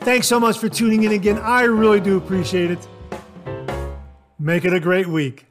[0.00, 1.38] Thanks so much for tuning in again.
[1.38, 2.86] I really do appreciate it.
[4.38, 5.46] Make it a great week.